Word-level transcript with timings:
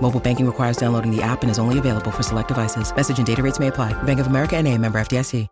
Mobile 0.00 0.20
banking 0.20 0.46
requires 0.46 0.76
downloading 0.76 1.10
the 1.10 1.22
app 1.22 1.42
and 1.42 1.50
is 1.50 1.58
only 1.58 1.80
available 1.80 2.12
for 2.12 2.22
select 2.22 2.48
devices. 2.48 2.94
Message 2.94 3.18
and 3.18 3.26
data 3.26 3.42
rates 3.42 3.58
may 3.58 3.66
apply. 3.66 4.00
Bank 4.04 4.20
of 4.20 4.28
America 4.28 4.56
and 4.56 4.68
a 4.68 4.78
member 4.78 5.00
FDIC. 5.00 5.48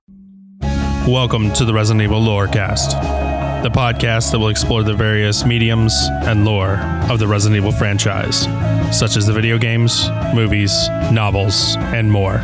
Welcome 1.07 1.53
to 1.53 1.67
the 1.67 1.75
Resident 1.75 2.03
Evil 2.03 2.23
Lorecast, 2.23 3.63
the 3.63 3.69
podcast 3.69 4.33
that 4.33 4.39
will 4.39 4.49
explore 4.49 4.83
the 4.83 4.95
various 4.95 5.45
mediums 5.45 5.95
and 6.23 6.47
lore 6.47 6.79
of 7.11 7.19
the 7.19 7.27
Resident 7.27 7.59
Evil 7.59 7.73
franchise, 7.73 8.45
such 8.91 9.19
as 9.19 9.27
the 9.27 9.33
video 9.35 9.59
games, 9.59 10.09
movies, 10.35 10.89
novels, 11.13 11.77
and 11.77 12.11
more. 12.11 12.37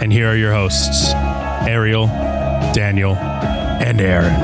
And 0.00 0.10
here 0.10 0.30
are 0.30 0.36
your 0.36 0.54
hosts, 0.54 1.12
Ariel, 1.68 2.06
Daniel, 2.72 3.16
and 3.16 4.00
Aaron. 4.00 4.40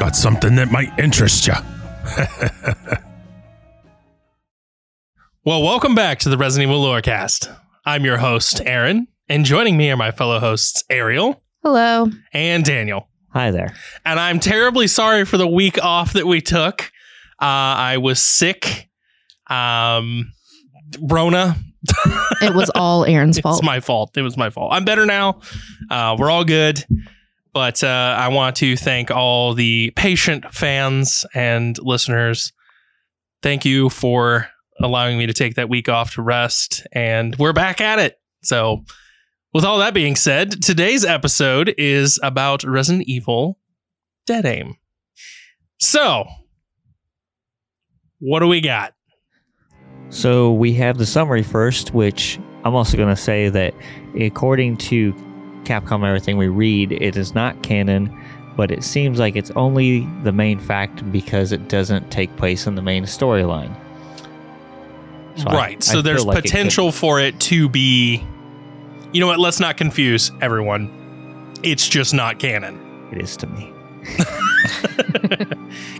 Got 0.00 0.16
something 0.16 0.56
that 0.56 0.72
might 0.72 0.90
interest 0.98 1.46
you. 1.46 1.54
well, 5.46 5.62
welcome 5.62 5.94
back 5.94 6.18
to 6.18 6.28
the 6.28 6.36
Resident 6.36 6.68
Evil 6.68 6.82
Lorecast. 6.82 7.56
I'm 7.84 8.04
your 8.04 8.16
host, 8.16 8.60
Aaron, 8.66 9.06
and 9.28 9.44
joining 9.44 9.76
me 9.76 9.92
are 9.92 9.96
my 9.96 10.10
fellow 10.10 10.40
hosts, 10.40 10.82
Ariel 10.90 11.40
Hello. 11.62 12.08
and 12.32 12.64
Daniel. 12.64 13.08
Hi 13.28 13.52
there. 13.52 13.72
And 14.04 14.18
I'm 14.18 14.40
terribly 14.40 14.88
sorry 14.88 15.24
for 15.24 15.36
the 15.36 15.46
week 15.46 15.80
off 15.80 16.14
that 16.14 16.26
we 16.26 16.40
took. 16.40 16.90
Uh, 17.40 17.44
I 17.78 17.98
was 17.98 18.20
sick. 18.20 18.88
Um, 19.48 20.32
Rona. 21.00 21.56
It 22.42 22.54
was 22.54 22.68
all 22.74 23.04
Aaron's 23.06 23.38
fault. 23.38 23.54
It's 23.54 23.60
fault. 23.60 23.64
my 23.64 23.80
fault. 23.80 24.16
It 24.16 24.22
was 24.22 24.36
my 24.36 24.50
fault. 24.50 24.72
I'm 24.72 24.84
better 24.84 25.06
now. 25.06 25.40
Uh, 25.88 26.16
we're 26.18 26.30
all 26.30 26.44
good. 26.44 26.84
But 27.54 27.82
uh, 27.82 28.16
I 28.18 28.28
want 28.28 28.56
to 28.56 28.76
thank 28.76 29.10
all 29.12 29.54
the 29.54 29.92
patient 29.96 30.52
fans 30.52 31.24
and 31.32 31.78
listeners. 31.78 32.52
Thank 33.42 33.64
you 33.64 33.88
for 33.88 34.48
allowing 34.82 35.18
me 35.18 35.26
to 35.26 35.32
take 35.32 35.54
that 35.56 35.68
week 35.68 35.88
off 35.88 36.14
to 36.14 36.22
rest. 36.22 36.86
And 36.92 37.36
we're 37.36 37.52
back 37.52 37.80
at 37.80 37.98
it. 37.98 38.18
So, 38.42 38.84
with 39.52 39.64
all 39.64 39.78
that 39.78 39.94
being 39.94 40.16
said, 40.16 40.62
today's 40.62 41.04
episode 41.04 41.74
is 41.78 42.20
about 42.22 42.62
Resident 42.62 43.04
Evil 43.06 43.58
Dead 44.26 44.44
Aim. 44.44 44.76
So, 45.78 46.26
what 48.18 48.40
do 48.40 48.48
we 48.48 48.60
got? 48.60 48.92
So 50.08 50.52
we 50.52 50.72
have 50.74 50.98
the 50.98 51.06
summary 51.06 51.42
first, 51.42 51.92
which 51.92 52.38
I'm 52.64 52.74
also 52.74 52.96
going 52.96 53.14
to 53.14 53.20
say 53.20 53.48
that 53.48 53.74
according 54.20 54.76
to 54.78 55.12
Capcom 55.64 56.06
everything 56.06 56.36
we 56.36 56.48
read, 56.48 56.92
it 56.92 57.16
is 57.16 57.34
not 57.34 57.62
canon, 57.62 58.16
but 58.56 58.70
it 58.70 58.84
seems 58.84 59.18
like 59.18 59.36
it's 59.36 59.50
only 59.52 60.08
the 60.22 60.32
main 60.32 60.58
fact 60.58 61.10
because 61.10 61.52
it 61.52 61.68
doesn't 61.68 62.10
take 62.10 62.34
place 62.36 62.66
in 62.66 62.76
the 62.76 62.82
main 62.82 63.04
storyline. 63.04 63.76
So 65.36 65.44
right. 65.44 65.76
I 65.76 65.80
so 65.80 65.92
feel 65.94 66.02
there's 66.02 66.24
like 66.24 66.38
it 66.38 66.42
potential 66.42 66.92
for 66.92 67.20
it 67.20 67.38
to 67.40 67.68
be. 67.68 68.24
You 69.12 69.20
know 69.20 69.26
what? 69.26 69.38
Let's 69.38 69.60
not 69.60 69.76
confuse 69.76 70.30
everyone. 70.40 71.54
It's 71.62 71.88
just 71.88 72.14
not 72.14 72.38
canon. 72.38 73.08
It 73.12 73.20
is 73.20 73.36
to 73.38 73.46
me. 73.46 73.72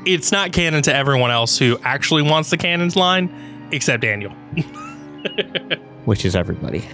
it's 0.06 0.32
not 0.32 0.52
canon 0.52 0.82
to 0.82 0.94
everyone 0.94 1.30
else 1.30 1.58
who 1.58 1.78
actually 1.82 2.22
wants 2.22 2.50
the 2.50 2.56
canons 2.56 2.96
line, 2.96 3.68
except 3.72 4.02
Daniel. 4.02 4.32
which 6.06 6.24
is 6.24 6.34
everybody. 6.34 6.88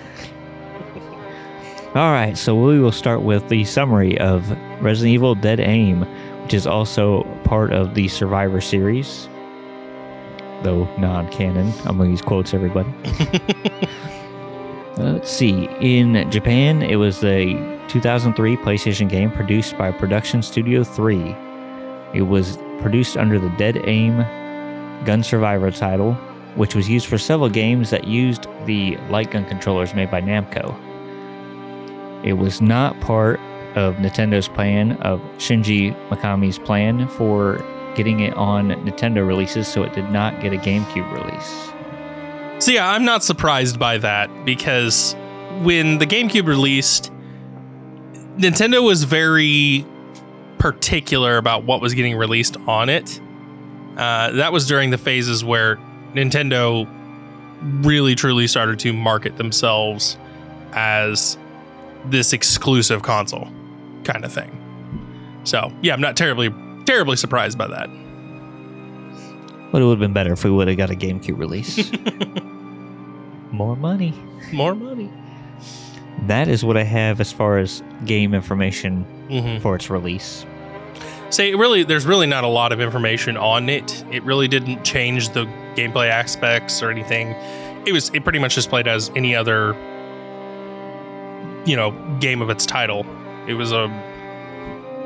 All 1.94 2.10
right, 2.10 2.36
so 2.36 2.54
we 2.56 2.81
will 2.81 2.91
start 2.91 3.22
with 3.22 3.47
the 3.48 3.64
summary 3.64 4.19
of 4.19 4.50
Resident 4.82 5.12
Evil 5.12 5.34
Dead 5.34 5.60
Aim, 5.60 6.00
which 6.42 6.54
is 6.54 6.66
also 6.66 7.22
part 7.44 7.72
of 7.72 7.94
the 7.94 8.08
Survivor 8.08 8.62
series, 8.62 9.28
though 10.62 10.84
non 10.96 11.28
canon. 11.30 11.72
I'm 11.84 11.96
going 11.96 12.08
to 12.08 12.10
use 12.10 12.22
quotes, 12.22 12.54
everybody. 12.54 12.90
Uh, 13.14 13.88
Let's 15.12 15.30
see. 15.30 15.68
In 15.80 16.30
Japan, 16.30 16.82
it 16.82 16.96
was 16.96 17.24
a 17.24 17.54
2003 17.88 18.56
PlayStation 18.58 19.08
game 19.08 19.30
produced 19.30 19.76
by 19.76 19.90
Production 19.90 20.42
Studio 20.42 20.84
3. 20.84 21.34
It 22.14 22.22
was 22.22 22.58
produced 22.80 23.16
under 23.16 23.38
the 23.38 23.48
Dead 23.50 23.80
Aim 23.84 24.18
Gun 25.04 25.22
Survivor 25.22 25.70
title, 25.70 26.14
which 26.56 26.74
was 26.74 26.88
used 26.88 27.06
for 27.06 27.18
several 27.18 27.48
games 27.48 27.90
that 27.90 28.04
used 28.04 28.46
the 28.66 28.96
light 29.08 29.30
gun 29.30 29.44
controllers 29.46 29.94
made 29.94 30.10
by 30.10 30.20
Namco. 30.20 30.74
It 32.24 32.34
was 32.34 32.60
not 32.60 33.00
part 33.00 33.40
of 33.74 33.96
Nintendo's 33.96 34.48
plan 34.48 34.92
of 34.98 35.20
Shinji 35.38 35.94
Mikami's 36.08 36.58
plan 36.58 37.08
for 37.08 37.64
getting 37.94 38.20
it 38.20 38.34
on 38.34 38.69
Nintendo 38.69 39.26
releases, 39.26 39.69
so 39.69 39.82
it 39.82 39.92
did 39.92 40.10
not 40.10 40.41
get 40.41 40.53
a 40.53 40.56
GameCube 40.56 41.10
release. 41.12 41.72
So 42.64 42.70
yeah, 42.70 42.88
I'm 42.88 43.04
not 43.04 43.25
surprised 43.25 43.78
by 43.78 43.98
that 43.98 44.44
because 44.44 45.14
when 45.62 45.98
the 45.98 46.06
GameCube 46.06 46.47
released, 46.47 47.12
Nintendo 48.36 48.84
was 48.84 49.04
very 49.04 49.84
particular 50.58 51.36
about 51.38 51.64
what 51.64 51.81
was 51.81 51.92
getting 51.94 52.16
released 52.16 52.56
on 52.69 52.88
it. 52.88 53.20
Uh, 53.97 54.31
that 54.32 54.52
was 54.52 54.66
during 54.66 54.91
the 54.91 54.98
phases 54.98 55.44
where 55.44 55.76
Nintendo 56.14 56.88
really 57.84 58.14
truly 58.14 58.47
started 58.47 58.78
to 58.81 58.92
market 58.92 59.36
themselves 59.36 60.16
as 60.72 61.36
this 62.06 62.32
exclusive 62.32 63.02
console 63.02 63.48
kind 64.04 64.25
of 64.25 64.32
thing. 64.32 64.58
So 65.44 65.72
yeah, 65.82 65.92
I'm 65.94 66.00
not 66.00 66.16
terribly 66.16 66.48
terribly 66.84 67.16
surprised 67.16 67.59
by 67.59 67.66
that. 67.69 67.88
But 69.70 69.81
it 69.81 69.84
would 69.87 69.93
have 69.93 70.00
been 70.00 70.12
better 70.12 70.32
if 70.32 70.44
we 70.44 70.50
would 70.50 70.69
have 70.69 70.76
got 70.76 70.91
a 70.91 70.94
GameCube 70.94 71.38
release. 71.38 71.91
More 73.53 73.76
money. 73.76 74.12
More 74.53 74.75
money. 74.75 75.10
That 76.26 76.48
is 76.48 76.65
what 76.65 76.76
I 76.76 76.84
have 76.84 77.20
as 77.20 77.32
far 77.32 77.59
as 77.59 77.82
game 78.04 78.34
information 78.34 79.04
hmm 79.28 79.59
for 79.59 79.75
its 79.75 79.88
release. 79.88 80.44
Say 81.31 81.54
really, 81.54 81.84
there's 81.84 82.04
really 82.04 82.26
not 82.26 82.44
a 82.44 82.48
lot 82.48 82.72
of 82.72 82.81
information 82.81 83.38
on 83.38 83.70
it. 83.70 84.04
It 84.12 84.22
really 84.25 84.47
didn't 84.49 84.84
change 84.84 85.31
the 85.31 85.47
gameplay 85.75 86.10
aspects 86.10 86.82
or 86.82 86.91
anything. 86.91 87.28
It 87.87 87.93
was 87.93 88.10
it 88.10 88.25
pretty 88.25 88.38
much 88.38 88.54
just 88.54 88.69
played 88.69 88.87
as 88.87 89.10
any 89.16 89.34
other, 89.34 89.75
you 91.64 91.76
know, 91.76 91.93
game 92.20 92.43
of 92.43 92.50
its 92.50 92.66
title. 92.66 93.06
It 93.49 93.54
was 93.54 93.72
a 93.72 93.88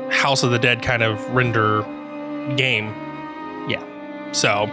House 0.09 0.43
of 0.43 0.51
the 0.51 0.59
Dead 0.59 0.81
kind 0.81 1.03
of 1.03 1.23
render 1.31 1.81
game. 2.55 2.87
Yeah. 3.67 3.83
So, 4.31 4.67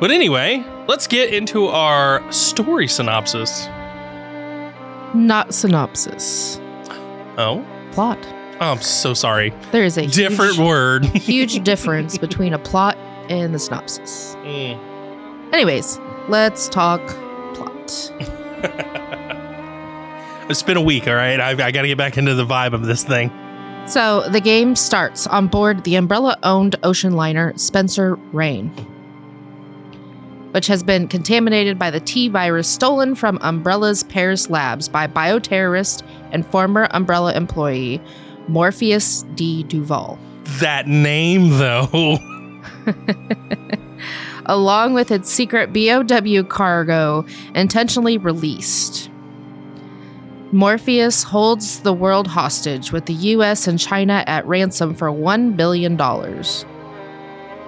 but 0.00 0.10
anyway, 0.10 0.64
let's 0.88 1.06
get 1.06 1.32
into 1.32 1.66
our 1.66 2.30
story 2.32 2.88
synopsis. 2.88 3.66
Not 5.14 5.54
synopsis. 5.54 6.58
Oh, 7.38 7.64
Plot. 7.92 8.18
Oh, 8.60 8.72
I'm 8.72 8.80
so 8.80 9.12
sorry. 9.12 9.52
There 9.72 9.84
is 9.84 9.98
a 9.98 10.06
Different 10.06 10.54
huge, 10.54 10.66
word. 10.66 11.04
huge 11.14 11.62
difference 11.64 12.16
between 12.16 12.54
a 12.54 12.58
plot 12.58 12.96
and 13.28 13.54
the 13.54 13.58
synopsis. 13.58 14.36
Mm. 14.42 15.52
Anyways, 15.52 15.98
let's 16.28 16.68
talk 16.68 17.00
plot. 17.54 18.12
It's 20.48 20.62
been 20.62 20.76
a 20.76 20.82
week, 20.82 21.06
all 21.08 21.14
right. 21.14 21.40
I've, 21.40 21.60
I 21.60 21.70
got 21.70 21.82
to 21.82 21.88
get 21.88 21.96
back 21.96 22.18
into 22.18 22.34
the 22.34 22.44
vibe 22.44 22.74
of 22.74 22.84
this 22.84 23.04
thing. 23.04 23.30
So 23.86 24.22
the 24.28 24.40
game 24.40 24.74
starts 24.76 25.26
on 25.26 25.48
board 25.48 25.84
the 25.84 25.96
Umbrella 25.96 26.38
owned 26.42 26.76
ocean 26.82 27.14
liner 27.14 27.52
Spencer 27.56 28.14
Rain, 28.32 28.68
which 30.52 30.66
has 30.66 30.82
been 30.82 31.08
contaminated 31.08 31.78
by 31.78 31.90
the 31.90 32.00
T 32.00 32.28
virus 32.28 32.68
stolen 32.68 33.14
from 33.14 33.38
Umbrella's 33.42 34.02
Paris 34.04 34.48
labs 34.48 34.88
by 34.88 35.06
bioterrorist 35.06 36.02
and 36.30 36.46
former 36.46 36.88
Umbrella 36.92 37.34
employee 37.34 38.00
Morpheus 38.48 39.24
D. 39.34 39.62
Duval. 39.64 40.18
That 40.60 40.88
name, 40.88 41.50
though. 41.58 42.18
along 44.46 44.94
with 44.94 45.10
its 45.10 45.30
secret 45.30 45.72
BOW 45.72 46.42
cargo 46.44 47.24
intentionally 47.54 48.18
released. 48.18 49.10
Morpheus 50.54 51.22
holds 51.22 51.80
the 51.80 51.94
world 51.94 52.26
hostage 52.26 52.92
with 52.92 53.06
the 53.06 53.14
US 53.14 53.66
and 53.66 53.78
China 53.78 54.22
at 54.26 54.46
ransom 54.46 54.94
for 54.94 55.08
$1 55.08 55.56
billion. 55.56 55.98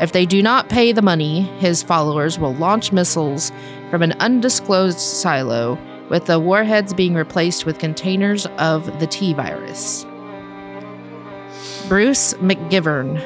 If 0.02 0.12
they 0.12 0.26
do 0.26 0.42
not 0.42 0.68
pay 0.68 0.92
the 0.92 1.00
money, 1.00 1.42
his 1.58 1.82
followers 1.82 2.38
will 2.38 2.54
launch 2.56 2.92
missiles 2.92 3.52
from 3.90 4.02
an 4.02 4.12
undisclosed 4.20 4.98
silo, 4.98 5.78
with 6.10 6.26
the 6.26 6.38
warheads 6.38 6.92
being 6.92 7.14
replaced 7.14 7.64
with 7.64 7.78
containers 7.78 8.44
of 8.58 8.84
the 9.00 9.06
T 9.06 9.32
virus. 9.32 10.04
Bruce 11.88 12.34
McGivern, 12.34 13.16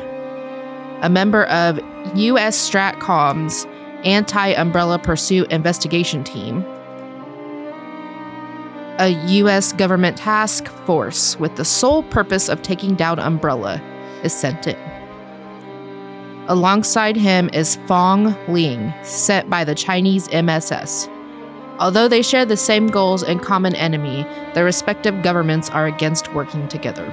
a 1.03 1.09
member 1.09 1.47
of 1.47 1.81
U.S. 2.15 2.57
Stratcom's 2.57 3.67
anti 4.05 4.51
umbrella 4.51 5.01
pursuit 5.01 5.51
investigation 5.51 6.23
team, 6.23 6.65
a 8.99 9.11
U.S. 9.29 9.73
government 9.73 10.17
task 10.17 10.67
force 10.85 11.39
with 11.39 11.55
the 11.56 11.65
sole 11.65 12.03
purpose 12.05 12.49
of 12.49 12.62
taking 12.62 12.95
down 12.95 13.19
Umbrella, 13.19 13.81
is 14.25 14.33
sent 14.33 14.67
in. 14.67 14.77
Alongside 16.49 17.17
him 17.17 17.49
is 17.53 17.77
Fong 17.87 18.35
Ling, 18.49 18.93
sent 19.05 19.49
by 19.49 19.65
the 19.65 19.75
Chinese 19.75 20.29
MSS. 20.33 21.09
Although 21.79 22.09
they 22.09 22.23
share 22.23 22.45
the 22.45 22.56
same 22.56 22.89
goals 22.89 23.23
and 23.23 23.41
common 23.41 23.77
enemy, 23.77 24.25
their 24.55 24.65
respective 24.65 25.23
governments 25.23 25.71
are 25.71 25.87
against 25.87 26.35
working 26.35 26.67
together. 26.67 27.06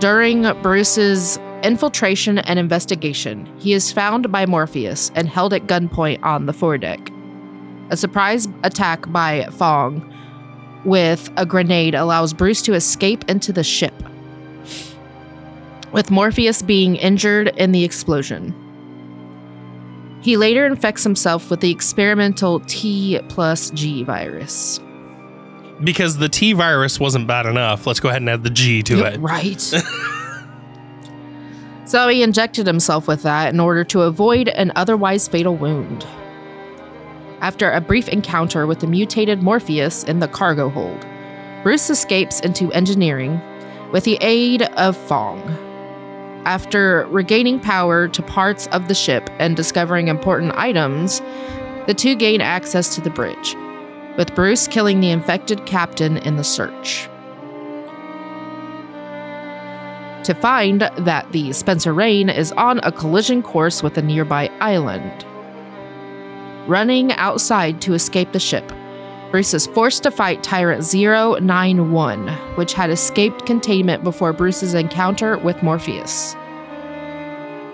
During 0.00 0.42
Bruce's 0.60 1.38
infiltration 1.62 2.38
and 2.38 2.58
investigation, 2.58 3.46
he 3.58 3.74
is 3.74 3.92
found 3.92 4.32
by 4.32 4.44
Morpheus 4.44 5.12
and 5.14 5.28
held 5.28 5.52
at 5.52 5.66
gunpoint 5.68 6.24
on 6.24 6.46
the 6.46 6.52
foredeck. 6.52 7.13
A 7.90 7.96
surprise 7.96 8.48
attack 8.62 9.10
by 9.12 9.46
Fong 9.52 10.10
with 10.84 11.30
a 11.36 11.46
grenade 11.46 11.94
allows 11.94 12.32
Bruce 12.32 12.62
to 12.62 12.74
escape 12.74 13.24
into 13.28 13.52
the 13.52 13.64
ship, 13.64 13.94
with 15.92 16.10
Morpheus 16.10 16.62
being 16.62 16.96
injured 16.96 17.48
in 17.56 17.72
the 17.72 17.84
explosion. 17.84 18.54
He 20.22 20.36
later 20.36 20.64
infects 20.64 21.04
himself 21.04 21.50
with 21.50 21.60
the 21.60 21.70
experimental 21.70 22.60
T 22.60 23.20
plus 23.28 23.70
G 23.70 24.04
virus. 24.04 24.80
Because 25.82 26.16
the 26.16 26.28
T 26.28 26.54
virus 26.54 26.98
wasn't 26.98 27.26
bad 27.26 27.46
enough, 27.46 27.86
let's 27.86 28.00
go 28.00 28.08
ahead 28.08 28.22
and 28.22 28.30
add 28.30 28.42
the 28.42 28.50
G 28.50 28.82
to 28.84 29.04
it. 29.04 29.20
Right. 29.20 29.60
so 31.84 32.08
he 32.08 32.22
injected 32.22 32.66
himself 32.66 33.06
with 33.06 33.22
that 33.22 33.52
in 33.52 33.60
order 33.60 33.84
to 33.84 34.02
avoid 34.02 34.48
an 34.48 34.72
otherwise 34.76 35.28
fatal 35.28 35.56
wound. 35.56 36.06
After 37.44 37.70
a 37.70 37.82
brief 37.82 38.08
encounter 38.08 38.66
with 38.66 38.80
the 38.80 38.86
mutated 38.86 39.42
Morpheus 39.42 40.02
in 40.02 40.20
the 40.20 40.28
cargo 40.28 40.70
hold, 40.70 41.06
Bruce 41.62 41.90
escapes 41.90 42.40
into 42.40 42.72
engineering 42.72 43.38
with 43.92 44.04
the 44.04 44.16
aid 44.22 44.62
of 44.62 44.96
Fong. 44.96 45.42
After 46.46 47.06
regaining 47.10 47.60
power 47.60 48.08
to 48.08 48.22
parts 48.22 48.66
of 48.68 48.88
the 48.88 48.94
ship 48.94 49.28
and 49.38 49.54
discovering 49.54 50.08
important 50.08 50.54
items, 50.56 51.20
the 51.86 51.92
two 51.92 52.14
gain 52.14 52.40
access 52.40 52.94
to 52.94 53.02
the 53.02 53.10
bridge, 53.10 53.54
with 54.16 54.34
Bruce 54.34 54.66
killing 54.66 55.00
the 55.00 55.10
infected 55.10 55.66
captain 55.66 56.16
in 56.16 56.36
the 56.36 56.44
search. 56.44 57.10
To 60.24 60.34
find 60.40 60.80
that 60.96 61.30
the 61.32 61.52
Spencer 61.52 61.92
Rain 61.92 62.30
is 62.30 62.52
on 62.52 62.80
a 62.82 62.90
collision 62.90 63.42
course 63.42 63.82
with 63.82 63.98
a 63.98 64.02
nearby 64.02 64.50
island. 64.62 65.26
Running 66.66 67.12
outside 67.12 67.82
to 67.82 67.92
escape 67.92 68.32
the 68.32 68.40
ship, 68.40 68.72
Bruce 69.30 69.52
is 69.52 69.66
forced 69.66 70.02
to 70.04 70.10
fight 70.10 70.42
Tyrant 70.42 70.94
091, 70.94 72.28
which 72.56 72.72
had 72.72 72.88
escaped 72.88 73.44
containment 73.44 74.02
before 74.02 74.32
Bruce's 74.32 74.72
encounter 74.72 75.36
with 75.36 75.62
Morpheus. 75.62 76.34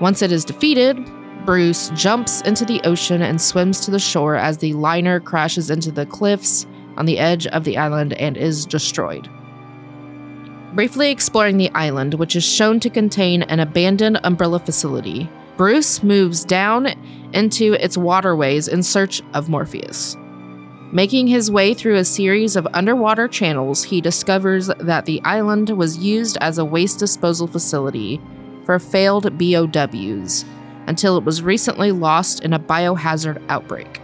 Once 0.01 0.23
it 0.23 0.33
is 0.33 0.45
defeated, 0.45 0.99
Bruce 1.47 1.91
jumps 1.91 2.41
into 2.41 2.65
the 2.65 2.81
ocean 2.83 3.23
and 3.23 3.41
swims 3.41 3.79
to 3.81 3.93
the 3.93 4.01
shore 4.01 4.35
as 4.35 4.59
the 4.59 4.73
liner 4.73 5.21
crashes 5.21 5.71
into 5.71 5.93
the 5.93 6.07
cliffs 6.07 6.67
on 6.97 7.07
the 7.07 7.19
edge 7.19 7.47
of 7.47 7.63
the 7.63 7.77
island 7.77 8.15
and 8.15 8.37
is 8.37 8.67
destroyed. 8.67 9.29
Briefly 10.75 11.11
exploring 11.11 11.59
the 11.59 11.71
island, 11.71 12.15
which 12.15 12.35
is 12.35 12.45
shown 12.45 12.81
to 12.81 12.91
contain 12.91 13.43
an 13.43 13.61
abandoned 13.61 14.19
umbrella 14.25 14.59
facility, 14.59 15.31
Bruce 15.61 16.03
moves 16.03 16.43
down 16.43 16.87
into 17.35 17.75
its 17.75 17.95
waterways 17.95 18.67
in 18.67 18.83
search 18.83 19.21
of 19.35 19.51
Morpheus. 19.51 20.17
Making 20.91 21.27
his 21.27 21.51
way 21.51 21.75
through 21.75 21.97
a 21.97 22.05
series 22.07 22.57
of 22.57 22.67
underwater 22.73 23.29
channels, 23.29 23.85
he 23.85 24.01
discovers 24.01 24.69
that 24.81 25.05
the 25.05 25.21
island 25.23 25.69
was 25.69 25.99
used 25.99 26.39
as 26.41 26.57
a 26.57 26.65
waste 26.65 26.99
disposal 26.99 27.47
facility 27.47 28.19
for 28.65 28.79
failed 28.79 29.37
BOWs 29.37 30.47
until 30.87 31.19
it 31.19 31.25
was 31.25 31.43
recently 31.43 31.93
lost 31.93 32.43
in 32.43 32.55
a 32.55 32.59
biohazard 32.59 33.43
outbreak. 33.51 34.01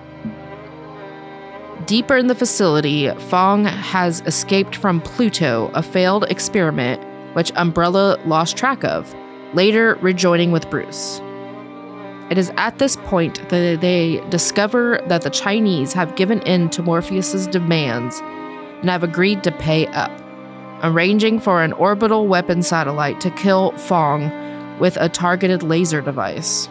Deeper 1.87 2.19
in 2.19 2.27
the 2.27 2.35
facility, 2.35 3.09
Fong 3.31 3.65
has 3.65 4.21
escaped 4.27 4.77
from 4.77 5.01
Pluto, 5.01 5.71
a 5.73 5.83
failed 5.83 6.25
experiment 6.25 7.03
which 7.35 7.51
Umbrella 7.57 8.21
lost 8.27 8.59
track 8.59 8.85
of, 8.85 9.15
later 9.55 9.95
rejoining 10.03 10.53
with 10.53 10.69
Bruce. 10.69 11.23
It 12.31 12.39
is 12.39 12.51
at 12.57 12.79
this 12.79 12.97
point 12.97 13.49
that 13.51 13.81
they 13.81 14.21
discover 14.31 15.01
that 15.07 15.23
the 15.23 15.31
Chinese 15.31 15.93
have 15.93 16.17
given 16.17 16.43
in 16.43 16.71
to 16.71 16.83
Morpheus's 16.83 17.47
demands 17.47 18.21
and 18.81 18.91
have 18.91 19.05
agreed 19.05 19.45
to 19.45 19.53
pay 19.53 19.87
up, 19.89 20.11
arranging 20.83 21.39
for 21.39 21.63
an 21.63 21.73
orbital 21.75 22.27
weapon 22.27 22.63
satellite 22.63 23.21
to 23.21 23.31
kill 23.31 23.73
Fong 23.79 24.31
with 24.81 24.97
a 24.97 25.09
targeted 25.09 25.63
laser 25.63 26.01
device. 26.01 26.69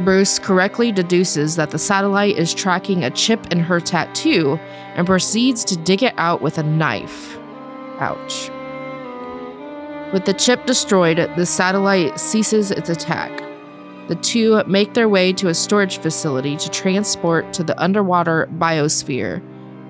Bruce 0.00 0.38
correctly 0.38 0.90
deduces 0.90 1.54
that 1.56 1.70
the 1.70 1.78
satellite 1.78 2.36
is 2.36 2.52
tracking 2.52 3.04
a 3.04 3.10
chip 3.10 3.52
in 3.52 3.60
her 3.60 3.78
tattoo 3.78 4.58
and 4.94 5.06
proceeds 5.06 5.64
to 5.66 5.76
dig 5.76 6.02
it 6.02 6.14
out 6.16 6.42
with 6.42 6.58
a 6.58 6.62
knife. 6.62 7.38
Ouch. 8.00 8.50
With 10.12 10.26
the 10.26 10.34
chip 10.34 10.66
destroyed, 10.66 11.16
the 11.36 11.46
satellite 11.46 12.20
ceases 12.20 12.70
its 12.70 12.90
attack. 12.90 13.42
The 14.08 14.16
two 14.16 14.62
make 14.66 14.92
their 14.92 15.08
way 15.08 15.32
to 15.32 15.48
a 15.48 15.54
storage 15.54 15.98
facility 15.98 16.56
to 16.56 16.68
transport 16.68 17.52
to 17.54 17.64
the 17.64 17.80
underwater 17.80 18.48
biosphere, 18.58 19.42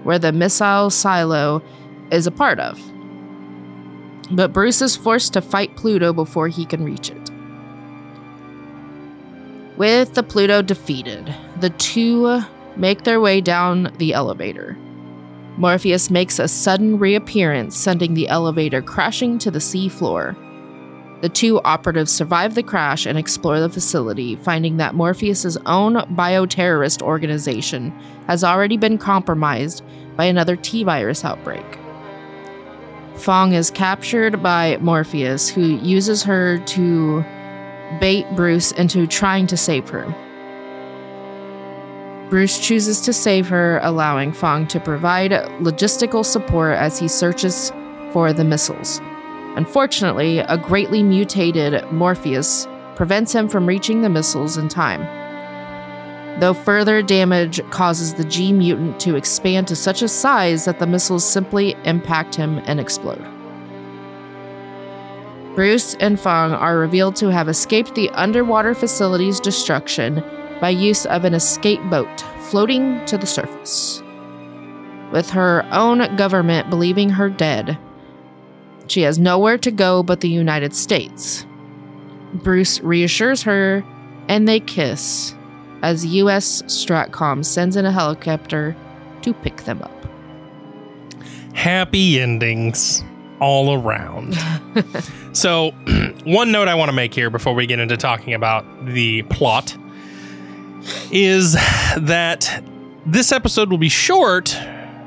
where 0.04 0.20
the 0.20 0.30
missile 0.32 0.90
silo 0.90 1.60
is 2.12 2.28
a 2.28 2.30
part 2.30 2.60
of. 2.60 2.80
But 4.30 4.52
Bruce 4.52 4.80
is 4.80 4.94
forced 4.94 5.32
to 5.32 5.40
fight 5.40 5.76
Pluto 5.76 6.12
before 6.12 6.46
he 6.46 6.66
can 6.66 6.84
reach 6.84 7.10
it. 7.10 7.30
With 9.76 10.14
the 10.14 10.22
Pluto 10.22 10.62
defeated, 10.62 11.34
the 11.58 11.70
two 11.70 12.42
make 12.76 13.02
their 13.02 13.20
way 13.20 13.40
down 13.40 13.92
the 13.98 14.12
elevator. 14.12 14.76
Morpheus 15.56 16.11
makes 16.11 16.38
a 16.38 16.49
sudden 16.49 16.99
reappearance, 16.99 17.76
sending 17.76 18.14
the 18.14 18.28
elevator 18.28 18.80
crashing 18.80 19.38
to 19.38 19.50
the 19.50 19.61
sea 19.61 19.88
floor. 19.88 20.37
The 21.21 21.28
two 21.28 21.61
operatives 21.62 22.11
survive 22.11 22.54
the 22.54 22.62
crash 22.62 23.06
and 23.06 23.16
explore 23.16 23.61
the 23.61 23.68
facility, 23.68 24.35
finding 24.37 24.78
that 24.78 24.94
Morpheus's 24.94 25.56
own 25.66 25.94
bioterrorist 26.16 27.00
organization 27.00 27.90
has 28.26 28.42
already 28.42 28.76
been 28.76 28.99
compromised 28.99 29.85
by 30.16 30.25
another 30.25 30.56
T 30.56 30.82
virus 30.82 31.25
outbreak. 31.25 31.78
Fong 33.14 33.52
is 33.52 33.71
captured 33.71 34.42
by 34.42 34.78
Morpheus, 34.80 35.49
who 35.49 35.76
uses 35.76 36.25
her 36.25 36.59
to 36.59 37.23
bait 38.00 38.26
Bruce 38.35 38.73
into 38.73 39.06
trying 39.06 39.47
to 39.47 39.56
save 39.56 39.88
her. 39.90 40.12
Bruce 42.32 42.58
chooses 42.58 43.02
to 43.02 43.12
save 43.12 43.46
her, 43.46 43.78
allowing 43.82 44.32
Fong 44.32 44.66
to 44.68 44.80
provide 44.80 45.32
logistical 45.60 46.24
support 46.24 46.78
as 46.78 46.98
he 46.98 47.06
searches 47.06 47.70
for 48.10 48.32
the 48.32 48.42
missiles. 48.42 49.02
Unfortunately, 49.56 50.38
a 50.38 50.56
greatly 50.56 51.02
mutated 51.02 51.84
Morpheus 51.92 52.66
prevents 52.96 53.34
him 53.34 53.50
from 53.50 53.66
reaching 53.66 54.00
the 54.00 54.08
missiles 54.08 54.56
in 54.56 54.70
time. 54.70 55.02
Though 56.40 56.54
further 56.54 57.02
damage 57.02 57.60
causes 57.68 58.14
the 58.14 58.24
G 58.24 58.50
mutant 58.50 58.98
to 59.00 59.14
expand 59.14 59.68
to 59.68 59.76
such 59.76 60.00
a 60.00 60.08
size 60.08 60.64
that 60.64 60.78
the 60.78 60.86
missiles 60.86 61.28
simply 61.28 61.76
impact 61.84 62.34
him 62.34 62.62
and 62.64 62.80
explode. 62.80 63.22
Bruce 65.54 65.96
and 65.96 66.18
Fong 66.18 66.52
are 66.52 66.78
revealed 66.78 67.14
to 67.16 67.28
have 67.28 67.50
escaped 67.50 67.94
the 67.94 68.08
underwater 68.12 68.74
facility's 68.74 69.38
destruction 69.38 70.24
by 70.62 70.71
use 70.71 71.07
of 71.07 71.25
an 71.25 71.35
escape 71.35 71.83
boat 71.90 72.21
floating 72.49 73.04
to 73.04 73.19
the 73.19 73.26
surface. 73.26 74.00
with 75.11 75.28
her 75.28 75.66
own 75.73 75.99
government 76.16 76.71
believing 76.71 77.11
her 77.11 77.28
dead. 77.28 77.76
She 78.87 79.02
has 79.02 79.19
nowhere 79.19 79.59
to 79.59 79.71
go 79.71 80.02
but 80.02 80.21
the 80.21 80.28
United 80.28 80.75
States. 80.75 81.45
Bruce 82.33 82.81
reassures 82.81 83.42
her, 83.42 83.85
and 84.28 84.49
they 84.49 84.59
kiss 84.59 85.35
as 85.83 86.07
US 86.07 86.62
Stratcom 86.62 87.45
sends 87.45 87.76
in 87.76 87.85
a 87.85 87.92
helicopter 87.92 88.75
to 89.21 89.35
pick 89.35 89.64
them 89.64 89.83
up. 89.83 90.07
Happy 91.54 92.21
endings 92.21 93.04
all 93.40 93.75
around. 93.75 94.35
so, 95.33 95.71
one 96.25 96.52
note 96.52 96.69
I 96.69 96.75
want 96.75 96.88
to 96.88 96.95
make 96.95 97.12
here 97.12 97.28
before 97.28 97.52
we 97.52 97.66
get 97.66 97.81
into 97.81 97.97
talking 97.97 98.33
about 98.33 98.64
the 98.87 99.25
plot 99.25 99.76
is 101.10 101.54
that 101.96 102.62
this 103.06 103.32
episode 103.32 103.70
will 103.70 103.78
be 103.78 103.88
short, 103.88 104.56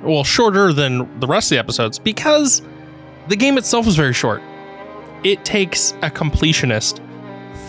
well, 0.04 0.24
shorter 0.24 0.74
than 0.74 1.20
the 1.20 1.28
rest 1.28 1.48
of 1.48 1.56
the 1.56 1.60
episodes 1.60 2.00
because 2.00 2.62
the 3.28 3.36
game 3.36 3.58
itself 3.58 3.88
is 3.88 3.96
very 3.96 4.14
short. 4.14 4.42
It 5.24 5.44
takes 5.46 5.92
a 6.02 6.12
completionist 6.12 7.02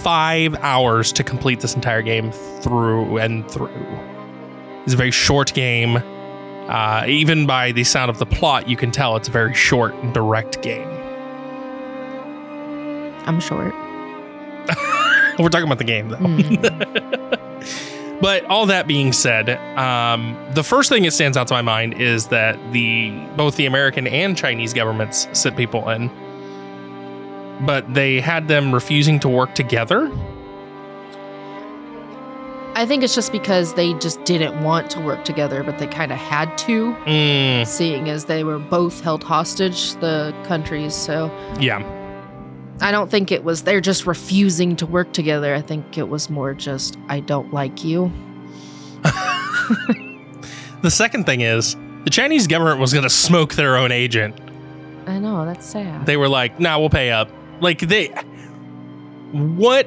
five 0.03 0.55
hours 0.57 1.13
to 1.13 1.25
complete 1.25 1.61
this 1.61 1.75
entire 1.75 2.03
game 2.03 2.31
through 2.61 3.19
and 3.19 3.49
through. 3.51 3.71
It's 4.85 4.95
a 4.95 4.97
very 4.97 5.11
short 5.11 5.53
game. 5.55 5.97
Uh, 6.69 7.05
even 7.07 7.47
by 7.47 7.73
the 7.73 7.85
sound 7.85 8.11
of 8.11 8.19
the 8.19 8.27
plot, 8.27 8.69
you 8.69 8.77
can 8.77 8.91
tell 8.91 9.17
it's 9.17 9.29
a 9.29 9.31
very 9.33 9.55
short 9.55 9.95
and 9.95 10.13
direct 10.13 10.63
game. 10.63 10.89
I'm 13.27 13.41
short. 13.41 13.75
We're 15.39 15.49
talking 15.49 15.67
about 15.67 15.79
the 15.79 15.85
game, 15.85 16.09
though. 16.09 16.19
Mm. 16.19 17.41
But 18.21 18.45
all 18.47 18.67
that 18.67 18.87
being 18.87 19.13
said, 19.13 19.51
um, 19.79 20.37
the 20.55 20.63
first 20.63 20.89
thing 20.89 21.03
that 21.03 21.11
stands 21.11 21.37
out 21.37 21.49
to 21.49 21.55
my 21.55 21.63
mind 21.63 22.01
is 22.01 22.29
that 22.29 22.59
the 22.73 23.11
both 23.37 23.57
the 23.57 23.67
American 23.67 24.07
and 24.07 24.37
Chinese 24.37 24.73
governments 24.73 25.29
sent 25.33 25.57
people 25.57 25.89
in, 25.91 26.11
but 27.67 27.93
they 27.93 28.21
had 28.21 28.49
them 28.49 28.73
refusing 28.73 29.21
to 29.21 29.29
work 29.29 29.55
together. 29.55 30.11
I 32.75 32.85
think 32.85 33.03
it's 33.03 33.15
just 33.15 33.33
because 33.33 33.73
they 33.73 33.95
just 33.95 34.23
didn't 34.25 34.63
want 34.63 34.91
to 34.91 35.01
work 35.01 35.25
together, 35.25 35.63
but 35.63 35.79
they 35.79 35.87
kind 35.87 36.13
of 36.13 36.19
had 36.19 36.59
to, 36.59 36.93
Mm, 37.07 37.67
seeing 37.67 38.11
as 38.11 38.27
they 38.27 38.45
were 38.45 38.59
both 38.59 39.01
held 39.01 39.25
hostage, 39.25 39.95
the 39.95 40.35
countries. 40.45 40.95
So 40.95 41.31
yeah, 41.59 41.79
I 42.81 42.91
don't 42.91 43.11
think 43.11 43.33
it 43.33 43.43
was 43.43 43.63
they're 43.63 43.81
just 43.81 44.07
refusing 44.07 44.77
to 44.77 44.87
work 44.87 45.13
together. 45.13 45.55
I 45.55 45.63
think 45.63 45.97
it 45.97 46.09
was 46.09 46.29
more 46.29 46.53
just, 46.55 46.97
I 47.09 47.21
don't 47.21 47.53
like 47.53 47.85
you. 47.85 48.13
the 50.83 50.91
second 50.91 51.25
thing 51.25 51.41
is 51.41 51.77
the 52.05 52.11
Chinese 52.11 52.47
government 52.47 52.79
was 52.79 52.93
going 52.93 53.03
to 53.03 53.11
smoke 53.11 53.55
their 53.55 53.77
own 53.77 53.93
agent. 53.93 54.39
I 55.07 55.19
know, 55.19 55.45
that's 55.47 55.67
sad. 55.67 56.05
They 56.07 56.17
were 56.17 56.29
like, 56.29 56.59
"Nah, 56.59 56.79
we'll 56.79 56.91
pay 56.91 57.11
up." 57.11 57.31
Like 57.61 57.79
they, 57.79 58.09
what? 59.33 59.87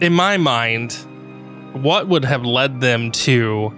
In 0.00 0.12
my 0.12 0.36
mind, 0.38 0.92
what 1.74 2.08
would 2.08 2.24
have 2.24 2.44
led 2.44 2.80
them 2.80 3.10
to 3.12 3.72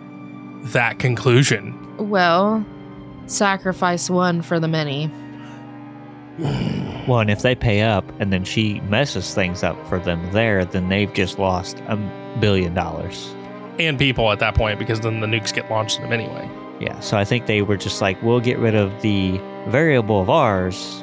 that 0.67 0.99
conclusion? 0.99 1.83
well, 1.99 2.65
sacrifice 3.27 4.11
one 4.11 4.43
for 4.43 4.61
the 4.61 4.69
many. 4.69 5.11
Well, 6.39 7.21
and 7.21 7.31
if 7.31 7.43
they 7.43 7.55
pay 7.55 7.83
up 7.83 8.05
and 8.21 8.33
then 8.33 8.45
she 8.45 8.81
messes 8.81 9.35
things 9.35 9.63
up 9.63 9.77
for 9.89 9.99
them 9.99 10.31
there, 10.33 10.65
then 10.65 10.89
they've 10.89 11.13
just 11.13 11.39
lost 11.39 11.79
a 11.89 11.97
billion 12.41 12.75
dollars. 12.75 13.35
and 13.79 13.99
people 13.99 14.31
at 14.33 14.39
that 14.41 14.55
point 14.55 14.79
because 14.79 15.01
then 15.01 15.21
the 15.21 15.27
nukes 15.27 15.53
get 15.53 15.71
launched 15.71 15.97
at 15.99 16.03
them 16.03 16.13
anyway. 16.13 16.49
Yeah, 16.81 16.99
so 17.01 17.17
I 17.17 17.25
think 17.25 17.47
they 17.47 17.63
were 17.63 17.77
just 17.79 18.03
like, 18.03 18.21
we'll 18.23 18.41
get 18.41 18.59
rid 18.59 18.75
of 18.75 19.01
the 19.03 19.39
variable 19.69 20.21
of 20.21 20.29
ours, 20.29 21.03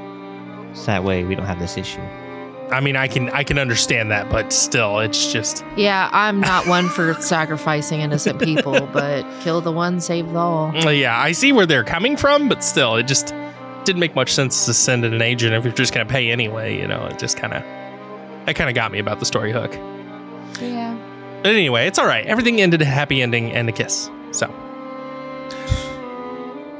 so 0.73 0.85
that 0.85 1.03
way 1.03 1.23
we 1.23 1.33
don't 1.35 1.45
have 1.47 1.59
this 1.59 1.77
issue. 1.77 2.01
I 2.71 2.79
mean, 2.79 2.95
I 2.95 3.07
can 3.07 3.29
I 3.31 3.43
can 3.43 3.57
understand 3.59 4.09
that, 4.11 4.29
but 4.29 4.51
still, 4.53 4.99
it's 4.99 5.31
just 5.31 5.63
Yeah, 5.75 6.09
I'm 6.11 6.39
not 6.39 6.65
one 6.67 6.89
for 6.89 7.13
sacrificing 7.15 8.01
innocent 8.01 8.39
people, 8.39 8.81
but 8.93 9.23
kill 9.41 9.61
the 9.61 9.71
one, 9.71 9.99
save 9.99 10.31
the 10.31 10.39
all. 10.39 10.73
yeah. 10.91 11.19
I 11.19 11.31
see 11.33 11.51
where 11.51 11.65
they're 11.65 11.83
coming 11.83 12.17
from, 12.17 12.49
but 12.49 12.63
still, 12.63 12.95
it 12.95 13.03
just 13.07 13.33
didn't 13.85 13.99
make 13.99 14.15
much 14.15 14.33
sense 14.33 14.65
to 14.65 14.73
send 14.73 15.05
in 15.05 15.13
an 15.13 15.21
agent 15.21 15.53
if 15.53 15.63
you're 15.63 15.73
just 15.73 15.93
gonna 15.93 16.05
pay 16.09 16.31
anyway. 16.31 16.79
You 16.79 16.87
know, 16.87 17.05
it 17.07 17.19
just 17.19 17.37
kind 17.37 17.53
of 17.53 17.61
that 18.45 18.55
kind 18.55 18.69
of 18.69 18.75
got 18.75 18.91
me 18.91 18.99
about 18.99 19.19
the 19.19 19.25
story 19.25 19.51
hook. 19.51 19.73
Yeah. 20.61 20.97
But 21.43 21.51
anyway, 21.51 21.87
it's 21.87 21.99
all 21.99 22.05
right. 22.07 22.25
Everything 22.25 22.61
ended 22.61 22.81
a 22.81 22.85
happy 22.85 23.21
ending 23.21 23.51
and 23.51 23.67
a 23.67 23.71
kiss. 23.71 24.09
So. 24.31 24.47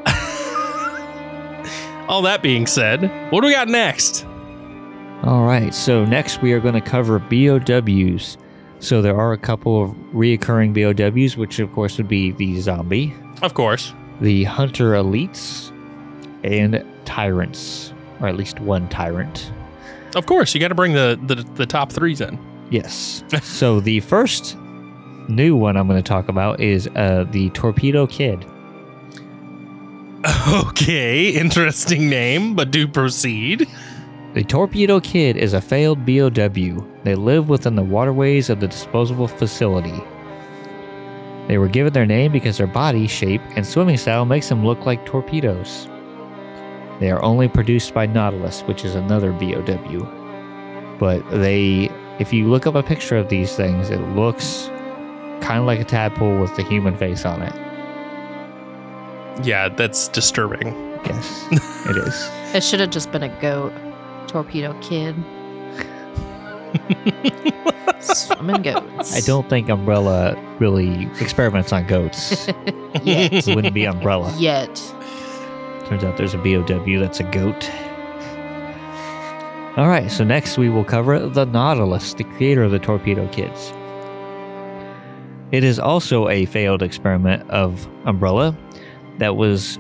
all 2.07 2.22
that 2.24 2.41
being 2.41 2.67
said, 2.67 3.01
what 3.31 3.41
do 3.41 3.48
we 3.48 3.53
got 3.53 3.67
next? 3.67 4.25
All 5.24 5.45
right, 5.45 5.74
so 5.74 6.03
next 6.05 6.41
we 6.41 6.51
are 6.53 6.60
going 6.60 6.74
to 6.74 6.81
cover 6.81 7.19
BOWs. 7.19 8.38
So 8.79 9.01
there 9.01 9.17
are 9.17 9.31
a 9.31 9.38
couple 9.38 9.81
of 9.83 9.91
reoccurring 10.13 10.74
BOWs, 10.74 11.38
which 11.38 11.60
of 11.60 11.72
course 11.72 11.98
would 11.98 12.10
be 12.10 12.31
the 12.31 12.60
zombie, 12.60 13.13
Of 13.41 13.53
course. 13.53 13.93
the 14.19 14.43
hunter 14.43 14.91
elites, 14.91 15.72
and 16.43 16.83
tyrants, 17.05 17.93
or 18.19 18.27
at 18.27 18.36
least 18.36 18.60
one 18.60 18.88
tyrant. 18.89 19.51
Of 20.15 20.25
course, 20.25 20.53
you 20.53 20.60
got 20.60 20.67
to 20.69 20.75
bring 20.75 20.93
the, 20.93 21.19
the 21.25 21.36
the 21.55 21.65
top 21.65 21.91
threes 21.91 22.22
in. 22.22 22.39
Yes. 22.69 23.24
so 23.43 23.79
the 23.79 24.00
first 24.01 24.57
new 25.27 25.55
one 25.55 25.77
I'm 25.77 25.88
going 25.88 26.01
to 26.01 26.07
talk 26.07 26.27
about 26.27 26.60
is 26.60 26.88
uh, 26.95 27.25
the 27.31 27.50
Torpedo 27.51 28.07
Kid. 28.07 28.45
Okay, 30.48 31.29
interesting 31.29 32.10
name, 32.10 32.53
but 32.55 32.72
do 32.72 32.88
proceed. 32.88 33.67
The 34.33 34.43
Torpedo 34.43 35.00
Kid 35.00 35.38
is 35.38 35.53
a 35.53 35.62
failed 35.62 36.05
BOW. 36.05 36.86
They 37.03 37.15
live 37.15 37.50
within 37.50 37.75
the 37.75 37.83
waterways 37.83 38.50
of 38.50 38.60
the 38.60 38.67
disposable 38.67 39.27
facility. 39.27 40.01
They 41.48 41.57
were 41.57 41.67
given 41.67 41.93
their 41.93 42.05
name 42.05 42.31
because 42.31 42.57
their 42.57 42.67
body 42.67 43.07
shape 43.07 43.41
and 43.55 43.65
swimming 43.65 43.98
style 43.98 44.25
makes 44.25 44.50
them 44.50 44.65
look 44.65 44.86
like 44.86 45.05
torpedoes. 45.05 45.88
They 47.00 47.12
are 47.12 47.22
only 47.24 47.48
produced 47.48 47.94
by 47.94 48.06
Nautilus, 48.06 48.62
which 48.62 48.86
is 48.86 48.96
another 48.96 49.32
BOW. 49.32 50.98
But 51.00 51.30
they, 51.32 51.90
if 52.20 52.32
you 52.32 52.48
look 52.48 52.68
up 52.68 52.76
a 52.76 52.84
picture 52.84 53.18
of 53.18 53.30
these 53.30 53.56
things, 53.56 53.90
it 53.90 54.00
looks 54.16 54.68
kind 55.42 55.60
of 55.60 55.66
like 55.66 55.80
a 55.80 55.84
tadpole 55.84 56.40
with 56.40 56.56
the 56.56 56.64
human 56.64 56.96
face 56.98 57.26
on 57.26 57.42
it. 57.42 57.54
Yeah, 59.46 59.70
that's 59.70 60.08
disturbing. 60.10 60.68
Yes, 61.06 61.48
it 61.90 61.98
is. 61.98 62.30
It 62.56 62.64
should 62.64 62.80
have 62.80 62.92
just 62.92 63.12
been 63.12 63.24
a 63.24 63.42
goat. 63.42 63.74
Torpedo 64.28 64.74
kid. 64.82 65.16
Swimming 68.00 68.62
goats. 68.62 69.16
I 69.16 69.22
don't 69.22 69.50
think 69.50 69.70
Umbrella 69.70 70.36
really 70.60 71.10
experiments 71.20 71.74
on 71.74 71.86
goats. 71.88 72.48
Yet. 73.04 73.34
it 73.34 73.56
wouldn't 73.56 73.74
be 73.74 73.86
Umbrella. 73.86 74.34
Yet. 74.38 74.82
Turns 75.88 76.04
out 76.04 76.18
there's 76.18 76.34
a 76.34 76.38
BOW 76.38 77.00
that's 77.00 77.20
a 77.20 77.24
goat. 77.25 77.70
All 79.75 79.88
right, 79.88 80.10
so 80.12 80.24
next 80.24 80.58
we 80.58 80.70
will 80.70 80.84
cover 80.84 81.18
the 81.28 81.46
Nautilus, 81.46 82.13
the 82.13 82.24
creator 82.24 82.63
of 82.63 82.72
the 82.72 82.80
Torpedo 82.80 83.28
Kids. 83.30 83.74
It 85.52 85.63
is 85.63 85.80
also 85.80 86.30
a 86.30 86.46
failed 86.46 86.82
experiment 86.84 87.50
of 87.50 87.88
Umbrella 88.06 88.56
that 89.18 89.36
was 89.36 89.80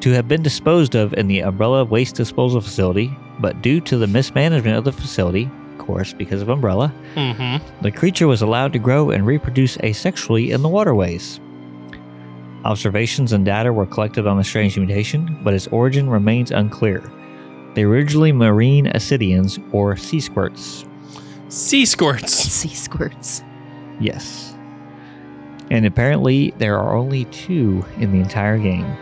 to 0.00 0.10
have 0.12 0.28
been 0.28 0.42
disposed 0.42 0.94
of 0.94 1.12
in 1.14 1.26
the 1.26 1.40
Umbrella 1.40 1.84
Waste 1.84 2.14
Disposal 2.14 2.60
Facility, 2.60 3.16
but 3.40 3.62
due 3.62 3.80
to 3.82 3.96
the 3.98 4.06
mismanagement 4.06 4.76
of 4.76 4.84
the 4.84 4.92
facility, 4.92 5.50
of 5.72 5.78
course, 5.78 6.12
because 6.12 6.40
of 6.42 6.48
Umbrella, 6.48 6.92
Mm-hmm. 7.14 7.82
the 7.82 7.90
creature 7.92 8.26
was 8.28 8.42
allowed 8.42 8.72
to 8.74 8.78
grow 8.78 9.10
and 9.10 9.26
reproduce 9.26 9.76
asexually 9.78 10.50
in 10.50 10.62
the 10.62 10.68
waterways. 10.68 11.40
Observations 12.66 13.32
and 13.32 13.44
data 13.44 13.72
were 13.72 13.86
collected 13.86 14.26
on 14.26 14.38
the 14.38 14.42
strange 14.42 14.76
mutation, 14.76 15.38
but 15.44 15.54
its 15.54 15.68
origin 15.68 16.10
remains 16.10 16.50
unclear. 16.50 17.00
They 17.74 17.86
were 17.86 17.94
originally 17.94 18.32
marine 18.32 18.86
ascidians 18.86 19.62
or 19.72 19.96
sea 19.96 20.18
squirts. 20.18 20.84
Sea 21.48 21.84
squirts. 21.84 22.32
Sea 22.32 22.74
squirts. 22.74 23.44
Yes. 24.00 24.56
And 25.70 25.86
apparently, 25.86 26.54
there 26.58 26.76
are 26.76 26.96
only 26.96 27.26
two 27.26 27.84
in 27.98 28.10
the 28.10 28.18
entire 28.18 28.58
game. 28.58 28.96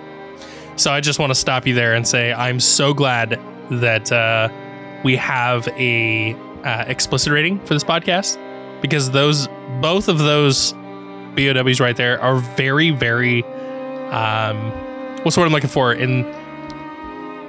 So 0.76 0.92
I 0.92 1.00
just 1.00 1.18
want 1.18 1.30
to 1.30 1.34
stop 1.34 1.66
you 1.66 1.72
there 1.72 1.94
and 1.94 2.06
say 2.06 2.34
I'm 2.34 2.60
so 2.60 2.92
glad 2.92 3.40
that 3.70 4.12
uh, 4.12 4.50
we 5.04 5.16
have 5.16 5.68
a 5.68 6.34
uh, 6.64 6.84
explicit 6.86 7.32
rating 7.32 7.60
for 7.60 7.72
this 7.72 7.84
podcast 7.84 8.36
because 8.82 9.10
those 9.12 9.48
both 9.80 10.08
of 10.08 10.18
those 10.18 10.74
BOWs 11.34 11.80
right 11.80 11.96
there 11.96 12.20
are 12.20 12.36
very 12.36 12.90
very 12.90 13.42
um, 14.14 14.56
what's 15.22 15.34
the 15.34 15.40
word 15.40 15.46
I'm 15.46 15.52
looking 15.52 15.70
for 15.70 15.92
in 15.92 16.22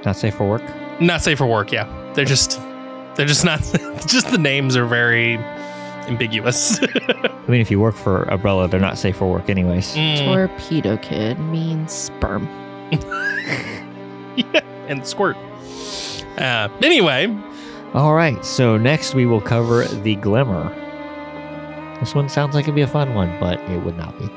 Not 0.04 0.16
safe 0.16 0.34
for 0.34 0.48
work. 0.48 0.62
not 1.00 1.22
safe 1.22 1.38
for 1.38 1.46
work. 1.46 1.72
Yeah, 1.72 1.86
they're 2.14 2.24
just 2.24 2.60
they're 3.14 3.26
just 3.26 3.44
not 3.44 3.60
just 4.06 4.30
the 4.30 4.38
names 4.38 4.76
are 4.76 4.86
very 4.86 5.36
ambiguous. 6.08 6.78
I 7.08 7.44
mean, 7.48 7.60
if 7.60 7.70
you 7.70 7.80
work 7.80 7.94
for 7.96 8.22
Umbrella, 8.24 8.68
they're 8.68 8.80
not 8.80 8.96
safe 8.98 9.16
for 9.16 9.30
work, 9.30 9.48
anyways. 9.50 9.94
Mm, 9.94 10.24
Torpedo 10.24 10.96
kid 10.98 11.38
means 11.38 11.92
sperm. 11.92 12.48
Yeah, 14.36 14.60
and 14.88 15.06
squirt. 15.06 15.34
Uh, 16.36 16.68
anyway, 16.82 17.34
All 17.94 18.12
right, 18.14 18.44
so 18.44 18.76
next 18.76 19.14
we 19.14 19.24
will 19.24 19.40
cover 19.40 19.84
the 19.86 20.16
Glimmer. 20.16 20.68
This 22.00 22.14
one 22.14 22.28
sounds 22.28 22.54
like 22.54 22.64
it'd 22.64 22.74
be 22.74 22.82
a 22.82 22.86
fun 22.86 23.14
one, 23.14 23.34
but 23.40 23.58
it 23.70 23.82
would 23.82 23.96
not 23.96 24.18
be. 24.18 24.28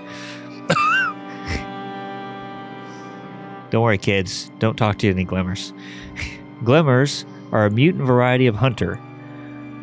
Don't 3.69 3.83
worry, 3.83 3.97
kids. 3.97 4.51
Don't 4.59 4.77
talk 4.77 4.97
to 4.99 5.09
any 5.09 5.23
Glimmers. 5.23 5.73
Glimmers 6.63 7.25
are 7.51 7.65
a 7.65 7.71
mutant 7.71 8.05
variety 8.05 8.47
of 8.47 8.55
hunter. 8.55 8.99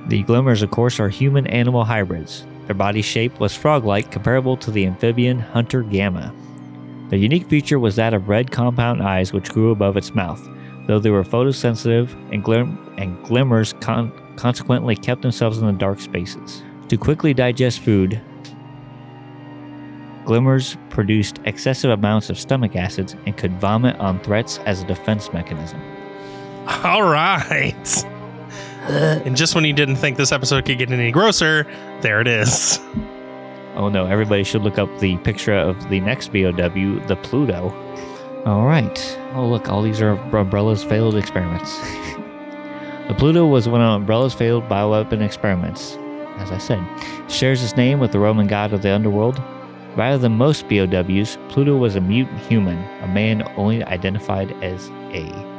The 0.09 0.23
Glimmers, 0.23 0.63
of 0.63 0.71
course, 0.71 1.01
are 1.01 1.09
human 1.09 1.47
animal 1.47 1.85
hybrids. 1.85 2.47
Their 2.67 2.75
body 2.75 3.03
shape 3.03 3.39
was 3.39 3.57
frog 3.57 3.85
like, 3.85 4.11
comparable 4.11 4.57
to 4.59 4.71
the 4.71 4.87
amphibian 4.87 5.39
Hunter 5.39 5.83
Gamma. 5.83 6.35
Their 7.09 7.19
unique 7.19 7.47
feature 7.47 7.79
was 7.79 7.97
that 7.97 8.15
of 8.15 8.29
red 8.29 8.51
compound 8.51 9.03
eyes 9.03 9.33
which 9.33 9.51
grew 9.51 9.71
above 9.71 9.97
its 9.97 10.15
mouth. 10.15 10.45
Though 10.87 10.99
they 10.99 11.11
were 11.11 11.25
photosensitive 11.25 12.13
and, 12.33 12.43
glim- 12.43 12.79
and 12.99 13.23
glimmers 13.25 13.73
con- 13.75 14.13
consequently 14.37 14.97
kept 14.97 15.23
themselves 15.23 15.59
in 15.59 15.67
the 15.67 15.73
dark 15.73 16.01
spaces. 16.01 16.63
To 16.89 16.97
quickly 16.97 17.35
digest 17.35 17.81
food, 17.81 18.21
glimmers 20.27 20.77
produced 20.91 21.41
excessive 21.45 21.91
amounts 21.91 22.29
of 22.29 22.39
stomach 22.39 22.77
acids 22.77 23.17
and 23.25 23.37
could 23.37 23.53
vomit 23.53 23.97
on 23.97 24.21
threats 24.21 24.59
as 24.67 24.83
a 24.83 24.87
defense 24.87 25.33
mechanism. 25.33 25.81
all 26.85 27.05
right. 27.05 28.05
Uh. 28.83 29.21
And 29.25 29.37
just 29.37 29.55
when 29.55 29.65
you 29.65 29.73
didn't 29.73 29.97
think 29.97 30.17
this 30.17 30.33
episode 30.33 30.67
could 30.67 30.79
get 30.79 30.91
any 30.91 31.11
grosser, 31.11 31.67
there 32.03 32.21
it 32.21 32.27
is. 32.27 32.79
Oh 33.77 33.89
no, 33.89 34.07
everybody 34.07 34.43
should 34.43 34.63
look 34.63 34.79
up 34.79 34.89
the 35.01 35.17
picture 35.19 35.55
of 35.55 35.89
the 35.91 36.01
next 36.01 36.33
BOW, 36.33 36.51
the 37.07 37.19
Pluto. 37.23 37.75
All 38.47 38.65
right. 38.65 39.19
Oh, 39.35 39.47
look, 39.47 39.69
all 39.69 39.83
these 39.83 40.01
are 40.01 40.17
Umbrella's 40.35 40.85
failed 40.85 41.17
experiments. 41.17 41.79
the 43.09 43.15
Pluto 43.19 43.47
was 43.47 43.69
one 43.69 43.81
of 43.81 44.01
Umbrella's 44.01 44.35
failed 44.35 44.65
bioweapon 44.69 45.21
experiments. 45.21 45.99
As 46.39 46.53
I 46.53 46.59
said, 46.59 46.85
shares 47.29 47.63
its 47.63 47.77
name 47.77 47.99
with 47.99 48.13
the 48.13 48.19
Roman 48.19 48.47
god 48.47 48.73
of 48.73 48.83
the 48.83 48.91
underworld. 48.91 49.41
Rather 49.97 50.19
than 50.19 50.33
most 50.33 50.69
BOWs, 50.69 51.39
Pluto 51.49 51.77
was 51.77 51.97
a 51.97 52.01
mutant 52.01 52.39
human, 52.41 52.77
a 53.01 53.09
man 53.09 53.43
only 53.57 53.83
identified 53.85 54.53
as 54.63 54.91
A. 55.13 55.57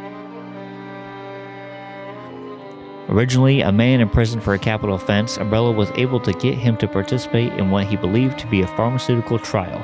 Originally 3.10 3.62
a 3.62 3.72
man 3.72 4.00
in 4.00 4.10
prison 4.10 4.40
for 4.40 4.54
a 4.54 4.60
capital 4.60 4.96
offense, 4.96 5.38
Umbrella 5.38 5.72
was 5.72 5.90
able 5.96 6.20
to 6.20 6.34
get 6.34 6.54
him 6.54 6.78
to 6.78 6.88
participate 6.88 7.52
in 7.54 7.72
what 7.72 7.88
he 7.88 7.96
believed 7.96 8.38
to 8.38 8.48
be 8.48 8.62
a 8.62 8.68
pharmaceutical 8.68 9.40
trial. 9.40 9.84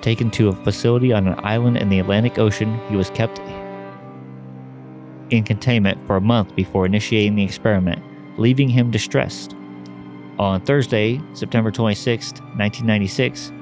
Taken 0.00 0.30
to 0.32 0.50
a 0.50 0.52
facility 0.52 1.12
on 1.12 1.26
an 1.26 1.34
island 1.38 1.76
in 1.76 1.88
the 1.88 1.98
Atlantic 1.98 2.38
Ocean, 2.38 2.78
he 2.88 2.94
was 2.94 3.10
kept 3.10 3.40
in 5.30 5.42
containment 5.42 6.06
for 6.06 6.16
a 6.16 6.20
month 6.20 6.54
before 6.54 6.86
initiating 6.86 7.34
the 7.34 7.42
experiment, 7.42 8.00
leaving 8.38 8.68
him 8.68 8.92
distressed. 8.92 9.56
On 10.38 10.60
Thursday, 10.60 11.20
September 11.32 11.70
26, 11.70 12.32
1996, 12.32 13.52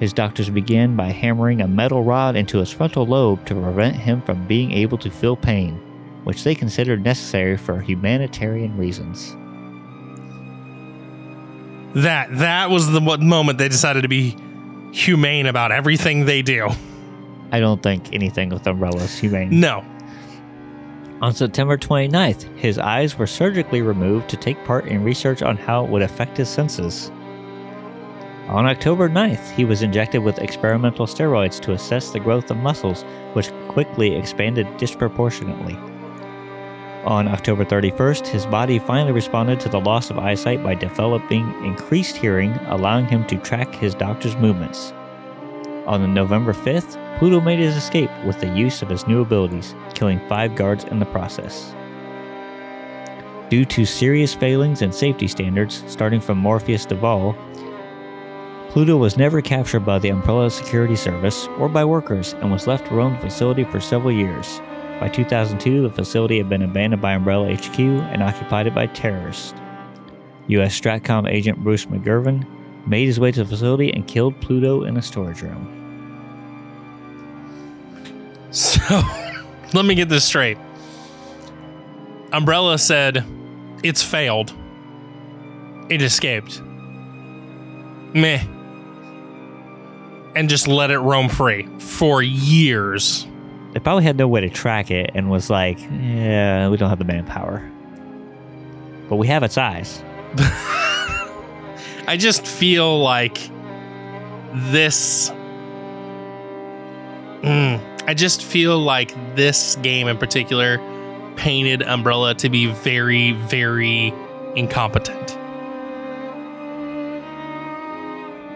his 0.00 0.12
doctors 0.12 0.48
began 0.48 0.96
by 0.96 1.06
hammering 1.06 1.60
a 1.60 1.68
metal 1.68 2.04
rod 2.04 2.36
into 2.36 2.58
his 2.58 2.70
frontal 2.70 3.06
lobe 3.06 3.44
to 3.46 3.54
prevent 3.54 3.96
him 3.96 4.22
from 4.22 4.46
being 4.46 4.72
able 4.72 4.98
to 4.98 5.10
feel 5.10 5.36
pain, 5.36 5.74
which 6.24 6.44
they 6.44 6.54
considered 6.54 7.04
necessary 7.04 7.56
for 7.56 7.80
humanitarian 7.80 8.76
reasons. 8.76 9.36
That 11.94 12.28
that 12.38 12.70
was 12.70 12.90
the 12.90 13.00
moment 13.00 13.58
they 13.58 13.68
decided 13.68 14.02
to 14.02 14.08
be 14.08 14.36
humane 14.92 15.46
about 15.46 15.72
everything 15.72 16.26
they 16.26 16.42
do. 16.42 16.68
I 17.50 17.60
don't 17.60 17.82
think 17.82 18.12
anything 18.12 18.50
with 18.50 18.66
umbrellas 18.66 19.04
is 19.04 19.18
humane. 19.18 19.58
No. 19.58 19.84
On 21.20 21.34
September 21.34 21.76
29th, 21.76 22.44
his 22.56 22.78
eyes 22.78 23.18
were 23.18 23.26
surgically 23.26 23.82
removed 23.82 24.28
to 24.28 24.36
take 24.36 24.62
part 24.64 24.86
in 24.86 25.02
research 25.02 25.42
on 25.42 25.56
how 25.56 25.84
it 25.84 25.90
would 25.90 26.02
affect 26.02 26.36
his 26.36 26.48
senses. 26.48 27.10
On 28.48 28.64
October 28.64 29.10
9th, 29.10 29.50
he 29.50 29.66
was 29.66 29.82
injected 29.82 30.22
with 30.22 30.38
experimental 30.38 31.04
steroids 31.04 31.60
to 31.60 31.72
assess 31.72 32.08
the 32.08 32.18
growth 32.18 32.50
of 32.50 32.56
muscles, 32.56 33.04
which 33.34 33.52
quickly 33.68 34.14
expanded 34.14 34.66
disproportionately. 34.78 35.74
On 37.04 37.28
October 37.28 37.66
31st, 37.66 38.26
his 38.26 38.46
body 38.46 38.78
finally 38.78 39.12
responded 39.12 39.60
to 39.60 39.68
the 39.68 39.78
loss 39.78 40.08
of 40.08 40.18
eyesight 40.18 40.62
by 40.62 40.74
developing 40.74 41.46
increased 41.62 42.16
hearing, 42.16 42.52
allowing 42.68 43.06
him 43.06 43.26
to 43.26 43.36
track 43.36 43.74
his 43.74 43.94
doctor's 43.94 44.36
movements. 44.36 44.92
On 45.86 46.14
November 46.14 46.54
5th, 46.54 47.18
Pluto 47.18 47.42
made 47.42 47.58
his 47.58 47.76
escape 47.76 48.10
with 48.24 48.40
the 48.40 48.48
use 48.56 48.80
of 48.80 48.88
his 48.88 49.06
new 49.06 49.20
abilities, 49.20 49.74
killing 49.92 50.20
five 50.26 50.54
guards 50.54 50.84
in 50.84 50.98
the 50.98 51.06
process. 51.06 51.74
Due 53.50 53.66
to 53.66 53.84
serious 53.84 54.34
failings 54.34 54.80
in 54.80 54.90
safety 54.90 55.28
standards, 55.28 55.84
starting 55.86 56.20
from 56.20 56.38
Morpheus 56.38 56.86
Duval, 56.86 57.36
Pluto 58.68 58.96
was 58.98 59.16
never 59.16 59.40
captured 59.40 59.80
by 59.80 59.98
the 59.98 60.10
Umbrella 60.10 60.50
Security 60.50 60.94
Service 60.94 61.46
or 61.58 61.70
by 61.70 61.84
workers 61.84 62.34
and 62.34 62.52
was 62.52 62.66
left 62.66 62.86
to 62.88 62.94
roam 62.94 63.14
the 63.14 63.20
facility 63.20 63.64
for 63.64 63.80
several 63.80 64.12
years. 64.12 64.60
By 65.00 65.08
2002, 65.08 65.82
the 65.82 65.90
facility 65.90 66.36
had 66.36 66.50
been 66.50 66.62
abandoned 66.62 67.00
by 67.00 67.14
Umbrella 67.14 67.54
HQ 67.54 67.78
and 67.78 68.22
occupied 68.22 68.74
by 68.74 68.86
terrorists. 68.88 69.54
U.S. 70.48 70.78
Stratcom 70.78 71.30
agent 71.30 71.62
Bruce 71.64 71.86
McGivern 71.86 72.46
made 72.86 73.06
his 73.06 73.18
way 73.18 73.32
to 73.32 73.42
the 73.42 73.48
facility 73.48 73.90
and 73.92 74.06
killed 74.06 74.38
Pluto 74.40 74.82
in 74.84 74.96
a 74.96 75.02
storage 75.02 75.40
room. 75.40 75.74
So, 78.50 79.00
let 79.74 79.84
me 79.86 79.94
get 79.94 80.08
this 80.08 80.24
straight. 80.24 80.58
Umbrella 82.32 82.78
said 82.78 83.24
it's 83.82 84.02
failed. 84.02 84.52
It 85.88 86.02
escaped. 86.02 86.60
Meh. 88.14 88.57
And 90.38 90.48
just 90.48 90.68
let 90.68 90.92
it 90.92 91.00
roam 91.00 91.28
free 91.28 91.68
for 91.80 92.22
years. 92.22 93.26
They 93.72 93.80
probably 93.80 94.04
had 94.04 94.16
no 94.16 94.28
way 94.28 94.40
to 94.42 94.48
track 94.48 94.88
it 94.88 95.10
and 95.12 95.28
was 95.28 95.50
like, 95.50 95.80
yeah, 95.80 96.68
we 96.68 96.76
don't 96.76 96.88
have 96.88 97.00
the 97.00 97.04
manpower. 97.04 97.68
But 99.08 99.16
we 99.16 99.26
have 99.26 99.42
its 99.42 99.58
eyes. 99.58 100.00
I 102.06 102.16
just 102.16 102.46
feel 102.46 103.00
like 103.00 103.38
this. 104.70 105.30
Mm, 107.42 107.80
I 108.06 108.14
just 108.14 108.44
feel 108.44 108.78
like 108.78 109.12
this 109.34 109.74
game 109.82 110.06
in 110.06 110.18
particular 110.18 110.78
painted 111.34 111.82
Umbrella 111.82 112.36
to 112.36 112.48
be 112.48 112.66
very, 112.66 113.32
very 113.32 114.14
incompetent. 114.54 115.36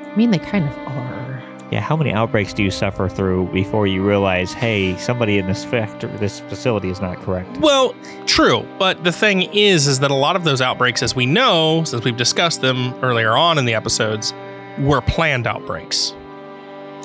I 0.07 0.14
mean, 0.14 0.31
they 0.31 0.38
kind 0.38 0.68
of 0.68 0.79
are. 0.87 1.32
Yeah, 1.72 1.80
how 1.80 1.96
many 1.96 2.12
outbreaks 2.12 2.52
do 2.52 2.62
you 2.62 2.70
suffer 2.70 3.08
through 3.08 3.46
before 3.46 3.87
you 3.87 4.06
realize, 4.06 4.52
hey, 4.52 4.94
somebody 4.98 5.38
in 5.38 5.46
this 5.46 5.64
factor, 5.64 6.06
this 6.18 6.40
facility 6.40 6.90
is 6.90 7.00
not 7.00 7.16
correct? 7.16 7.56
Well, 7.61 7.94
true, 8.26 8.68
but 8.78 9.04
the 9.04 9.11
thing 9.11 9.44
is, 9.54 9.87
is 9.87 10.00
that 10.00 10.11
a 10.11 10.14
lot 10.14 10.37
of 10.37 10.44
those 10.44 10.61
outbreaks, 10.61 11.02
as 11.02 11.16
we 11.16 11.24
know, 11.24 11.82
since 11.85 12.04
we've 12.04 12.18
discussed 12.18 12.61
them 12.61 12.92
earlier 13.02 13.32
on 13.32 13.56
in 13.56 13.64
the 13.64 13.72
episodes, 13.72 14.35
were 14.80 15.00
planned 15.00 15.46
outbreaks. 15.46 16.14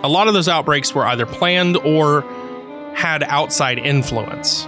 A 0.03 0.09
lot 0.09 0.27
of 0.27 0.33
those 0.33 0.49
outbreaks 0.49 0.93
were 0.93 1.05
either 1.05 1.25
planned 1.25 1.77
or 1.77 2.23
had 2.93 3.23
outside 3.23 3.79
influence, 3.79 4.65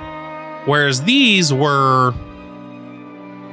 whereas 0.64 1.04
these 1.04 1.52
were 1.52 2.14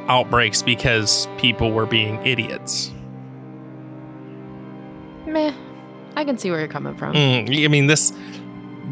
outbreaks 0.07 0.63
because 0.63 1.27
people 1.39 1.73
were 1.73 1.87
being 1.87 2.25
idiots. 2.25 2.93
Meh. 5.27 5.53
I 6.17 6.25
can 6.25 6.39
see 6.39 6.51
where 6.51 6.59
you're 6.59 6.69
coming 6.69 6.97
from. 6.97 7.15
Mm, 7.15 7.65
I 7.65 7.69
mean 7.69 7.87
this 7.87 8.13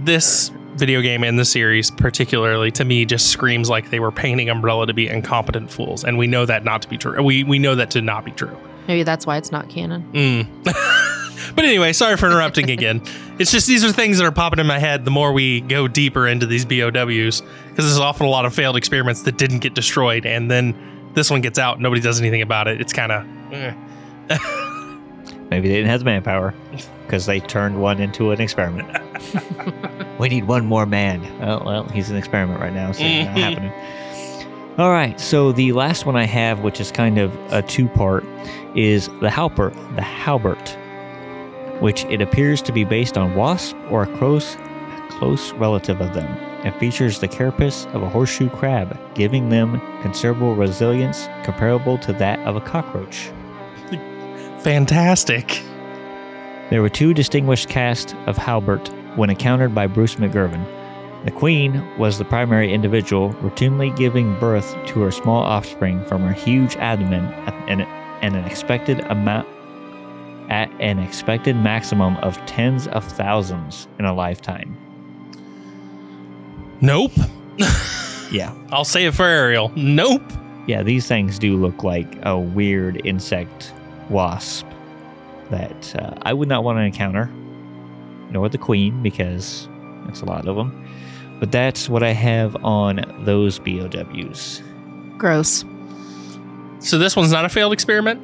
this 0.04 0.50
video 0.74 1.00
game 1.00 1.22
and 1.22 1.38
the 1.38 1.44
series 1.44 1.90
particularly 1.90 2.70
to 2.72 2.84
me 2.84 3.04
just 3.04 3.28
screams 3.28 3.70
like 3.70 3.90
they 3.90 4.00
were 4.00 4.10
painting 4.10 4.50
Umbrella 4.50 4.86
to 4.86 4.92
be 4.92 5.08
incompetent 5.08 5.70
fools, 5.70 6.04
and 6.04 6.18
we 6.18 6.26
know 6.26 6.44
that 6.46 6.64
not 6.64 6.82
to 6.82 6.88
be 6.88 6.98
true. 6.98 7.20
We 7.22 7.42
we 7.44 7.58
know 7.58 7.74
that 7.74 7.90
to 7.92 8.02
not 8.02 8.24
be 8.24 8.30
true. 8.32 8.56
Maybe 8.86 9.02
that's 9.02 9.26
why 9.26 9.38
it's 9.38 9.50
not 9.50 9.70
canon. 9.70 10.06
Mm. 10.12 10.64
but 11.56 11.64
anyway, 11.64 11.94
sorry 11.94 12.16
for 12.18 12.26
interrupting 12.26 12.70
again. 12.70 13.02
It's 13.38 13.50
just 13.50 13.66
these 13.66 13.84
are 13.84 13.92
things 13.92 14.18
that 14.18 14.26
are 14.26 14.32
popping 14.32 14.60
in 14.60 14.66
my 14.66 14.78
head 14.78 15.04
the 15.04 15.10
more 15.10 15.32
we 15.32 15.62
go 15.62 15.88
deeper 15.88 16.28
into 16.28 16.46
these 16.46 16.64
BOWs 16.64 17.40
because 17.40 17.86
there's 17.86 17.98
often 17.98 18.26
a 18.26 18.30
lot 18.30 18.44
of 18.44 18.54
failed 18.54 18.76
experiments 18.76 19.22
that 19.22 19.38
didn't 19.38 19.60
get 19.60 19.74
destroyed, 19.74 20.26
and 20.26 20.50
then 20.50 20.74
this 21.14 21.30
one 21.30 21.40
gets 21.40 21.58
out, 21.58 21.80
nobody 21.80 22.02
does 22.02 22.20
anything 22.20 22.42
about 22.42 22.68
it. 22.68 22.80
It's 22.80 22.92
kind 22.92 23.12
of. 23.12 23.24
Maybe 25.54 25.68
they 25.68 25.76
didn't 25.76 25.90
have 25.90 26.00
the 26.00 26.06
manpower 26.06 26.52
because 27.06 27.26
they 27.26 27.38
turned 27.38 27.80
one 27.80 28.00
into 28.00 28.32
an 28.32 28.40
experiment. 28.40 28.88
we 30.18 30.28
need 30.28 30.48
one 30.48 30.66
more 30.66 30.84
man. 30.84 31.24
Oh, 31.40 31.62
well, 31.64 31.84
he's 31.90 32.10
an 32.10 32.16
experiment 32.16 32.60
right 32.60 32.72
now, 32.72 32.90
so 32.90 33.04
it's 33.04 33.28
not 33.28 33.38
happening. 33.38 33.72
All 34.78 34.90
right, 34.90 35.20
so 35.20 35.52
the 35.52 35.70
last 35.70 36.06
one 36.06 36.16
I 36.16 36.24
have, 36.24 36.64
which 36.64 36.80
is 36.80 36.90
kind 36.90 37.18
of 37.18 37.32
a 37.52 37.62
two-part, 37.62 38.24
is 38.74 39.06
the 39.20 39.30
Halbert, 39.30 39.74
the 39.94 40.02
Halbert, 40.02 40.76
which 41.80 42.04
it 42.06 42.20
appears 42.20 42.60
to 42.62 42.72
be 42.72 42.82
based 42.82 43.16
on 43.16 43.36
wasp 43.36 43.76
or 43.90 44.02
a 44.02 44.18
close, 44.18 44.56
close 45.08 45.52
relative 45.52 46.00
of 46.00 46.14
them, 46.14 46.26
and 46.64 46.74
features 46.80 47.20
the 47.20 47.28
carapace 47.28 47.86
of 47.92 48.02
a 48.02 48.08
horseshoe 48.08 48.50
crab, 48.50 48.98
giving 49.14 49.50
them 49.50 49.80
considerable 50.02 50.56
resilience 50.56 51.28
comparable 51.44 51.96
to 51.98 52.12
that 52.14 52.40
of 52.40 52.56
a 52.56 52.60
cockroach. 52.60 53.30
Fantastic. 54.64 55.62
There 56.70 56.80
were 56.80 56.88
two 56.88 57.12
distinguished 57.12 57.68
casts 57.68 58.14
of 58.26 58.38
Halbert 58.38 58.88
when 59.14 59.28
encountered 59.28 59.74
by 59.74 59.86
Bruce 59.86 60.14
McGivern. 60.14 60.66
The 61.26 61.30
queen 61.30 61.86
was 61.98 62.16
the 62.16 62.24
primary 62.24 62.72
individual, 62.72 63.34
routinely 63.34 63.94
giving 63.94 64.38
birth 64.40 64.74
to 64.86 65.00
her 65.02 65.10
small 65.10 65.42
offspring 65.42 66.02
from 66.06 66.22
her 66.22 66.32
huge 66.32 66.76
abdomen 66.76 67.26
at 67.26 67.54
an, 67.68 67.82
an 68.22 68.34
expected 68.46 69.00
amount 69.00 69.46
at 70.50 70.70
an 70.80 70.98
expected 70.98 71.56
maximum 71.56 72.16
of 72.18 72.36
tens 72.46 72.86
of 72.88 73.04
thousands 73.04 73.86
in 73.98 74.06
a 74.06 74.14
lifetime. 74.14 74.76
Nope. 76.80 77.12
Yeah. 78.32 78.52
I'll 78.72 78.86
say 78.86 79.04
it 79.04 79.14
for 79.14 79.26
Ariel. 79.26 79.70
Nope. 79.76 80.22
Yeah, 80.66 80.82
these 80.82 81.06
things 81.06 81.38
do 81.38 81.56
look 81.56 81.84
like 81.84 82.18
a 82.22 82.36
weird 82.36 83.00
insect 83.06 83.72
wasp 84.10 84.66
that 85.50 85.96
uh, 85.96 86.14
I 86.22 86.32
would 86.32 86.48
not 86.48 86.64
want 86.64 86.78
to 86.78 86.82
encounter, 86.82 87.30
nor 88.30 88.48
the 88.48 88.58
queen, 88.58 89.02
because 89.02 89.68
that's 90.06 90.20
a 90.20 90.24
lot 90.24 90.46
of 90.46 90.56
them. 90.56 90.80
But 91.40 91.52
that's 91.52 91.88
what 91.88 92.02
I 92.02 92.12
have 92.12 92.56
on 92.64 93.04
those 93.24 93.58
BOWs. 93.58 94.62
Gross. 95.18 95.64
So 96.78 96.98
this 96.98 97.16
one's 97.16 97.32
not 97.32 97.44
a 97.44 97.48
failed 97.48 97.72
experiment? 97.72 98.20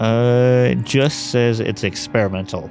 Uh, 0.00 0.68
it 0.70 0.84
just 0.84 1.30
says 1.30 1.60
it's 1.60 1.84
experimental. 1.84 2.70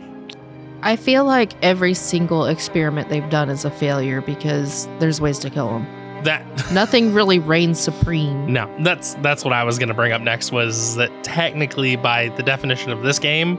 I 0.81 0.95
feel 0.95 1.25
like 1.25 1.53
every 1.61 1.93
single 1.93 2.45
experiment 2.45 3.09
they've 3.09 3.29
done 3.29 3.49
is 3.49 3.65
a 3.65 3.71
failure 3.71 4.21
because 4.21 4.87
there's 4.99 5.19
ways 5.19 5.37
to 5.39 5.49
kill 5.49 5.67
them. 5.67 5.98
That 6.23 6.45
Nothing 6.71 7.13
really 7.13 7.39
reigns 7.39 7.79
supreme. 7.79 8.51
No, 8.51 8.69
that's 8.79 9.13
that's 9.15 9.43
what 9.43 9.53
I 9.53 9.63
was 9.63 9.77
going 9.79 9.89
to 9.89 9.95
bring 9.95 10.11
up 10.11 10.21
next 10.21 10.51
was 10.51 10.95
that 10.95 11.11
technically 11.23 11.95
by 11.95 12.29
the 12.29 12.43
definition 12.43 12.91
of 12.91 13.01
this 13.03 13.19
game, 13.19 13.57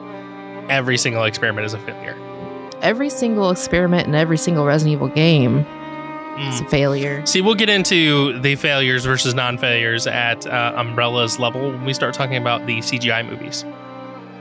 every 0.69 0.97
single 0.99 1.25
experiment 1.25 1.65
is 1.67 1.75
a 1.75 1.79
failure. 1.81 2.17
Every 2.83 3.11
single 3.11 3.51
experiment 3.51 4.07
in 4.09 4.15
every 4.15 4.39
single 4.39 4.65
Resident 4.65 4.95
Evil 4.95 5.09
game 5.09 5.59
is 6.39 6.61
a 6.61 6.65
Mm. 6.65 6.71
failure. 6.71 7.27
See, 7.27 7.41
we'll 7.43 7.55
get 7.55 7.69
into 7.69 8.39
the 8.41 8.55
failures 8.55 9.05
versus 9.05 9.35
non-failures 9.35 10.07
at 10.07 10.47
uh, 10.47 10.73
Umbrella's 10.77 11.39
level 11.39 11.71
when 11.73 11.85
we 11.85 11.93
start 11.93 12.15
talking 12.15 12.37
about 12.37 12.67
the 12.67 12.79
CGI 12.81 13.23
movies. 13.29 13.65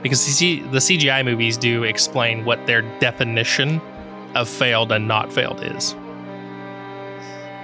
Because 0.02 0.24
the 0.24 0.78
CGI 0.80 1.22
movies 1.22 1.58
do 1.58 1.82
explain 1.84 2.46
what 2.46 2.66
their 2.66 2.80
definition 3.00 3.82
of 4.34 4.48
failed 4.48 4.92
and 4.92 5.06
not 5.06 5.30
failed 5.30 5.62
is. 5.62 5.94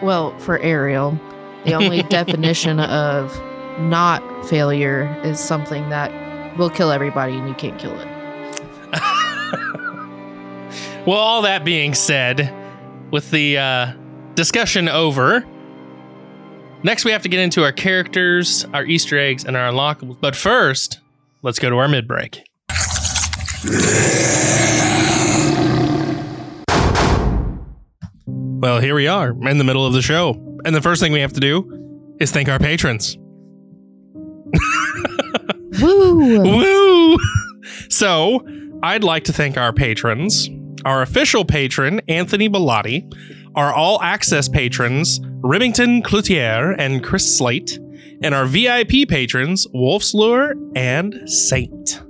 Well, 0.02 0.36
for 0.38 0.58
Ariel, 0.58 1.18
the 1.64 1.74
only 1.74 2.02
definition 2.04 2.80
of 2.80 3.38
not 3.80 4.22
failure 4.46 5.18
is 5.24 5.40
something 5.40 5.88
that 5.90 6.12
will 6.58 6.70
kill 6.70 6.90
everybody 6.90 7.36
and 7.36 7.48
you 7.48 7.54
can't 7.54 7.78
kill 7.78 7.98
it. 7.98 8.08
Well, 11.06 11.18
all 11.18 11.42
that 11.42 11.64
being 11.64 11.94
said, 11.94 12.52
with 13.12 13.30
the 13.30 13.58
uh, 13.58 13.92
discussion 14.34 14.88
over, 14.88 15.46
next 16.82 17.04
we 17.04 17.12
have 17.12 17.22
to 17.22 17.28
get 17.28 17.38
into 17.38 17.62
our 17.62 17.70
characters, 17.70 18.64
our 18.74 18.84
Easter 18.84 19.16
eggs, 19.16 19.44
and 19.44 19.56
our 19.56 19.70
unlockables. 19.70 20.16
But 20.20 20.34
first, 20.34 20.98
let's 21.42 21.60
go 21.60 21.70
to 21.70 21.76
our 21.76 21.86
mid 21.86 22.08
break. 22.08 22.42
Well, 28.66 28.80
here 28.80 28.96
we 28.96 29.06
are 29.06 29.30
in 29.48 29.58
the 29.58 29.64
middle 29.64 29.86
of 29.86 29.92
the 29.92 30.02
show. 30.02 30.30
And 30.64 30.74
the 30.74 30.82
first 30.82 31.00
thing 31.00 31.12
we 31.12 31.20
have 31.20 31.32
to 31.34 31.38
do 31.38 32.16
is 32.18 32.32
thank 32.32 32.48
our 32.48 32.58
patrons. 32.58 33.16
Woo! 35.80 36.42
Woo! 36.42 37.16
So, 37.88 38.44
I'd 38.82 39.04
like 39.04 39.22
to 39.24 39.32
thank 39.32 39.56
our 39.56 39.72
patrons. 39.72 40.50
Our 40.84 41.02
official 41.02 41.44
patron, 41.44 42.00
Anthony 42.08 42.48
Bellotti, 42.48 43.08
our 43.54 43.72
all 43.72 44.02
access 44.02 44.48
patrons, 44.48 45.20
Remington 45.44 46.02
Cloutier 46.02 46.74
and 46.76 47.04
Chris 47.04 47.38
Slate, 47.38 47.78
and 48.20 48.34
our 48.34 48.46
VIP 48.46 49.08
patrons, 49.08 49.68
Wolf's 49.72 50.12
Lure 50.12 50.54
and 50.74 51.30
Saint. 51.30 52.02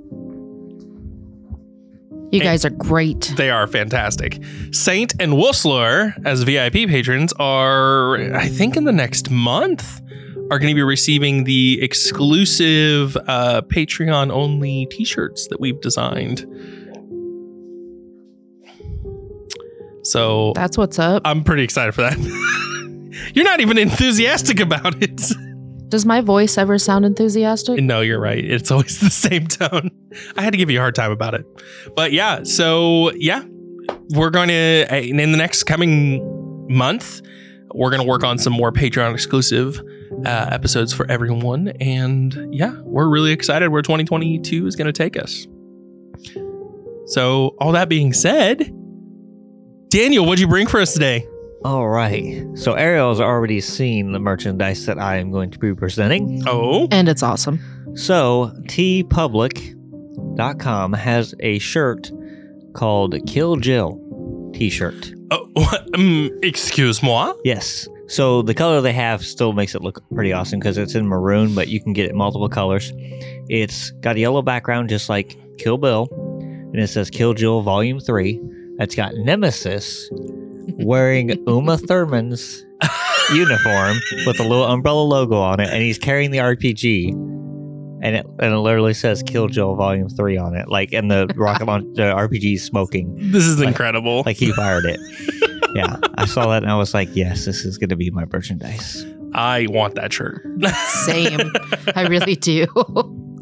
You 2.37 2.43
guys 2.43 2.65
are 2.65 2.71
great. 2.71 3.33
They 3.37 3.51
are 3.51 3.67
fantastic. 3.67 4.43
Saint 4.73 5.15
and 5.21 5.33
Wolfslure, 5.33 6.15
as 6.25 6.43
VIP 6.43 6.89
patrons, 6.89 7.33
are, 7.39 8.17
I 8.35 8.49
think, 8.49 8.77
in 8.77 8.85
the 8.85 8.93
next 8.93 9.31
month, 9.31 10.01
are 10.51 10.59
going 10.59 10.69
to 10.69 10.75
be 10.75 10.83
receiving 10.83 11.45
the 11.45 11.83
exclusive 11.83 13.17
uh, 13.27 13.63
Patreon 13.63 14.31
only 14.31 14.87
t 14.91 15.05
shirts 15.05 15.49
that 15.49 15.61
we've 15.61 15.81
designed. 15.81 16.47
So 20.03 20.53
That's 20.55 20.79
what's 20.79 20.99
up. 20.99 21.23
I'm 21.25 21.43
pretty 21.43 21.65
excited 21.65 21.93
for 21.93 22.03
that. 22.03 22.17
You're 23.35 23.45
not 23.45 23.61
even 23.61 23.77
enthusiastic 23.77 24.61
about 24.61 25.03
it. 25.03 25.21
Does 25.89 26.05
my 26.05 26.21
voice 26.21 26.59
ever 26.59 26.79
sound 26.79 27.05
enthusiastic? 27.05 27.83
No, 27.83 28.01
you're 28.01 28.21
right. 28.21 28.45
It's 28.45 28.71
always 28.73 28.99
the 29.01 29.11
same 29.11 29.47
tone. 29.47 29.91
I 30.37 30.43
had 30.43 30.53
to 30.53 30.57
give 30.57 30.71
you 30.71 30.79
a 30.79 30.81
hard 30.81 30.95
time 30.95 31.13
about 31.13 31.35
it. 31.35 31.47
But 31.95 32.13
yeah, 32.13 32.43
so 32.43 33.13
yeah, 33.13 33.45
we're 34.11 34.31
going 34.31 34.49
to, 34.49 34.87
in 34.97 35.17
the 35.17 35.39
next 35.39 35.65
coming 35.65 36.23
month, 36.69 37.23
we're 37.75 37.91
going 37.91 38.03
to 38.03 38.09
work 38.09 38.25
on 38.25 38.39
some 38.39 38.53
more 38.53 38.73
Patreon 38.73 39.13
exclusive 39.13 39.81
uh, 40.25 40.49
episodes 40.51 40.93
for 40.93 41.09
everyone. 41.11 41.69
And 41.81 42.55
yeah, 42.55 42.75
we're 42.83 43.09
really 43.09 43.33
excited 43.33 43.69
where 43.69 43.83
2022 43.83 44.67
is 44.67 44.77
going 44.77 44.87
to 44.87 44.93
take 44.93 45.17
us. 45.17 45.47
So, 47.07 47.55
all 47.61 47.73
that 47.73 47.89
being 47.89 48.13
said, 48.13 48.73
Daniel, 49.91 50.25
what'd 50.25 50.41
you 50.41 50.49
bring 50.49 50.67
for 50.67 50.81
us 50.81 50.93
today? 50.93 51.25
All 51.67 51.89
right. 51.89 52.47
So 52.55 52.75
Ariel's 52.75 53.21
already 53.21 53.61
seen 53.61 54.13
the 54.13 54.21
merchandise 54.21 54.87
that 54.87 55.01
I 55.01 55.17
am 55.17 55.33
going 55.33 55.51
to 55.51 55.59
be 55.59 55.75
presenting. 55.75 56.45
Oh, 56.47 56.87
And 56.93 57.09
it's 57.09 57.25
awesome. 57.25 57.59
So 57.97 58.53
teepublic.com 58.69 60.93
has 60.93 61.35
a 61.41 61.59
shirt 61.59 62.13
called 62.73 63.17
Kill 63.27 63.57
Jill 63.57 64.01
t-shirt. 64.55 65.13
oh 65.33 65.51
what? 65.55 65.93
Um, 65.97 66.31
excuse 66.45 67.03
moi? 67.03 67.33
Yes. 67.43 67.89
So 68.07 68.43
the 68.43 68.55
color 68.55 68.81
they 68.81 68.93
have 68.93 69.27
still 69.27 69.53
makes 69.53 69.75
it 69.75 69.83
look 69.83 70.09
pretty 70.15 70.33
awesome 70.33 70.61
because 70.61 70.79
it's 70.79 70.95
in 70.95 71.09
maroon, 71.09 71.53
but 71.57 71.67
you 71.67 71.83
can 71.83 71.93
get 71.93 72.05
it 72.05 72.13
in 72.13 72.17
multiple 72.17 72.49
colors. 72.49 72.93
It's 73.49 73.91
got 74.03 74.15
a 74.15 74.21
yellow 74.21 74.41
background 74.41 74.89
just 74.89 75.09
like 75.09 75.37
Kill 75.59 75.79
Bill, 75.79 76.07
and 76.13 76.79
it 76.81 76.87
says 76.87 77.11
Kill 77.11 77.35
Jill 77.35 77.63
Volume 77.63 77.99
3. 77.99 78.41
It's 78.79 78.95
got 78.95 79.17
Nemesis 79.17 80.09
wearing 80.75 81.31
Uma 81.47 81.79
Thurman's 81.79 82.65
uniform 83.33 83.97
with 84.27 84.39
a 84.41 84.43
little 84.43 84.65
umbrella 84.65 85.03
logo 85.03 85.37
on 85.37 85.61
it, 85.61 85.69
and 85.71 85.83
he's 85.83 85.99
carrying 85.99 86.31
the 86.31 86.39
RPG. 86.39 87.13
And 88.03 88.15
it, 88.15 88.27
and 88.41 88.53
it 88.53 88.59
literally 88.59 88.93
says 88.95 89.23
Kill 89.23 89.49
Jill 89.49 89.75
Volume 89.75 90.09
3 90.11 90.37
on 90.37 90.55
it. 90.55 90.69
Like, 90.69 90.93
and 90.93 91.11
the 91.11 91.29
rocket 91.35 91.65
launch, 91.67 91.87
the 91.97 92.03
RPG 92.03 92.55
is 92.55 92.63
smoking 92.63 93.15
This 93.33 93.45
is 93.45 93.59
Like- 93.59 93.69
incredible. 93.69 94.23
like 94.27 94.37
he 94.37 94.53
fired 94.53 94.85
it. 94.85 95.01
yeah, 95.75 95.97
I 96.17 96.27
saw 96.27 96.47
that 96.51 96.63
and 96.63 96.71
I 96.71 96.77
was 96.77 96.93
like, 96.93 97.09
yes, 97.17 97.47
this 97.47 97.65
is 97.65 97.79
going 97.79 97.89
to 97.89 97.97
be 97.97 98.11
my 98.11 98.25
merchandise. 98.31 99.05
I 99.33 99.67
want 99.71 99.95
that 99.95 100.13
shirt. 100.13 100.43
Same. 101.07 101.41
I 101.97 102.03
really 102.07 102.37
do. 102.37 102.67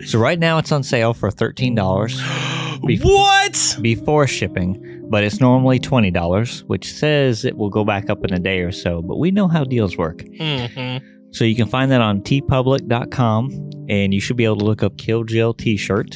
So 0.06 0.18
right 0.20 0.38
now 0.38 0.58
it's 0.58 0.70
on 0.72 0.82
sale 0.84 1.14
for 1.14 1.30
thirteen 1.30 1.74
dollars 1.74 2.20
what? 2.80 3.76
before 3.80 4.26
shipping, 4.26 4.93
but 5.10 5.24
it's 5.24 5.40
normally 5.40 5.78
twenty 5.78 6.10
dollars, 6.10 6.64
which 6.64 6.92
says 6.92 7.44
it 7.44 7.56
will 7.56 7.70
go 7.70 7.84
back 7.84 8.10
up 8.10 8.24
in 8.24 8.32
a 8.32 8.38
day 8.38 8.60
or 8.60 8.72
so. 8.72 9.02
But 9.02 9.18
we 9.18 9.30
know 9.30 9.48
how 9.48 9.64
deals 9.64 9.96
work, 9.96 10.22
hmm 10.38 10.98
so 11.30 11.44
you 11.44 11.56
can 11.56 11.66
find 11.66 11.90
that 11.90 12.00
on 12.00 12.20
teepublic.com, 12.20 13.70
and 13.88 14.14
you 14.14 14.20
should 14.20 14.36
be 14.36 14.44
able 14.44 14.56
to 14.58 14.64
look 14.64 14.84
up 14.84 14.96
Kill 14.98 15.24
Jill 15.24 15.52
T-shirt, 15.52 16.14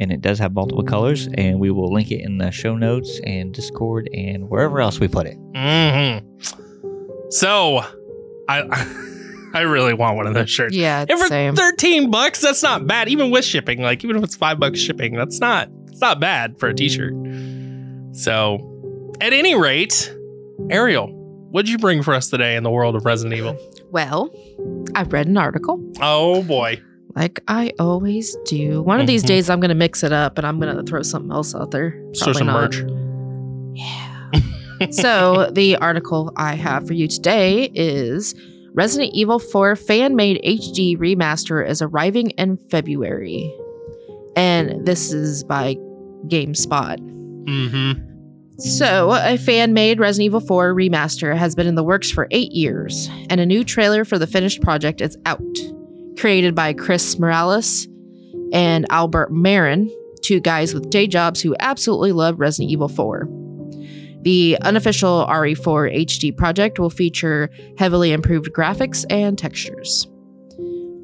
and 0.00 0.10
it 0.10 0.22
does 0.22 0.38
have 0.38 0.54
multiple 0.54 0.82
colors, 0.82 1.28
and 1.34 1.60
we 1.60 1.70
will 1.70 1.92
link 1.92 2.10
it 2.10 2.20
in 2.22 2.38
the 2.38 2.50
show 2.50 2.74
notes 2.74 3.20
and 3.24 3.52
Discord 3.52 4.08
and 4.14 4.48
wherever 4.48 4.80
else 4.80 4.98
we 4.98 5.08
put 5.08 5.26
it. 5.26 5.36
hmm 5.54 6.26
So, 7.30 7.80
I 8.48 8.62
I 9.52 9.60
really 9.62 9.94
want 9.94 10.16
one 10.16 10.26
of 10.26 10.34
those 10.34 10.48
shirts. 10.48 10.74
yeah, 10.74 11.04
And 11.08 11.18
for 11.20 11.26
same. 11.26 11.54
thirteen 11.54 12.10
bucks, 12.10 12.40
that's 12.40 12.62
not 12.62 12.86
bad. 12.86 13.08
Even 13.08 13.30
with 13.30 13.44
shipping, 13.44 13.82
like 13.82 14.02
even 14.04 14.16
if 14.16 14.22
it's 14.24 14.36
five 14.36 14.58
bucks 14.58 14.78
shipping, 14.78 15.16
that's 15.16 15.38
not 15.40 15.68
it's 15.88 16.00
not 16.00 16.18
bad 16.20 16.58
for 16.58 16.68
a 16.68 16.74
t-shirt. 16.74 17.12
So, 18.12 19.12
at 19.20 19.32
any 19.32 19.54
rate, 19.54 20.14
Ariel, 20.70 21.08
what'd 21.50 21.68
you 21.68 21.78
bring 21.78 22.02
for 22.02 22.12
us 22.14 22.28
today 22.28 22.56
in 22.56 22.62
the 22.64 22.70
world 22.70 22.96
of 22.96 23.04
Resident 23.04 23.36
Evil? 23.38 23.56
Well, 23.90 24.30
I 24.94 25.02
read 25.04 25.26
an 25.26 25.36
article 25.36 25.80
Oh 26.00 26.42
boy. 26.42 26.80
like 27.14 27.40
I 27.48 27.72
always 27.78 28.36
do. 28.44 28.82
One 28.82 29.00
of 29.00 29.06
these 29.06 29.22
Mhm. 29.22 29.28
days, 29.28 29.50
I'm 29.50 29.60
going 29.60 29.68
to 29.70 29.74
mix 29.74 30.02
it 30.02 30.12
up 30.12 30.38
and 30.38 30.46
I'm 30.46 30.58
going 30.60 30.74
to 30.76 30.82
throw 30.82 31.02
something 31.02 31.30
else 31.32 31.54
out 31.54 31.70
there. 31.70 31.90
Probably 32.18 32.34
some 32.34 32.46
not. 32.46 32.72
merch. 32.72 32.84
Yeah. 33.74 34.30
so, 34.90 35.50
the 35.54 35.76
article 35.76 36.32
I 36.36 36.54
have 36.54 36.86
for 36.86 36.94
you 36.94 37.06
today 37.08 37.70
is 37.74 38.34
Resident 38.74 39.12
Evil 39.14 39.38
4 39.38 39.76
fan 39.76 40.14
made 40.16 40.40
HD 40.44 40.96
remaster 40.96 41.66
is 41.66 41.80
arriving 41.82 42.30
in 42.30 42.56
February. 42.70 43.52
And 44.36 44.86
this 44.86 45.12
is 45.12 45.42
by 45.44 45.76
GameSpot. 46.28 46.98
Mm-hmm. 47.50 48.60
So, 48.60 49.12
a 49.12 49.38
fan 49.38 49.72
made 49.72 49.98
Resident 49.98 50.26
Evil 50.26 50.40
4 50.40 50.74
remaster 50.74 51.34
has 51.34 51.54
been 51.54 51.66
in 51.66 51.74
the 51.74 51.82
works 51.82 52.10
for 52.10 52.28
eight 52.30 52.52
years, 52.52 53.08
and 53.30 53.40
a 53.40 53.46
new 53.46 53.64
trailer 53.64 54.04
for 54.04 54.18
the 54.18 54.26
finished 54.26 54.60
project 54.60 55.00
is 55.00 55.16
out. 55.24 55.40
Created 56.18 56.54
by 56.54 56.74
Chris 56.74 57.18
Morales 57.18 57.88
and 58.52 58.86
Albert 58.90 59.32
Marin, 59.32 59.90
two 60.22 60.40
guys 60.40 60.74
with 60.74 60.90
day 60.90 61.06
jobs 61.06 61.40
who 61.40 61.56
absolutely 61.58 62.12
love 62.12 62.38
Resident 62.38 62.70
Evil 62.70 62.88
4. 62.88 63.26
The 64.22 64.58
unofficial 64.60 65.26
RE4 65.26 65.96
HD 66.04 66.36
project 66.36 66.78
will 66.78 66.90
feature 66.90 67.48
heavily 67.78 68.12
improved 68.12 68.52
graphics 68.52 69.06
and 69.08 69.38
textures. 69.38 70.06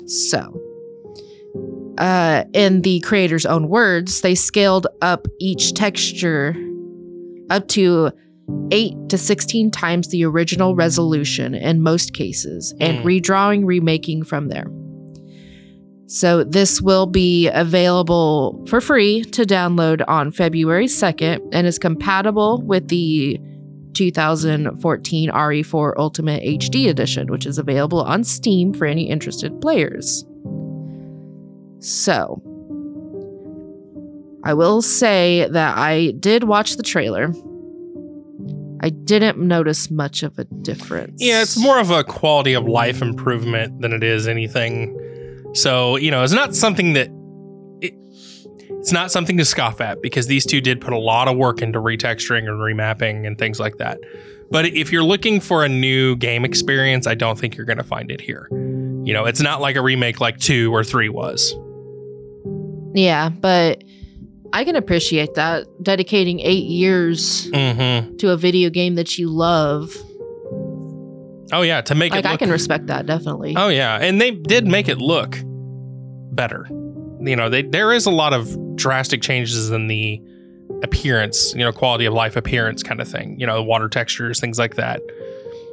So, 0.06 0.60
uh, 1.98 2.44
in 2.52 2.82
the 2.82 3.00
creator's 3.00 3.46
own 3.46 3.68
words, 3.68 4.20
they 4.20 4.34
scaled 4.34 4.86
up 5.02 5.26
each 5.40 5.74
texture 5.74 6.54
up 7.50 7.68
to 7.68 8.10
8 8.70 8.94
to 9.08 9.18
16 9.18 9.70
times 9.70 10.08
the 10.08 10.24
original 10.24 10.74
resolution 10.74 11.54
in 11.54 11.82
most 11.82 12.12
cases, 12.14 12.74
and 12.80 12.98
Mm. 12.98 13.04
redrawing, 13.04 13.64
remaking 13.66 14.22
from 14.24 14.48
there. 14.48 14.66
So, 16.08 16.44
this 16.44 16.80
will 16.80 17.06
be 17.06 17.48
available 17.48 18.64
for 18.68 18.80
free 18.80 19.22
to 19.24 19.42
download 19.42 20.04
on 20.06 20.30
February 20.30 20.86
2nd 20.86 21.40
and 21.52 21.66
is 21.66 21.78
compatible 21.80 22.62
with 22.64 22.86
the 22.88 23.40
2014 23.94 25.30
RE4 25.30 25.94
Ultimate 25.98 26.42
HD 26.44 26.88
Edition, 26.88 27.26
which 27.28 27.46
is 27.46 27.58
available 27.58 28.02
on 28.02 28.22
Steam 28.22 28.72
for 28.72 28.84
any 28.86 29.08
interested 29.08 29.60
players. 29.60 30.24
So, 31.80 32.42
I 34.44 34.54
will 34.54 34.80
say 34.80 35.48
that 35.50 35.76
I 35.76 36.12
did 36.20 36.44
watch 36.44 36.76
the 36.76 36.82
trailer. 36.82 37.32
I 38.80 38.90
didn't 38.90 39.38
notice 39.38 39.90
much 39.90 40.22
of 40.22 40.38
a 40.38 40.44
difference. 40.44 41.20
Yeah, 41.20 41.42
it's 41.42 41.58
more 41.58 41.80
of 41.80 41.90
a 41.90 42.04
quality 42.04 42.52
of 42.52 42.68
life 42.68 43.02
improvement 43.02 43.80
than 43.80 43.92
it 43.92 44.04
is 44.04 44.28
anything. 44.28 44.96
So, 45.54 45.96
you 45.96 46.10
know, 46.10 46.22
it's 46.22 46.32
not 46.32 46.54
something 46.54 46.92
that 46.92 47.08
it, 47.80 47.94
it's 48.70 48.92
not 48.92 49.10
something 49.10 49.36
to 49.38 49.44
scoff 49.44 49.80
at 49.80 50.00
because 50.02 50.28
these 50.28 50.46
two 50.46 50.60
did 50.60 50.80
put 50.80 50.92
a 50.92 50.98
lot 50.98 51.26
of 51.26 51.36
work 51.36 51.62
into 51.62 51.80
retexturing 51.80 52.48
and 52.48 52.60
remapping 52.60 53.26
and 53.26 53.36
things 53.38 53.58
like 53.58 53.78
that. 53.78 53.98
But 54.50 54.66
if 54.66 54.92
you're 54.92 55.02
looking 55.02 55.40
for 55.40 55.64
a 55.64 55.68
new 55.68 56.14
game 56.14 56.44
experience, 56.44 57.08
I 57.08 57.16
don't 57.16 57.36
think 57.36 57.56
you're 57.56 57.66
going 57.66 57.78
to 57.78 57.84
find 57.84 58.12
it 58.12 58.20
here. 58.20 58.48
You 58.52 59.12
know, 59.12 59.24
it's 59.24 59.40
not 59.40 59.60
like 59.60 59.74
a 59.74 59.82
remake 59.82 60.20
like 60.20 60.38
2 60.38 60.72
or 60.72 60.84
3 60.84 61.08
was. 61.08 61.54
Yeah, 62.96 63.28
but 63.28 63.84
I 64.52 64.64
can 64.64 64.74
appreciate 64.76 65.34
that. 65.34 65.66
Dedicating 65.82 66.40
eight 66.40 66.64
years 66.64 67.46
Mhm. 67.50 68.18
to 68.18 68.30
a 68.30 68.36
video 68.36 68.70
game 68.70 68.94
that 68.94 69.18
you 69.18 69.28
love. 69.28 69.94
Oh 71.52 71.62
yeah, 71.62 71.80
to 71.82 71.94
make 71.94 72.12
Like, 72.12 72.24
it 72.24 72.28
look, 72.28 72.34
I 72.34 72.36
can 72.38 72.50
respect 72.50 72.86
that, 72.88 73.06
definitely. 73.06 73.54
Oh 73.56 73.68
yeah, 73.68 73.98
and 74.00 74.20
they 74.20 74.30
did 74.32 74.66
make 74.66 74.88
it 74.88 74.98
look 74.98 75.38
better. 76.32 76.66
You 77.20 77.36
know, 77.36 77.48
they, 77.48 77.62
there 77.62 77.92
is 77.92 78.06
a 78.06 78.10
lot 78.10 78.32
of 78.32 78.56
drastic 78.76 79.22
changes 79.22 79.70
in 79.70 79.86
the 79.88 80.20
appearance, 80.82 81.52
you 81.54 81.60
know, 81.60 81.72
quality 81.72 82.04
of 82.06 82.14
life 82.14 82.34
appearance 82.36 82.82
kind 82.82 83.00
of 83.00 83.08
thing. 83.08 83.38
You 83.38 83.46
know, 83.46 83.62
water 83.62 83.88
textures, 83.88 84.40
things 84.40 84.58
like 84.58 84.74
that. 84.76 85.00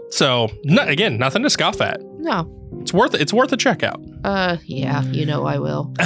So, 0.09 0.49
no, 0.63 0.83
again, 0.83 1.17
nothing 1.17 1.41
to 1.43 1.49
scoff 1.49 1.81
at. 1.81 1.99
No. 2.19 2.49
It's 2.81 2.93
worth 2.93 3.13
it's 3.15 3.33
worth 3.33 3.51
a 3.53 3.57
checkout. 3.57 4.01
Uh, 4.23 4.57
yeah, 4.65 5.03
you 5.05 5.25
know 5.25 5.45
I 5.45 5.57
will. 5.59 5.93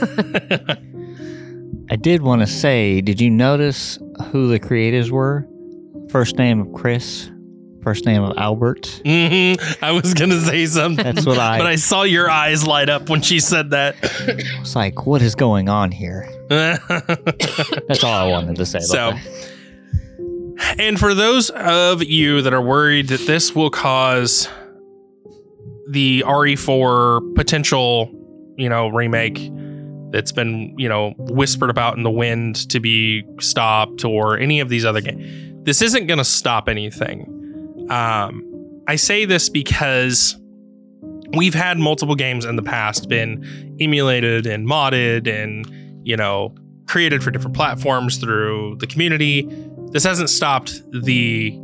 I 1.90 1.96
did 1.96 2.22
want 2.22 2.40
to 2.42 2.46
say, 2.46 3.00
did 3.00 3.20
you 3.20 3.30
notice 3.30 3.98
who 4.30 4.48
the 4.48 4.58
creators 4.58 5.10
were? 5.10 5.46
First 6.10 6.36
name 6.38 6.60
of 6.60 6.72
Chris, 6.72 7.30
first 7.82 8.06
name 8.06 8.22
of 8.22 8.36
Albert. 8.38 9.00
hmm 9.04 9.54
I 9.82 9.90
was 9.92 10.14
gonna 10.14 10.40
say 10.40 10.66
something, 10.66 11.04
That's 11.04 11.26
what 11.26 11.38
I- 11.38 11.58
But 11.58 11.66
I 11.66 11.76
saw 11.76 12.02
your 12.04 12.30
eyes 12.30 12.66
light 12.66 12.88
up 12.88 13.08
when 13.08 13.22
she 13.22 13.40
said 13.40 13.70
that. 13.70 13.96
It's 14.60 14.76
like, 14.76 15.06
what 15.06 15.20
is 15.22 15.34
going 15.34 15.68
on 15.68 15.90
here? 15.90 16.28
That's 16.48 18.04
all 18.04 18.12
I 18.14 18.28
wanted 18.30 18.56
to 18.56 18.66
say. 18.66 18.80
So, 18.80 19.12
that. 19.12 20.76
and 20.78 20.98
for 20.98 21.14
those 21.14 21.50
of 21.50 22.02
you 22.04 22.42
that 22.42 22.52
are 22.54 22.62
worried 22.62 23.08
that 23.08 23.26
this 23.26 23.54
will 23.54 23.70
cause 23.70 24.48
the 25.88 26.22
RE4 26.26 27.34
potential, 27.34 28.12
you 28.56 28.68
know, 28.68 28.88
remake 28.88 29.50
that's 30.10 30.32
been, 30.32 30.74
you 30.78 30.88
know, 30.88 31.14
whispered 31.18 31.70
about 31.70 31.96
in 31.96 32.02
the 32.02 32.10
wind 32.10 32.68
to 32.70 32.80
be 32.80 33.24
stopped 33.40 34.04
or 34.04 34.38
any 34.38 34.60
of 34.60 34.68
these 34.68 34.84
other 34.84 35.00
games, 35.00 35.24
this 35.64 35.82
isn't 35.82 36.06
going 36.06 36.18
to 36.18 36.24
stop 36.24 36.68
anything. 36.68 37.86
Um, 37.90 38.82
I 38.88 38.96
say 38.96 39.24
this 39.24 39.48
because 39.48 40.36
we've 41.36 41.54
had 41.54 41.78
multiple 41.78 42.14
games 42.14 42.44
in 42.44 42.56
the 42.56 42.62
past 42.62 43.08
been 43.08 43.76
emulated 43.80 44.46
and 44.46 44.66
modded 44.66 45.28
and, 45.28 45.66
you 46.06 46.16
know, 46.16 46.54
created 46.86 47.22
for 47.22 47.30
different 47.30 47.54
platforms 47.54 48.16
through 48.16 48.76
the 48.80 48.86
community. 48.86 49.48
This 49.92 50.02
hasn't 50.02 50.30
stopped 50.30 50.82
the 50.90 51.56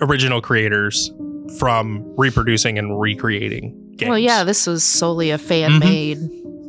original 0.00 0.40
creators 0.40 1.12
from 1.58 2.02
reproducing 2.16 2.78
and 2.78 3.00
recreating 3.00 3.94
games. 3.96 4.08
Well, 4.08 4.18
yeah, 4.18 4.42
this 4.42 4.66
was 4.66 4.82
solely 4.82 5.30
a 5.30 5.38
fan 5.38 5.78
made 5.78 6.18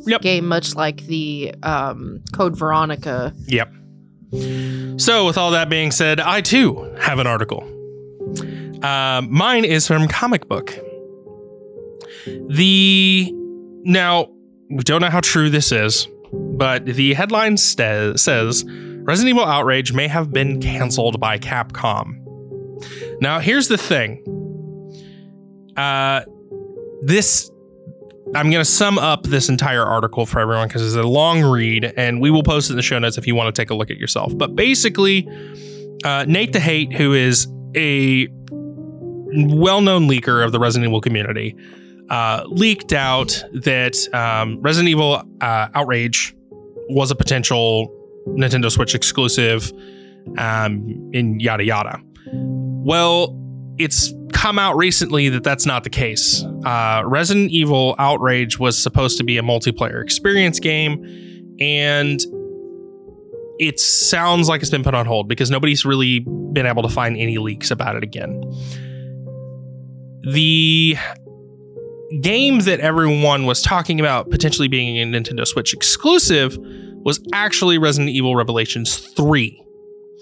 Yep. 0.06 0.20
game, 0.22 0.46
much 0.46 0.74
like 0.74 1.06
the 1.06 1.54
um, 1.62 2.22
Code 2.32 2.56
Veronica. 2.58 3.34
Yep. 3.46 3.72
So, 4.98 5.26
with 5.26 5.38
all 5.38 5.52
that 5.52 5.68
being 5.68 5.90
said, 5.90 6.18
I 6.20 6.40
too 6.40 6.94
have 7.00 7.18
an 7.18 7.26
article. 7.26 7.62
Um, 8.84 9.32
mine 9.32 9.64
is 9.64 9.86
from 9.86 10.08
Comic 10.08 10.48
Book. 10.48 10.76
The 12.48 13.30
now 13.84 14.28
we 14.70 14.82
don't 14.82 15.00
know 15.00 15.10
how 15.10 15.20
true 15.20 15.50
this 15.50 15.70
is, 15.72 16.08
but 16.32 16.84
the 16.84 17.14
headline 17.14 17.56
sta- 17.56 18.16
says 18.16 18.64
Resident 18.66 19.30
Evil 19.36 19.44
Outrage 19.44 19.92
may 19.92 20.08
have 20.08 20.32
been 20.32 20.60
canceled 20.60 21.20
by 21.20 21.38
Capcom. 21.38 22.20
Now, 23.20 23.38
here's 23.38 23.68
the 23.68 23.78
thing. 23.78 24.22
Uh, 25.76 26.22
this 27.02 27.50
I'm 28.34 28.50
going 28.50 28.60
to 28.60 28.64
sum 28.64 28.98
up 28.98 29.22
this 29.22 29.48
entire 29.48 29.84
article 29.84 30.26
for 30.26 30.40
everyone 30.40 30.66
because 30.66 30.84
it's 30.84 30.96
a 30.96 31.08
long 31.08 31.42
read, 31.42 31.92
and 31.96 32.20
we 32.20 32.30
will 32.30 32.42
post 32.42 32.68
it 32.68 32.72
in 32.72 32.76
the 32.76 32.82
show 32.82 32.98
notes 32.98 33.16
if 33.16 33.26
you 33.26 33.34
want 33.34 33.54
to 33.54 33.60
take 33.60 33.70
a 33.70 33.74
look 33.74 33.90
at 33.90 33.96
yourself. 33.96 34.36
But 34.36 34.56
basically, 34.56 35.28
uh, 36.04 36.24
Nate 36.26 36.52
the 36.52 36.60
Hate, 36.60 36.92
who 36.92 37.12
is 37.12 37.46
a 37.76 38.26
well-known 39.36 40.08
leaker 40.08 40.44
of 40.44 40.50
the 40.50 40.58
Resident 40.58 40.88
Evil 40.88 41.00
community, 41.00 41.56
uh, 42.10 42.44
leaked 42.48 42.92
out 42.92 43.42
that 43.52 43.96
um, 44.12 44.60
Resident 44.60 44.88
Evil 44.88 45.22
uh, 45.40 45.68
Outrage 45.74 46.34
was 46.88 47.10
a 47.10 47.14
potential 47.14 47.88
Nintendo 48.26 48.70
Switch 48.70 48.94
exclusive, 48.94 49.72
um, 50.38 51.10
in 51.12 51.38
yada 51.38 51.64
yada. 51.64 52.00
Well, 52.32 53.38
it's 53.78 54.12
come 54.32 54.58
out 54.58 54.76
recently 54.76 55.28
that 55.28 55.44
that's 55.44 55.66
not 55.66 55.84
the 55.84 55.90
case. 55.90 56.44
Uh, 56.64 57.02
Resident 57.06 57.50
Evil 57.50 57.94
Outrage 57.98 58.58
was 58.58 58.80
supposed 58.80 59.18
to 59.18 59.24
be 59.24 59.38
a 59.38 59.42
multiplayer 59.42 60.02
experience 60.02 60.58
game, 60.60 61.56
and 61.60 62.20
it 63.58 63.78
sounds 63.78 64.48
like 64.48 64.62
it's 64.62 64.70
been 64.70 64.82
put 64.82 64.94
on 64.94 65.06
hold 65.06 65.28
because 65.28 65.50
nobody's 65.50 65.84
really 65.84 66.20
been 66.52 66.66
able 66.66 66.82
to 66.82 66.88
find 66.88 67.16
any 67.16 67.38
leaks 67.38 67.70
about 67.70 67.96
it 67.96 68.02
again. 68.02 68.40
The 70.32 70.96
game 72.20 72.60
that 72.60 72.80
everyone 72.80 73.44
was 73.46 73.60
talking 73.60 74.00
about 74.00 74.30
potentially 74.30 74.68
being 74.68 74.98
a 74.98 75.04
Nintendo 75.04 75.46
Switch 75.46 75.74
exclusive 75.74 76.56
was 77.04 77.20
actually 77.32 77.78
Resident 77.78 78.10
Evil 78.10 78.34
Revelations 78.34 78.96
3, 78.96 79.62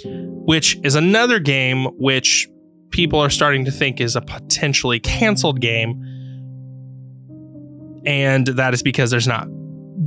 which 0.05 0.79
is 0.83 0.95
another 0.95 1.39
game 1.39 1.85
which 1.99 2.49
people 2.91 3.19
are 3.19 3.31
starting 3.31 3.65
to 3.65 3.71
think 3.71 4.01
is 4.01 4.17
a 4.17 4.21
potentially 4.21 5.01
canceled 5.01 5.61
game. 5.61 6.01
And 8.05 8.47
that 8.47 8.75
is 8.75 8.83
because 8.83 9.11
there's 9.11 9.29
not, 9.29 9.49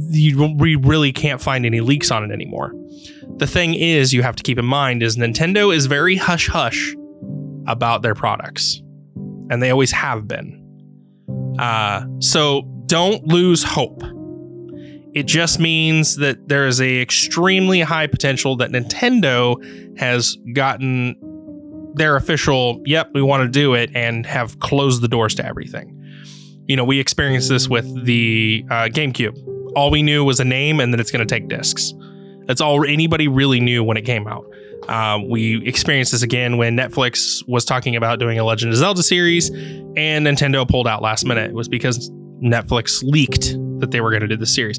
you, 0.09 0.53
we 0.57 0.75
really 0.75 1.11
can't 1.11 1.41
find 1.41 1.65
any 1.65 1.79
leaks 1.79 2.11
on 2.11 2.23
it 2.23 2.33
anymore. 2.33 2.73
The 3.37 3.47
thing 3.47 3.73
is, 3.73 4.13
you 4.13 4.21
have 4.23 4.35
to 4.35 4.43
keep 4.43 4.59
in 4.59 4.65
mind, 4.65 5.03
is 5.03 5.17
Nintendo 5.17 5.75
is 5.75 5.85
very 5.85 6.15
hush 6.15 6.47
hush 6.47 6.95
about 7.67 8.01
their 8.01 8.15
products. 8.15 8.81
and 9.49 9.61
they 9.61 9.71
always 9.71 9.91
have 9.91 10.27
been. 10.27 10.61
Uh, 11.59 12.05
so 12.19 12.63
don't 12.85 13.25
lose 13.27 13.63
hope. 13.63 14.03
It 15.13 15.27
just 15.27 15.59
means 15.59 16.17
that 16.17 16.49
there 16.49 16.67
is 16.67 16.81
a 16.81 17.01
extremely 17.01 17.81
high 17.81 18.07
potential 18.07 18.57
that 18.57 18.71
Nintendo 18.71 19.97
has 19.97 20.37
gotten 20.53 21.15
their 21.95 22.17
official, 22.17 22.81
yep, 22.85 23.11
we 23.13 23.21
want 23.21 23.43
to 23.43 23.47
do 23.47 23.73
it, 23.73 23.89
and 23.95 24.25
have 24.25 24.59
closed 24.59 25.01
the 25.01 25.07
doors 25.07 25.33
to 25.35 25.45
everything. 25.45 25.94
You 26.67 26.75
know, 26.75 26.83
we 26.83 26.99
experienced 26.99 27.49
this 27.49 27.67
with 27.67 28.05
the 28.05 28.65
uh, 28.69 28.87
GameCube. 28.89 29.71
All 29.75 29.91
we 29.91 30.01
knew 30.01 30.23
was 30.23 30.39
a 30.39 30.45
name 30.45 30.79
and 30.79 30.93
that 30.93 30.99
it's 30.99 31.11
going 31.11 31.25
to 31.25 31.31
take 31.31 31.47
discs. 31.47 31.93
That's 32.45 32.61
all 32.61 32.85
anybody 32.85 33.27
really 33.27 33.59
knew 33.59 33.83
when 33.83 33.97
it 33.97 34.03
came 34.03 34.27
out. 34.27 34.45
Uh, 34.87 35.19
we 35.27 35.65
experienced 35.67 36.11
this 36.11 36.21
again 36.21 36.57
when 36.57 36.77
Netflix 36.77 37.47
was 37.47 37.65
talking 37.65 37.95
about 37.95 38.19
doing 38.19 38.37
a 38.37 38.43
Legend 38.43 38.71
of 38.71 38.77
Zelda 38.77 39.01
series, 39.01 39.49
and 39.49 40.27
Nintendo 40.27 40.67
pulled 40.67 40.87
out 40.87 41.01
last 41.01 41.25
minute. 41.25 41.49
It 41.49 41.55
was 41.55 41.67
because 41.67 42.11
Netflix 42.43 43.03
leaked 43.03 43.55
that 43.79 43.91
they 43.91 44.01
were 44.01 44.11
going 44.11 44.21
to 44.21 44.27
do 44.27 44.37
the 44.37 44.45
series. 44.45 44.77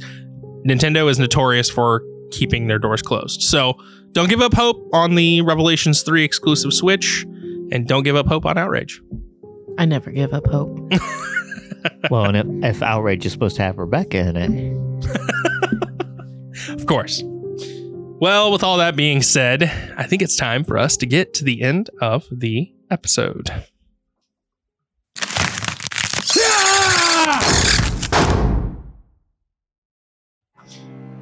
Nintendo 0.66 1.10
is 1.10 1.18
notorious 1.18 1.68
for 1.68 2.02
keeping 2.30 2.66
their 2.66 2.78
doors 2.78 3.02
closed. 3.02 3.42
So 3.42 3.74
don't 4.12 4.28
give 4.28 4.40
up 4.40 4.54
hope 4.54 4.76
on 4.92 5.14
the 5.14 5.42
Revelations 5.42 6.02
3 6.02 6.22
exclusive 6.22 6.72
Switch, 6.72 7.24
and 7.72 7.86
don't 7.86 8.04
give 8.04 8.16
up 8.16 8.26
hope 8.26 8.46
on 8.46 8.56
Outrage. 8.56 9.00
I 9.78 9.86
never 9.86 10.10
give 10.10 10.32
up 10.32 10.46
hope. 10.46 10.78
well, 12.10 12.24
and 12.24 12.64
if, 12.64 12.76
if 12.76 12.82
Outrage 12.82 13.26
is 13.26 13.32
supposed 13.32 13.56
to 13.56 13.62
have 13.62 13.78
Rebecca 13.78 14.18
in 14.18 14.36
it, 14.36 14.86
Of 16.68 16.86
course. 16.86 17.22
Well, 18.18 18.50
with 18.50 18.62
all 18.62 18.78
that 18.78 18.96
being 18.96 19.22
said, 19.22 19.64
I 19.96 20.04
think 20.04 20.22
it's 20.22 20.36
time 20.36 20.64
for 20.64 20.78
us 20.78 20.96
to 20.98 21.06
get 21.06 21.34
to 21.34 21.44
the 21.44 21.62
end 21.62 21.90
of 22.00 22.26
the 22.30 22.72
episode. 22.90 23.50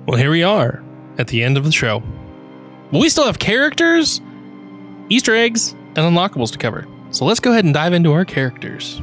Well, 0.07 0.19
here 0.19 0.31
we 0.31 0.43
are 0.43 0.85
at 1.19 1.29
the 1.29 1.43
end 1.43 1.57
of 1.57 1.65
the 1.65 1.73
show. 1.73 2.03
But 2.93 3.01
we 3.01 3.09
still 3.09 3.25
have 3.25 3.39
characters, 3.39 4.21
Easter 5.09 5.35
eggs, 5.35 5.73
and 5.73 5.99
unlockables 5.99 6.53
to 6.53 6.59
cover. 6.59 6.87
So 7.11 7.25
let's 7.25 7.41
go 7.41 7.53
ahead 7.53 7.65
and 7.65 7.73
dive 7.73 7.93
into 7.93 8.13
our 8.13 8.25
characters. 8.25 9.01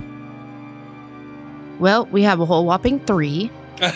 Well, 1.81 2.05
we 2.05 2.21
have 2.21 2.39
a 2.39 2.45
whole 2.45 2.63
whopping 2.63 2.99
three. 2.99 3.49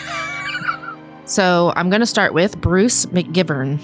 so 1.26 1.72
I'm 1.76 1.92
going 1.92 2.00
to 2.00 2.08
start 2.08 2.34
with 2.34 2.60
Bruce 2.60 3.06
McGivern. 3.06 3.80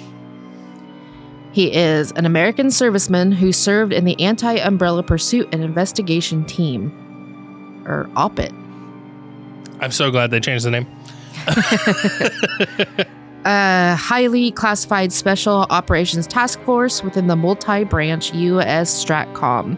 He 1.52 1.72
is 1.72 2.12
an 2.14 2.26
American 2.26 2.68
serviceman 2.68 3.32
who 3.32 3.52
served 3.52 3.94
in 3.94 4.06
the 4.06 4.20
Anti 4.20 4.56
Umbrella 4.56 5.04
Pursuit 5.04 5.48
and 5.52 5.64
Investigation 5.64 6.44
Team, 6.46 7.84
or 7.86 8.10
OPIT. 8.16 8.52
I'm 9.82 9.92
so 9.92 10.10
glad 10.10 10.32
they 10.32 10.40
changed 10.40 10.66
the 10.66 10.72
name. 10.72 10.88
a 13.46 13.96
highly 13.96 14.50
classified 14.52 15.14
special 15.14 15.68
operations 15.70 16.26
task 16.26 16.60
force 16.62 17.04
within 17.04 17.28
the 17.28 17.36
multi 17.36 17.84
branch 17.84 18.34
U.S. 18.34 19.06
STRATCOM. 19.06 19.78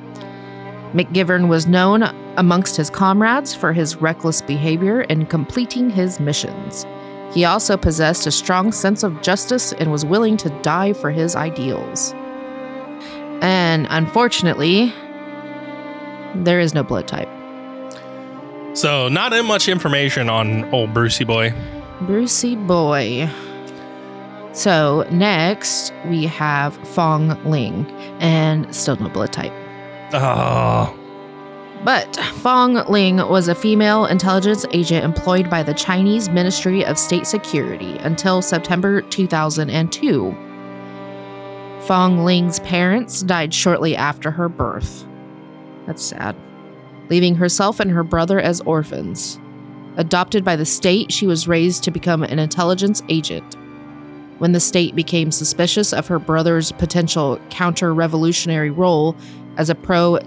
McGivern 0.93 1.49
was 1.49 1.67
known 1.67 2.03
amongst 2.37 2.75
his 2.75 2.89
comrades 2.89 3.53
for 3.53 3.73
his 3.73 3.95
reckless 3.97 4.41
behavior 4.41 5.01
in 5.01 5.25
completing 5.25 5.89
his 5.89 6.19
missions. 6.19 6.85
He 7.33 7.45
also 7.45 7.77
possessed 7.77 8.27
a 8.27 8.31
strong 8.31 8.71
sense 8.71 9.03
of 9.03 9.21
justice 9.21 9.73
and 9.73 9.91
was 9.91 10.05
willing 10.05 10.37
to 10.37 10.49
die 10.61 10.93
for 10.93 11.09
his 11.11 11.35
ideals. 11.35 12.13
And 13.41 13.87
unfortunately, 13.89 14.93
there 16.35 16.59
is 16.59 16.73
no 16.73 16.83
blood 16.83 17.07
type. 17.07 17.29
So, 18.75 19.07
not 19.09 19.33
much 19.45 19.67
information 19.67 20.29
on 20.29 20.65
old 20.73 20.93
Brucey 20.93 21.23
boy. 21.23 21.53
Brucey 22.01 22.55
boy. 22.55 23.29
So, 24.53 25.05
next 25.11 25.93
we 26.07 26.25
have 26.25 26.75
Fong 26.89 27.29
Ling, 27.49 27.85
and 28.19 28.73
still 28.73 28.95
no 28.95 29.09
blood 29.09 29.33
type. 29.33 29.51
Oh, 30.13 30.95
But 31.83 32.15
Fong 32.35 32.75
Ling 32.89 33.17
was 33.17 33.49
a 33.49 33.55
female 33.55 34.05
intelligence 34.05 34.65
agent 34.71 35.03
employed 35.03 35.49
by 35.49 35.63
the 35.63 35.73
Chinese 35.73 36.29
Ministry 36.29 36.85
of 36.85 36.97
State 36.97 37.27
Security 37.27 37.97
until 37.97 38.41
September 38.41 39.01
2002. 39.01 40.37
Fong 41.81 42.23
Ling's 42.23 42.61
parents 42.61 43.21
died 43.21 43.53
shortly 43.53 43.97
after 43.97 44.31
her 44.31 44.47
birth. 44.47 45.05
That's 45.85 46.01
sad. 46.01 46.37
Leaving 47.09 47.35
herself 47.35 47.81
and 47.81 47.91
her 47.91 48.03
brother 48.03 48.39
as 48.39 48.61
orphans. 48.61 49.37
Adopted 49.97 50.45
by 50.45 50.55
the 50.55 50.65
state, 50.65 51.11
she 51.11 51.27
was 51.27 51.49
raised 51.49 51.83
to 51.83 51.91
become 51.91 52.23
an 52.23 52.39
intelligence 52.39 53.03
agent. 53.09 53.57
When 54.37 54.53
the 54.53 54.61
state 54.61 54.95
became 54.95 55.31
suspicious 55.31 55.91
of 55.91 56.07
her 56.07 56.17
brother's 56.17 56.71
potential 56.71 57.39
counter 57.49 57.93
revolutionary 57.93 58.71
role 58.71 59.17
as 59.57 59.69
a 59.69 59.75
pro 59.75 60.17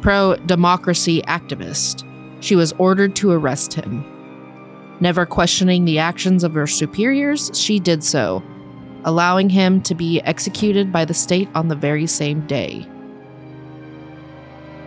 pro 0.00 0.36
democracy 0.36 1.22
activist, 1.22 2.04
she 2.40 2.56
was 2.56 2.72
ordered 2.78 3.14
to 3.16 3.30
arrest 3.30 3.74
him. 3.74 4.04
Never 5.00 5.24
questioning 5.24 5.84
the 5.84 5.98
actions 5.98 6.44
of 6.44 6.54
her 6.54 6.66
superiors, 6.66 7.50
she 7.54 7.78
did 7.78 8.04
so, 8.04 8.42
allowing 9.04 9.48
him 9.48 9.80
to 9.82 9.94
be 9.94 10.20
executed 10.22 10.92
by 10.92 11.04
the 11.04 11.14
state 11.14 11.48
on 11.54 11.68
the 11.68 11.74
very 11.74 12.06
same 12.06 12.46
day. 12.46 12.86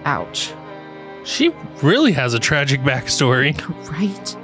Ouch. 0.05 0.53
she 1.23 1.49
really 1.81 2.11
has 2.11 2.33
a 2.33 2.39
tragic 2.39 2.81
backstory. 2.81 3.57
Right. 3.89 4.37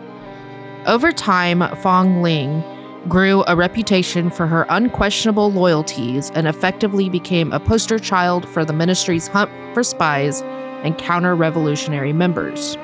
Over 0.88 1.12
time, 1.12 1.62
Fong 1.78 2.22
Ling 2.22 2.64
grew 3.08 3.44
a 3.48 3.56
reputation 3.56 4.30
for 4.30 4.48
her 4.48 4.66
unquestionable 4.70 5.52
loyalties 5.52 6.32
and 6.32 6.48
effectively 6.48 7.10
became 7.10 7.52
a 7.52 7.60
poster 7.60 8.00
child 8.00 8.48
for 8.48 8.66
the 8.66 8.74
ministry's 8.74 9.28
hunt 9.28 9.52
for 9.74 9.84
spies 9.84 10.42
and 10.84 10.98
counter 10.98 11.36
revolutionary 11.36 12.14
members. 12.14 12.76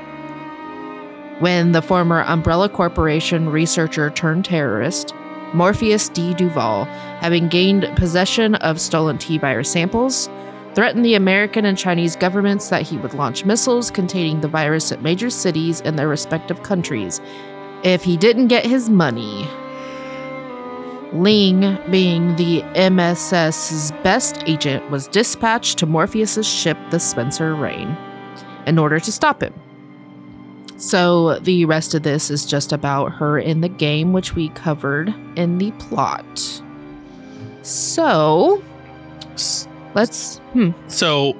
When 1.39 1.73
the 1.73 1.81
former 1.81 2.21
Umbrella 2.23 2.69
Corporation 2.69 3.49
researcher 3.49 4.09
turned 4.09 4.45
terrorist, 4.45 5.13
Morpheus 5.53 6.09
D. 6.09 6.33
Duval, 6.33 6.85
having 7.19 7.47
gained 7.47 7.89
possession 7.95 8.55
of 8.55 8.79
stolen 8.79 9.17
T 9.17 9.37
virus 9.37 9.71
samples, 9.71 10.29
threatened 10.75 11.05
the 11.05 11.15
American 11.15 11.65
and 11.65 11.77
Chinese 11.77 12.15
governments 12.15 12.69
that 12.69 12.81
he 12.81 12.97
would 12.97 13.13
launch 13.13 13.45
missiles 13.45 13.89
containing 13.89 14.41
the 14.41 14.47
virus 14.47 14.91
at 14.91 15.01
major 15.01 15.29
cities 15.29 15.81
in 15.81 15.95
their 15.95 16.07
respective 16.07 16.63
countries 16.63 17.21
if 17.83 18.03
he 18.03 18.17
didn't 18.17 18.47
get 18.47 18.65
his 18.65 18.89
money. 18.89 19.47
Ling, 21.15 21.77
being 21.89 22.35
the 22.35 22.61
MSS's 22.75 23.91
best 24.03 24.43
agent, 24.45 24.89
was 24.91 25.07
dispatched 25.07 25.77
to 25.79 25.85
Morpheus's 25.85 26.47
ship, 26.47 26.77
the 26.91 26.99
Spencer 26.99 27.55
Rain, 27.55 27.97
in 28.67 28.77
order 28.77 28.99
to 28.99 29.11
stop 29.11 29.41
him. 29.41 29.53
So 30.77 31.39
the 31.39 31.65
rest 31.65 31.93
of 31.93 32.03
this 32.03 32.29
is 32.29 32.45
just 32.45 32.73
about 32.73 33.13
her 33.13 33.39
in 33.39 33.61
the 33.61 33.69
game, 33.69 34.13
which 34.13 34.35
we 34.35 34.49
covered 34.49 35.13
in 35.35 35.57
the 35.57 35.71
plot. 35.71 36.61
So 37.61 38.61
let's 39.95 40.37
hmm. 40.53 40.71
So, 40.87 41.33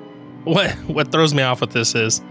what 0.46 0.72
what 0.88 1.12
throws 1.12 1.34
me 1.34 1.44
off 1.44 1.62
with 1.62 1.72
this 1.72 1.96
is 1.96 2.22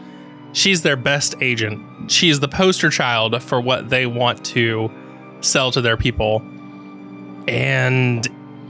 she's 0.52 0.82
their 0.82 0.96
best 0.96 1.34
agent. 1.40 2.10
She's 2.10 2.40
the 2.40 2.48
poster 2.48 2.90
child 2.90 3.40
for 3.42 3.60
what 3.60 3.90
they 3.90 4.06
want 4.06 4.44
to 4.46 4.90
sell 5.40 5.70
to 5.72 5.80
their 5.80 5.96
people. 5.96 6.42
And 7.48 8.26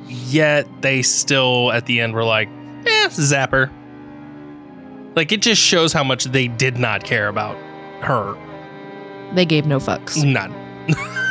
yet 0.07 0.67
they 0.83 1.03
still 1.03 1.73
at 1.73 1.87
the 1.87 2.01
end 2.01 2.15
were 2.15 2.25
like, 2.25 2.49
"Eh, 2.87 3.09
zapper." 3.09 3.71
Like 5.17 5.31
it 5.33 5.43
just 5.43 5.63
shows 5.63 5.93
how 5.93 6.03
much 6.05 6.25
they 6.25 6.49
did 6.49 6.77
not 6.79 7.05
care 7.05 7.29
about 7.29 7.57
her. 8.01 8.35
They 9.35 9.45
gave 9.45 9.67
no 9.67 9.79
fucks. 9.79 10.25
None. 10.25 10.53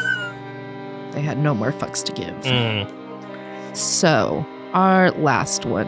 They 1.13 1.21
had 1.21 1.37
no 1.37 1.53
more 1.53 1.71
fucks 1.71 2.03
to 2.05 2.11
give. 2.11 2.33
Mm. 2.43 3.77
So, 3.77 4.43
our 4.73 5.11
last 5.11 5.63
one 5.63 5.87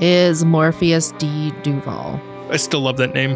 is 0.00 0.44
Morpheus 0.44 1.12
D. 1.18 1.52
Duval. 1.62 2.20
I 2.50 2.56
still 2.56 2.80
love 2.80 2.96
that 2.96 3.14
name. 3.14 3.32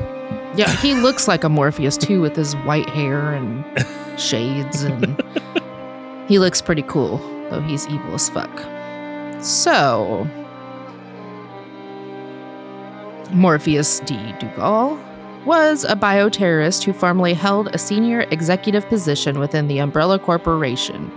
Yeah, 0.57 0.68
he 0.78 0.94
looks 1.00 1.28
like 1.28 1.44
a 1.44 1.48
Morpheus 1.48 1.96
too 1.96 2.20
with 2.20 2.34
his 2.34 2.55
white 2.64 2.88
hair 2.90 3.32
and 3.34 3.64
shades 4.20 4.82
and 4.82 5.16
he 6.29 6.39
looks 6.39 6.62
pretty 6.62 6.83
cool, 6.83 7.18
though 7.51 7.61
he's 7.61 7.87
evil 7.89 8.14
as 8.14 8.29
fuck. 8.29 8.61
So, 9.43 10.27
Morpheus 13.31 14.01
D. 14.01 14.35
Duval 14.39 14.99
was 15.45 15.85
a 15.85 15.95
bioterrorist 15.95 16.85
who 16.85 16.93
formerly 16.93 17.35
held 17.35 17.68
a 17.68 17.79
senior 17.79 18.20
executive 18.31 18.87
position 18.89 19.39
within 19.39 19.68
the 19.68 19.79
Umbrella 19.79 20.18
Corporation. 20.18 21.11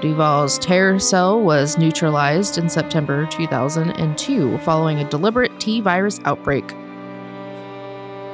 Duval's 0.00 0.58
terror 0.58 0.98
cell 0.98 1.38
was 1.38 1.76
neutralized 1.76 2.56
in 2.56 2.70
September 2.70 3.26
2002 3.26 4.56
following 4.58 4.98
a 4.98 5.10
deliberate 5.10 5.60
T 5.60 5.82
virus 5.82 6.18
outbreak 6.24 6.72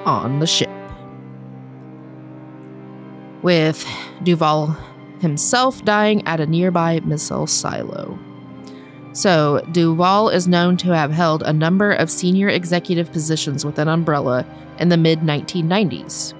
on 0.07 0.39
the 0.39 0.47
ship. 0.47 0.71
With 3.43 3.85
Duval 4.23 4.77
himself 5.21 5.85
dying 5.85 6.27
at 6.27 6.41
a 6.41 6.47
nearby 6.47 7.01
missile 7.01 7.47
silo. 7.47 8.19
So, 9.13 9.65
Duval 9.73 10.29
is 10.29 10.47
known 10.47 10.77
to 10.79 10.95
have 10.95 11.11
held 11.11 11.43
a 11.43 11.53
number 11.53 11.93
of 11.93 12.11
senior 12.11 12.49
executive 12.49 13.11
positions 13.11 13.65
within 13.65 13.89
Umbrella 13.89 14.45
in 14.79 14.91
the 14.91 14.99
mid 14.99 15.21
1990s. 15.21 16.35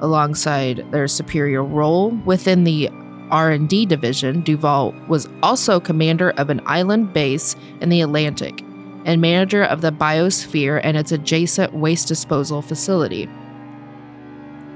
Alongside 0.00 0.90
their 0.90 1.06
superior 1.06 1.62
role 1.62 2.10
within 2.24 2.64
the 2.64 2.88
R&D 3.30 3.86
division, 3.86 4.40
Duval 4.40 4.94
was 5.08 5.28
also 5.42 5.80
commander 5.80 6.30
of 6.32 6.48
an 6.48 6.62
island 6.64 7.12
base 7.12 7.56
in 7.80 7.88
the 7.88 8.00
Atlantic 8.00 8.62
and 9.04 9.20
manager 9.20 9.62
of 9.64 9.80
the 9.80 9.92
biosphere 9.92 10.80
and 10.82 10.96
its 10.96 11.12
adjacent 11.12 11.74
waste 11.74 12.08
disposal 12.08 12.62
facility. 12.62 13.28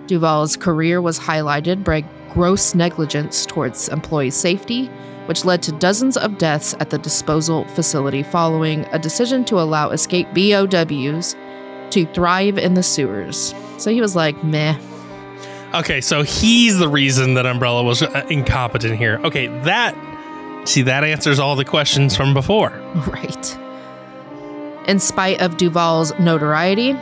Duval's 0.06 0.56
career 0.56 1.00
was 1.00 1.18
highlighted 1.18 1.84
by 1.84 2.02
gross 2.30 2.74
negligence 2.74 3.44
towards 3.46 3.88
employee 3.88 4.30
safety, 4.30 4.86
which 5.26 5.44
led 5.44 5.62
to 5.62 5.72
dozens 5.72 6.16
of 6.16 6.38
deaths 6.38 6.74
at 6.80 6.90
the 6.90 6.98
disposal 6.98 7.64
facility 7.66 8.22
following 8.22 8.84
a 8.92 8.98
decision 8.98 9.44
to 9.44 9.60
allow 9.60 9.90
escaped 9.90 10.34
BOWs 10.34 11.36
to 11.90 12.06
thrive 12.14 12.58
in 12.58 12.74
the 12.74 12.82
sewers. 12.82 13.54
So 13.78 13.90
he 13.90 14.00
was 14.00 14.16
like, 14.16 14.42
meh. 14.44 14.78
Okay, 15.74 16.00
so 16.00 16.22
he's 16.22 16.78
the 16.78 16.88
reason 16.88 17.34
that 17.34 17.46
Umbrella 17.46 17.82
was 17.82 18.02
uh, 18.02 18.26
incompetent 18.28 18.96
here. 18.96 19.20
Okay, 19.22 19.46
that 19.62 19.94
see 20.64 20.82
that 20.82 21.04
answers 21.04 21.38
all 21.38 21.56
the 21.56 21.64
questions 21.64 22.16
from 22.16 22.34
before. 22.34 22.70
Right. 23.06 23.58
In 24.88 24.98
spite 24.98 25.40
of 25.40 25.56
Duval's 25.56 26.12
notoriety, 26.18 26.96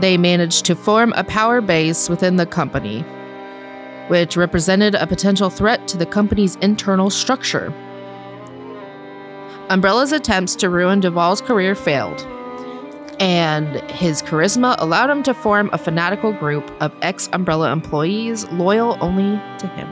they 0.00 0.16
managed 0.16 0.64
to 0.66 0.74
form 0.74 1.12
a 1.16 1.24
power 1.24 1.60
base 1.60 2.08
within 2.08 2.36
the 2.36 2.46
company, 2.46 3.04
which 4.08 4.36
represented 4.36 4.94
a 4.94 5.06
potential 5.06 5.50
threat 5.50 5.86
to 5.88 5.96
the 5.96 6.06
company's 6.06 6.56
internal 6.56 7.10
structure. 7.10 7.72
Umbrella's 9.70 10.12
attempts 10.12 10.54
to 10.56 10.68
ruin 10.68 11.00
Duval's 11.00 11.40
career 11.40 11.74
failed, 11.74 12.20
and 13.18 13.76
his 13.90 14.20
charisma 14.22 14.76
allowed 14.78 15.08
him 15.08 15.22
to 15.22 15.32
form 15.32 15.70
a 15.72 15.78
fanatical 15.78 16.32
group 16.32 16.70
of 16.82 16.92
ex 17.00 17.28
Umbrella 17.32 17.72
employees 17.72 18.44
loyal 18.50 18.98
only 19.00 19.40
to 19.58 19.66
him. 19.68 19.88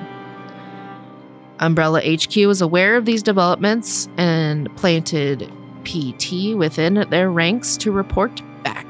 Umbrella 1.60 2.00
HQ 2.00 2.36
was 2.46 2.60
aware 2.60 2.96
of 2.96 3.04
these 3.04 3.22
developments 3.22 4.08
and 4.16 4.74
planted 4.76 5.50
PT 5.84 6.56
within 6.56 7.06
their 7.08 7.30
ranks 7.30 7.76
to 7.78 7.92
report 7.92 8.42
back. 8.62 8.86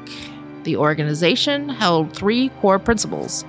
The 0.65 0.77
organization 0.77 1.69
held 1.69 2.15
three 2.17 2.49
core 2.61 2.79
principles 2.79 3.45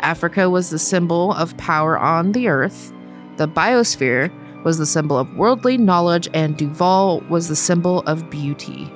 Africa 0.00 0.48
was 0.48 0.70
the 0.70 0.78
symbol 0.78 1.32
of 1.32 1.56
power 1.56 1.98
on 1.98 2.32
the 2.32 2.48
earth, 2.48 2.92
the 3.38 3.46
biosphere 3.48 4.32
was 4.64 4.78
the 4.78 4.86
symbol 4.86 5.16
of 5.16 5.32
worldly 5.36 5.78
knowledge, 5.78 6.28
and 6.34 6.56
Duval 6.56 7.20
was 7.28 7.46
the 7.46 7.56
symbol 7.56 8.00
of 8.00 8.28
beauty. 8.28 8.92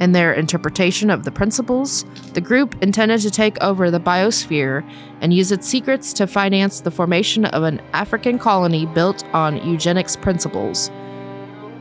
In 0.00 0.10
their 0.12 0.32
interpretation 0.32 1.08
of 1.08 1.24
the 1.24 1.30
principles, 1.30 2.04
the 2.32 2.40
group 2.40 2.74
intended 2.82 3.20
to 3.20 3.30
take 3.30 3.62
over 3.62 3.90
the 3.90 4.00
biosphere 4.00 4.84
and 5.20 5.32
use 5.32 5.52
its 5.52 5.68
secrets 5.68 6.12
to 6.14 6.26
finance 6.26 6.80
the 6.80 6.90
formation 6.90 7.44
of 7.44 7.62
an 7.62 7.80
African 7.92 8.38
colony 8.38 8.86
built 8.86 9.24
on 9.32 9.64
eugenics 9.64 10.16
principles. 10.16 10.90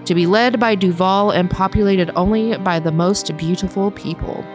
To 0.06 0.14
be 0.14 0.28
led 0.28 0.60
by 0.60 0.76
Duval 0.76 1.32
and 1.32 1.50
populated 1.50 2.12
only 2.16 2.58
by 2.58 2.80
the 2.80 2.92
most 2.92 3.36
beautiful 3.38 3.90
people. 3.92 4.46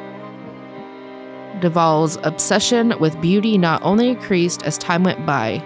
Duval's 1.61 2.18
obsession 2.22 2.94
with 2.98 3.20
beauty 3.20 3.59
not 3.59 3.82
only 3.82 4.09
increased 4.11 4.62
as 4.64 4.78
time 4.78 5.05
went 5.05 5.24
by, 5.24 5.62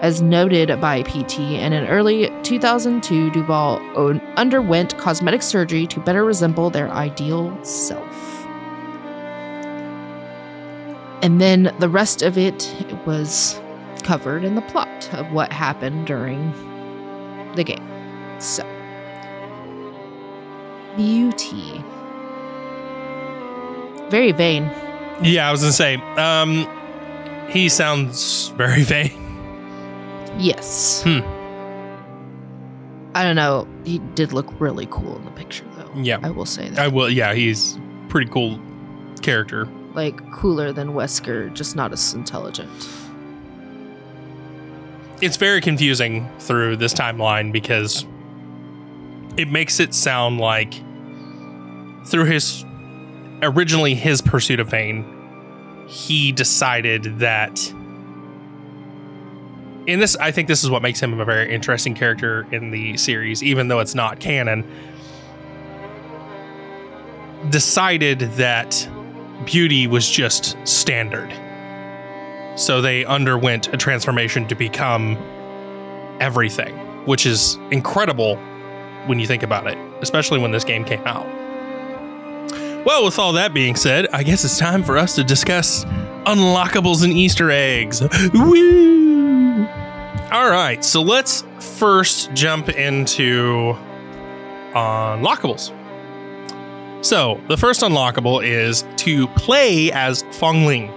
as 0.00 0.20
noted 0.20 0.80
by 0.80 1.02
PT, 1.02 1.40
and 1.40 1.72
in 1.72 1.86
early 1.86 2.30
2002, 2.42 3.30
Duval 3.30 3.80
o- 3.96 4.20
underwent 4.36 4.98
cosmetic 4.98 5.42
surgery 5.42 5.86
to 5.86 6.00
better 6.00 6.24
resemble 6.24 6.70
their 6.70 6.90
ideal 6.90 7.56
self. 7.64 8.46
And 11.22 11.40
then 11.40 11.74
the 11.78 11.88
rest 11.88 12.20
of 12.20 12.36
it 12.36 12.70
was 13.06 13.58
covered 14.02 14.44
in 14.44 14.54
the 14.54 14.60
plot 14.60 15.08
of 15.14 15.32
what 15.32 15.52
happened 15.52 16.06
during 16.06 16.52
the 17.54 17.64
game. 17.64 17.88
So, 18.40 18.62
beauty. 20.96 21.82
Very 24.10 24.32
vain. 24.32 24.70
Yeah, 25.22 25.48
I 25.48 25.52
was 25.52 25.60
gonna 25.60 25.72
say, 25.72 25.96
um, 26.16 26.68
he 27.48 27.68
sounds 27.68 28.48
very 28.56 28.82
vain. 28.94 29.12
Yes. 30.38 31.02
Hmm. 31.04 31.20
I 33.14 33.22
don't 33.22 33.36
know. 33.36 33.68
He 33.84 33.98
did 34.16 34.32
look 34.32 34.52
really 34.60 34.86
cool 34.90 35.16
in 35.16 35.24
the 35.24 35.30
picture, 35.30 35.64
though. 35.76 35.88
Yeah. 35.94 36.18
I 36.22 36.30
will 36.30 36.46
say 36.46 36.68
that. 36.70 36.78
I 36.78 36.88
will. 36.88 37.08
Yeah, 37.08 37.32
he's 37.34 37.78
pretty 38.08 38.28
cool 38.30 38.58
character. 39.22 39.68
like 39.94 40.18
cooler 40.32 40.72
than 40.72 40.88
Wesker, 40.94 41.52
just 41.54 41.76
not 41.76 41.92
as 41.92 42.12
intelligent. 42.14 42.68
It's 45.20 45.36
very 45.36 45.60
confusing 45.60 46.28
through 46.40 46.76
this 46.78 46.92
timeline 46.92 47.52
because 47.52 48.04
it 49.36 49.48
makes 49.48 49.78
it 49.80 49.94
sound 49.94 50.40
like 50.40 50.74
through 52.06 52.24
his 52.24 52.64
originally 53.42 53.94
his 53.94 54.22
pursuit 54.22 54.60
of 54.60 54.68
fame, 54.70 55.86
he 55.86 56.32
decided 56.32 57.18
that 57.18 57.72
in 59.86 60.00
this 60.00 60.16
I 60.16 60.30
think 60.30 60.48
this 60.48 60.64
is 60.64 60.70
what 60.70 60.82
makes 60.82 61.00
him 61.00 61.18
a 61.20 61.24
very 61.24 61.52
interesting 61.52 61.94
character 61.94 62.46
in 62.52 62.70
the 62.70 62.96
series, 62.96 63.42
even 63.42 63.68
though 63.68 63.80
it's 63.80 63.94
not 63.94 64.20
canon. 64.20 64.66
Decided 67.50 68.20
that 68.20 68.88
beauty 69.44 69.86
was 69.86 70.08
just 70.08 70.56
standard. 70.66 71.30
So 72.56 72.80
they 72.80 73.04
underwent 73.04 73.72
a 73.74 73.76
transformation 73.76 74.46
to 74.48 74.54
become 74.54 75.18
everything, 76.20 76.74
which 77.04 77.26
is 77.26 77.58
incredible 77.70 78.36
when 79.06 79.18
you 79.18 79.26
think 79.26 79.42
about 79.42 79.66
it, 79.66 79.76
especially 80.00 80.38
when 80.38 80.52
this 80.52 80.64
game 80.64 80.84
came 80.84 81.04
out. 81.04 81.26
Well, 82.84 83.06
with 83.06 83.18
all 83.18 83.32
that 83.32 83.54
being 83.54 83.76
said, 83.76 84.08
I 84.12 84.22
guess 84.22 84.44
it's 84.44 84.58
time 84.58 84.82
for 84.82 84.98
us 84.98 85.14
to 85.14 85.24
discuss 85.24 85.86
unlockables 86.26 87.02
and 87.02 87.14
Easter 87.14 87.50
eggs. 87.50 88.02
Woo! 88.34 89.66
All 90.30 90.50
right, 90.50 90.84
so 90.84 91.00
let's 91.00 91.44
first 91.60 92.32
jump 92.34 92.68
into 92.68 93.74
unlockables. 94.74 95.72
So, 97.02 97.40
the 97.48 97.56
first 97.56 97.80
unlockable 97.80 98.44
is 98.44 98.84
to 98.98 99.28
play 99.28 99.90
as 99.92 100.22
Fong 100.32 100.66
Ling. 100.66 100.92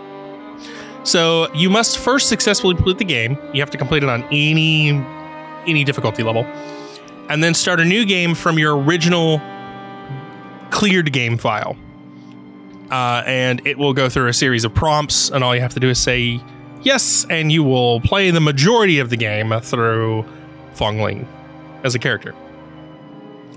So, 1.04 1.54
you 1.54 1.70
must 1.70 2.00
first 2.00 2.28
successfully 2.28 2.76
complete 2.76 2.98
the 2.98 3.06
game. 3.06 3.38
You 3.54 3.62
have 3.62 3.70
to 3.72 3.78
complete 3.78 4.04
it 4.04 4.10
on 4.10 4.24
any 4.26 4.90
any 5.66 5.86
difficulty 5.86 6.24
level. 6.24 6.44
And 7.30 7.42
then 7.42 7.54
start 7.54 7.80
a 7.80 7.86
new 7.86 8.06
game 8.06 8.36
from 8.36 8.60
your 8.60 8.78
original 8.78 9.42
cleared 10.72 11.12
game 11.14 11.38
file. 11.38 11.76
Uh, 12.92 13.22
and 13.26 13.66
it 13.68 13.78
will 13.78 13.94
go 13.94 14.08
through 14.08 14.28
a 14.28 14.34
series 14.34 14.64
of 14.64 14.74
prompts, 14.74 15.30
and 15.30 15.44
all 15.44 15.54
you 15.54 15.62
have 15.62 15.74
to 15.74 15.80
do 15.80 15.90
is 15.90 16.00
say 16.00 16.40
yes, 16.84 17.26
and 17.30 17.52
you 17.52 17.64
will 17.64 18.00
play 18.02 18.32
the 18.32 18.40
majority 18.40 19.00
of 19.00 19.10
the 19.10 19.18
game 19.18 19.54
through 19.62 20.26
Fong 20.74 21.02
Ling 21.02 21.28
as 21.84 21.96
a 21.96 22.00
character. 22.00 22.34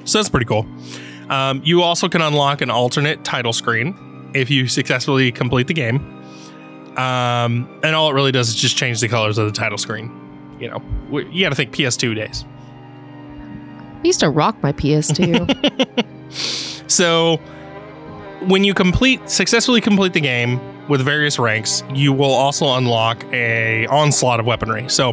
So 0.05 0.19
that's 0.19 0.29
pretty 0.29 0.47
cool. 0.47 0.67
Um, 1.29 1.63
you 1.65 1.83
also 1.83 2.09
can 2.09 2.23
unlock 2.23 2.61
an 2.61 2.71
alternate 2.71 3.23
title 3.25 3.53
screen 3.53 3.95
if 4.35 4.51
you 4.51 4.67
successfully 4.67 5.31
complete 5.31 5.69
the 5.69 5.75
game. 5.75 5.99
Um, 6.97 7.69
and 7.85 7.95
all 7.95 8.11
it 8.11 8.15
really 8.15 8.33
does 8.33 8.49
is 8.49 8.57
just 8.57 8.77
change 8.77 9.01
the 9.01 9.09
colors 9.09 9.39
of 9.39 9.47
the 9.47 9.53
title 9.53 9.79
screen. 9.79 10.11
You 10.59 10.71
know, 10.71 10.83
we- 11.09 11.27
you 11.31 11.45
got 11.45 11.51
to 11.51 11.55
think 11.55 11.71
PS2 11.73 12.15
days. 12.17 12.45
I 14.03 14.03
used 14.03 14.21
to 14.21 14.29
rock 14.31 14.61
my 14.61 14.73
PS2. 14.73 15.47
So, 16.91 17.37
when 18.47 18.65
you 18.65 18.75
complete 18.75 19.31
successfully 19.31 19.81
complete 19.81 20.13
the 20.13 20.21
game 20.21 20.61
with 20.89 21.01
various 21.03 21.39
ranks, 21.39 21.85
you 21.95 22.13
will 22.13 22.33
also 22.33 22.75
unlock 22.75 23.25
a 23.33 23.87
onslaught 23.87 24.41
of 24.41 24.47
weaponry. 24.47 24.89
So, 24.89 25.11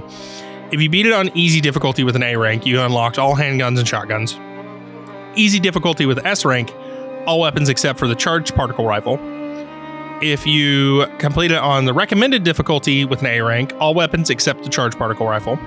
if 0.72 0.82
you 0.82 0.90
beat 0.90 1.06
it 1.06 1.14
on 1.14 1.30
easy 1.38 1.62
difficulty 1.62 2.04
with 2.04 2.16
an 2.16 2.24
A 2.24 2.36
rank, 2.36 2.66
you 2.66 2.82
unlocked 2.82 3.20
all 3.20 3.36
handguns 3.36 3.78
and 3.78 3.88
shotguns. 3.88 4.40
Easy 5.38 5.60
difficulty 5.60 6.08
with 6.08 6.26
S 6.26 6.46
rank, 6.46 6.74
all 7.28 7.40
weapons 7.40 7.70
except 7.70 8.00
for 8.00 8.08
the 8.08 8.16
charged 8.16 8.56
particle 8.56 8.86
rifle. 8.86 9.20
If 10.20 10.48
you 10.48 11.06
complete 11.20 11.52
it 11.52 11.60
on 11.60 11.86
the 11.86 11.94
recommended 11.94 12.44
difficulty 12.44 13.06
with 13.06 13.20
an 13.20 13.28
A 13.28 13.42
rank, 13.42 13.72
all 13.80 13.94
weapons 13.94 14.32
except 14.32 14.64
the 14.64 14.70
charged 14.70 14.98
particle 14.98 15.28
rifle. 15.28 15.60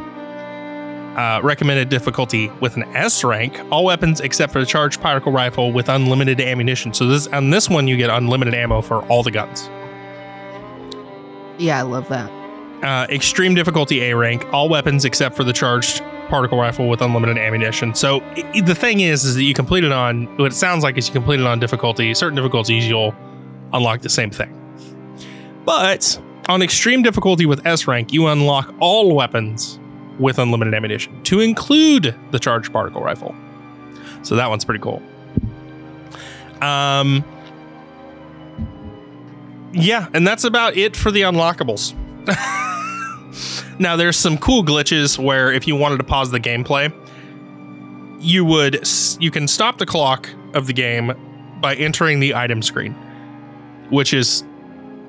Uh, 1.17 1.41
recommended 1.43 1.89
difficulty 1.89 2.49
with 2.61 2.77
an 2.77 2.85
S 2.97 3.25
rank. 3.25 3.61
All 3.71 3.85
weapons 3.85 4.21
except 4.21 4.53
for 4.53 4.61
the 4.61 4.67
charged 4.67 5.01
particle 5.01 5.33
rifle 5.33 5.73
with 5.73 5.89
unlimited 5.89 6.41
ammunition. 6.41 6.93
So 6.95 7.07
this 7.07 7.27
on 7.29 7.51
this 7.51 7.69
one 7.69 7.89
you 7.89 7.97
get 7.97 8.11
unlimited 8.11 8.55
ammo 8.55 8.81
for 8.81 9.05
all 9.07 9.23
the 9.23 9.31
guns. 9.31 9.69
Yeah, 11.59 11.79
I 11.79 11.83
love 11.83 12.09
that. 12.09 12.31
Uh, 12.83 13.07
extreme 13.11 13.55
difficulty 13.55 14.03
A 14.05 14.17
rank. 14.17 14.47
All 14.53 14.69
weapons 14.69 15.05
except 15.05 15.37
for 15.37 15.45
the 15.45 15.53
charged 15.53 16.03
particle 16.29 16.57
rifle 16.59 16.89
with 16.89 17.03
unlimited 17.03 17.37
ammunition. 17.37 17.95
So 17.95 18.21
i- 18.37 18.61
the 18.63 18.75
thing 18.75 19.01
is, 19.01 19.25
is 19.25 19.35
that 19.35 19.43
you 19.43 19.53
complete 19.53 19.85
it 19.85 19.93
on 19.93 20.25
what 20.39 20.47
it 20.53 20.55
sounds 20.55 20.83
like 20.83 20.97
is 20.97 21.09
you 21.09 21.13
complete 21.13 21.41
it 21.41 21.47
on 21.47 21.59
difficulty. 21.61 22.15
Certain 22.15 22.37
difficulties 22.37 22.89
you'll 22.89 23.15
unlock 23.73 24.01
the 24.01 24.09
same 24.09 24.31
thing. 24.31 24.57
But 25.67 26.19
on 26.49 26.63
extreme 26.63 27.03
difficulty 27.03 27.45
with 27.47 27.67
S 27.67 27.87
rank, 27.87 28.13
you 28.13 28.29
unlock 28.29 28.73
all 28.81 29.15
weapons 29.15 29.79
with 30.21 30.39
unlimited 30.39 30.75
ammunition, 30.75 31.23
to 31.25 31.41
include 31.41 32.15
the 32.31 32.39
charged 32.39 32.73
particle 32.73 33.03
rifle. 33.03 33.35
So 34.23 34.37
that 34.37 34.49
one's 34.49 34.65
pretty 34.65 34.81
cool. 34.81 35.03
Um, 36.61 37.25
yeah, 39.73 40.09
and 40.13 40.27
that's 40.27 40.45
about 40.45 40.77
it 40.77 40.97
for 40.97 41.11
the 41.11 41.23
unlockables. 41.23 41.95
now, 43.81 43.97
there's 43.97 44.17
some 44.17 44.37
cool 44.39 44.63
glitches 44.63 45.19
where 45.19 45.51
if 45.51 45.67
you 45.67 45.75
wanted 45.75 45.97
to 45.99 46.05
pause 46.05 46.31
the 46.31 46.41
gameplay, 46.41 46.93
you 48.21 48.45
would 48.45 48.87
you 49.19 49.31
can 49.31 49.49
stop 49.49 49.79
the 49.79 49.87
clock 49.87 50.29
of 50.53 50.67
the 50.67 50.73
game 50.75 51.13
by 51.61 51.75
entering 51.77 52.21
the 52.21 52.35
item 52.35 52.61
screen, 52.63 52.93
which 53.91 54.13
is 54.13 54.45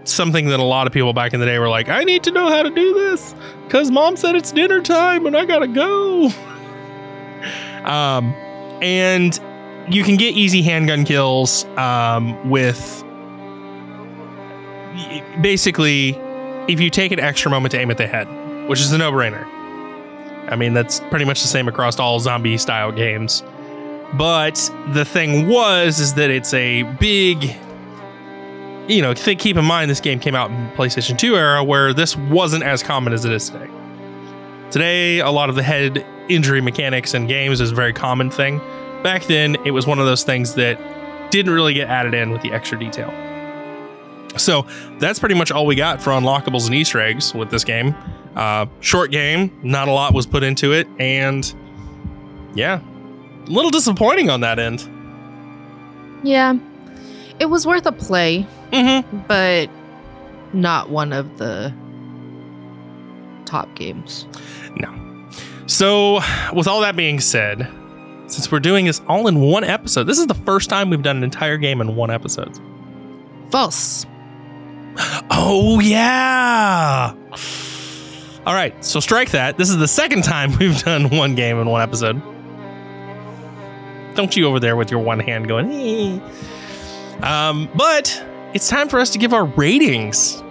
something 0.03 0.47
that 0.47 0.59
a 0.59 0.63
lot 0.63 0.87
of 0.87 0.93
people 0.93 1.13
back 1.13 1.33
in 1.33 1.39
the 1.39 1.45
day 1.45 1.59
were 1.59 1.69
like, 1.69 1.89
I 1.89 2.03
need 2.03 2.23
to 2.23 2.31
know 2.31 2.49
how 2.49 2.63
to 2.63 2.69
do 2.69 2.93
this 2.93 3.35
because 3.65 3.91
mom 3.91 4.15
said 4.15 4.35
it's 4.35 4.51
dinner 4.51 4.81
time 4.81 5.25
and 5.25 5.35
I 5.35 5.45
gotta 5.45 5.67
go. 5.67 6.25
um, 7.83 8.33
and 8.81 9.39
you 9.89 10.03
can 10.03 10.17
get 10.17 10.35
easy 10.35 10.61
handgun 10.61 11.03
kills 11.03 11.65
um, 11.77 12.49
with 12.49 13.03
basically 15.41 16.09
if 16.67 16.79
you 16.79 16.89
take 16.89 17.11
an 17.11 17.19
extra 17.19 17.49
moment 17.49 17.71
to 17.71 17.79
aim 17.79 17.91
at 17.91 17.97
the 17.97 18.07
head, 18.07 18.27
which 18.67 18.79
is 18.79 18.91
a 18.91 18.97
no 18.97 19.11
brainer. 19.11 19.45
I 20.47 20.55
mean, 20.55 20.73
that's 20.73 20.99
pretty 20.99 21.25
much 21.25 21.41
the 21.41 21.47
same 21.47 21.67
across 21.67 21.99
all 21.99 22.19
zombie 22.19 22.57
style 22.57 22.91
games. 22.91 23.43
But 24.13 24.69
the 24.89 25.05
thing 25.05 25.47
was, 25.47 25.99
is 25.99 26.15
that 26.15 26.29
it's 26.29 26.53
a 26.53 26.83
big 26.83 27.55
you 28.87 29.01
know, 29.01 29.13
think, 29.13 29.39
keep 29.39 29.57
in 29.57 29.65
mind 29.65 29.89
this 29.89 29.99
game 29.99 30.19
came 30.19 30.35
out 30.35 30.49
in 30.49 30.69
PlayStation 30.71 31.17
2 31.17 31.35
era 31.35 31.63
where 31.63 31.93
this 31.93 32.15
wasn't 32.17 32.63
as 32.63 32.83
common 32.83 33.13
as 33.13 33.25
it 33.25 33.31
is 33.31 33.49
today. 33.49 33.69
Today, 34.71 35.19
a 35.19 35.29
lot 35.31 35.49
of 35.49 35.55
the 35.55 35.63
head 35.63 36.05
injury 36.29 36.61
mechanics 36.61 37.13
in 37.13 37.27
games 37.27 37.59
is 37.59 37.71
a 37.71 37.75
very 37.75 37.93
common 37.93 38.31
thing. 38.31 38.59
Back 39.03 39.25
then, 39.25 39.57
it 39.65 39.71
was 39.71 39.85
one 39.85 39.99
of 39.99 40.05
those 40.05 40.23
things 40.23 40.53
that 40.55 40.79
didn't 41.31 41.53
really 41.53 41.73
get 41.73 41.89
added 41.89 42.13
in 42.13 42.31
with 42.31 42.41
the 42.41 42.51
extra 42.51 42.79
detail. 42.79 43.11
So 44.37 44.65
that's 44.99 45.19
pretty 45.19 45.35
much 45.35 45.51
all 45.51 45.65
we 45.65 45.75
got 45.75 46.01
for 46.01 46.11
unlockables 46.11 46.67
and 46.67 46.75
Easter 46.75 47.01
eggs 47.01 47.33
with 47.33 47.49
this 47.49 47.63
game. 47.63 47.95
Uh, 48.35 48.65
short 48.79 49.11
game, 49.11 49.51
not 49.61 49.87
a 49.87 49.91
lot 49.91 50.13
was 50.13 50.25
put 50.25 50.41
into 50.41 50.71
it, 50.71 50.87
and 50.99 51.53
yeah, 52.55 52.79
a 52.79 53.49
little 53.49 53.71
disappointing 53.71 54.29
on 54.29 54.41
that 54.41 54.57
end. 54.57 54.89
Yeah. 56.23 56.57
It 57.41 57.49
was 57.49 57.65
worth 57.65 57.85
a 57.87 57.91
play, 57.91 58.45
Mm-hmm. 58.71 59.17
but 59.27 59.69
not 60.53 60.89
one 60.89 61.11
of 61.11 61.37
the 61.39 61.73
top 63.45 63.73
games. 63.75 64.27
No. 64.77 65.27
So, 65.65 66.19
with 66.53 66.67
all 66.67 66.81
that 66.81 66.95
being 66.95 67.19
said, 67.19 67.67
since 68.27 68.51
we're 68.51 68.59
doing 68.59 68.85
this 68.85 69.01
all 69.07 69.27
in 69.27 69.41
one 69.41 69.63
episode, 69.63 70.03
this 70.05 70.19
is 70.19 70.27
the 70.27 70.33
first 70.35 70.69
time 70.69 70.89
we've 70.89 71.01
done 71.01 71.17
an 71.17 71.23
entire 71.23 71.57
game 71.57 71.81
in 71.81 71.95
one 71.95 72.11
episode. 72.11 72.57
False. 73.49 74.05
Oh, 75.31 75.79
yeah. 75.81 77.13
All 78.45 78.53
right, 78.53 78.73
so 78.85 78.99
strike 78.99 79.31
that. 79.31 79.57
This 79.57 79.69
is 79.69 79.77
the 79.77 79.87
second 79.87 80.23
time 80.23 80.57
we've 80.59 80.77
done 80.83 81.09
one 81.09 81.35
game 81.35 81.57
in 81.59 81.67
one 81.67 81.81
episode. 81.81 82.21
Don't 84.15 84.35
you 84.37 84.45
over 84.47 84.59
there 84.59 84.75
with 84.75 84.91
your 84.91 84.99
one 84.99 85.19
hand 85.19 85.47
going, 85.47 85.71
"Eh." 85.71 86.19
Um, 87.23 87.69
but 87.75 88.23
it's 88.53 88.67
time 88.69 88.89
for 88.89 88.99
us 88.99 89.09
to 89.11 89.17
give 89.17 89.33
our 89.33 89.45
ratings. 89.45 90.43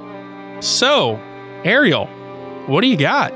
So, 0.60 1.16
Ariel, 1.64 2.06
what 2.66 2.82
do 2.82 2.86
you 2.86 2.96
got? 2.96 3.32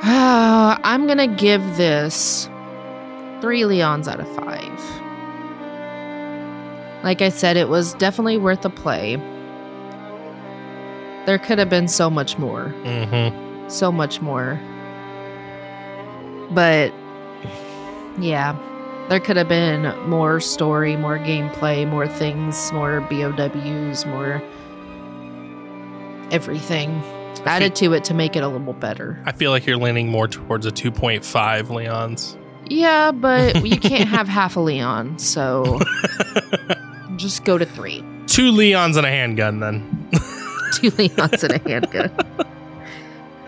I'm 0.02 1.06
going 1.06 1.18
to 1.18 1.26
give 1.26 1.76
this 1.76 2.46
three 3.40 3.62
Leons 3.62 4.08
out 4.08 4.20
of 4.20 4.28
five. 4.34 4.64
Like 7.04 7.22
I 7.22 7.28
said, 7.28 7.56
it 7.56 7.68
was 7.68 7.94
definitely 7.94 8.38
worth 8.38 8.64
a 8.64 8.70
play. 8.70 9.16
There 11.26 11.38
could 11.38 11.58
have 11.58 11.68
been 11.68 11.88
so 11.88 12.08
much 12.08 12.38
more. 12.38 12.74
Mm-hmm. 12.84 13.68
So 13.68 13.92
much 13.92 14.20
more. 14.20 14.58
But 16.50 16.92
yeah, 18.18 18.56
there 19.08 19.20
could 19.20 19.36
have 19.36 19.48
been 19.48 19.82
more 20.08 20.40
story, 20.40 20.96
more 20.96 21.18
gameplay, 21.18 21.88
more 21.88 22.06
things, 22.06 22.70
more 22.72 23.00
BOWs, 23.02 24.04
more 24.06 24.42
everything 26.30 27.02
added 27.46 27.74
to 27.76 27.94
it 27.94 28.04
to 28.04 28.14
make 28.14 28.36
it 28.36 28.42
a 28.42 28.48
little 28.48 28.72
better. 28.74 29.18
I 29.24 29.32
feel 29.32 29.50
like 29.50 29.64
you're 29.66 29.76
leaning 29.78 30.08
more 30.08 30.28
towards 30.28 30.66
a 30.66 30.70
2.5 30.70 31.70
Leon's. 31.70 32.36
Yeah, 32.66 33.10
but 33.12 33.64
you 33.66 33.78
can't 33.80 34.08
have 34.08 34.28
half 34.28 34.56
a 34.56 34.60
Leon, 34.60 35.18
so 35.18 35.78
just 37.16 37.44
go 37.44 37.56
to 37.56 37.64
three. 37.64 38.04
Two 38.26 38.52
Leons 38.52 38.96
and 38.98 39.06
a 39.06 39.10
handgun, 39.10 39.60
then. 39.60 40.08
Two 40.74 40.90
Leons 40.90 41.42
and 41.44 41.52
a 41.54 41.58
handgun. 41.68 42.10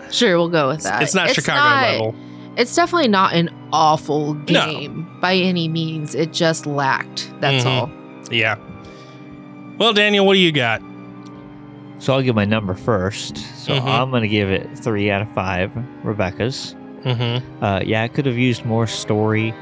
Sure, 0.09 0.37
we'll 0.37 0.49
go 0.49 0.69
with 0.69 0.81
that. 0.83 1.03
it's 1.03 1.13
not 1.13 1.29
Chicago 1.29 1.59
not- 1.59 1.91
level. 1.91 2.15
It's 2.57 2.75
definitely 2.75 3.07
not 3.07 3.33
an 3.33 3.49
awful 3.71 4.33
No. 4.49 4.65
game 4.65 5.07
by 5.21 5.35
any 5.35 5.67
means. 5.67 6.13
It 6.15 6.33
just 6.33 6.65
lacked. 6.65 7.31
That's 7.39 7.63
Mhm. 7.63 7.67
all. 7.69 7.89
Yeah. 8.29 8.55
Well, 9.77 9.93
Daniel, 9.93 10.25
what 10.25 10.33
do 10.33 10.39
you 10.39 10.51
got? 10.51 10.81
So 11.99 12.13
I'll 12.13 12.21
give 12.21 12.35
my 12.35 12.45
number 12.45 12.73
first. 12.73 13.37
So 13.65 13.73
Mhm. 13.73 13.85
I'm 13.85 14.09
going 14.09 14.23
to 14.23 14.27
give 14.27 14.49
it 14.49 14.67
three 14.75 15.09
out 15.11 15.21
of 15.21 15.29
five 15.29 15.71
Rebecca's. 16.03 16.75
Mm-hmm. 17.05 17.63
Uh, 17.63 17.81
yeah, 17.85 18.03
I 18.03 18.07
could 18.07 18.25
have 18.25 18.37
used 18.37 18.65
more 18.65 18.85
story. 18.87 19.53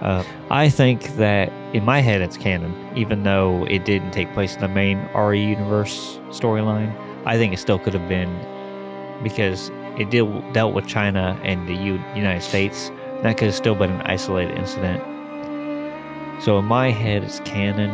Uh, 0.00 0.22
I 0.50 0.68
think 0.68 1.16
that 1.16 1.52
in 1.72 1.84
my 1.84 2.00
head 2.00 2.20
it's 2.22 2.36
canon, 2.36 2.72
even 2.96 3.24
though 3.24 3.66
it 3.68 3.84
didn't 3.84 4.12
take 4.12 4.32
place 4.32 4.54
in 4.54 4.60
the 4.60 4.68
main 4.68 4.98
RE 5.14 5.40
universe 5.44 6.18
storyline. 6.30 6.92
I 7.26 7.36
think 7.36 7.52
it 7.52 7.58
still 7.58 7.78
could 7.78 7.94
have 7.94 8.08
been 8.08 8.30
because 9.22 9.70
it 10.00 10.10
deal, 10.10 10.40
dealt 10.52 10.74
with 10.74 10.86
China 10.86 11.38
and 11.42 11.68
the 11.68 11.74
U- 11.74 12.02
United 12.14 12.42
States. 12.42 12.90
That 13.22 13.36
could 13.36 13.46
have 13.46 13.54
still 13.54 13.74
been 13.74 13.90
an 13.90 14.02
isolated 14.02 14.56
incident. 14.56 15.02
So 16.42 16.58
in 16.58 16.64
my 16.66 16.90
head 16.90 17.24
it's 17.24 17.40
canon. 17.40 17.90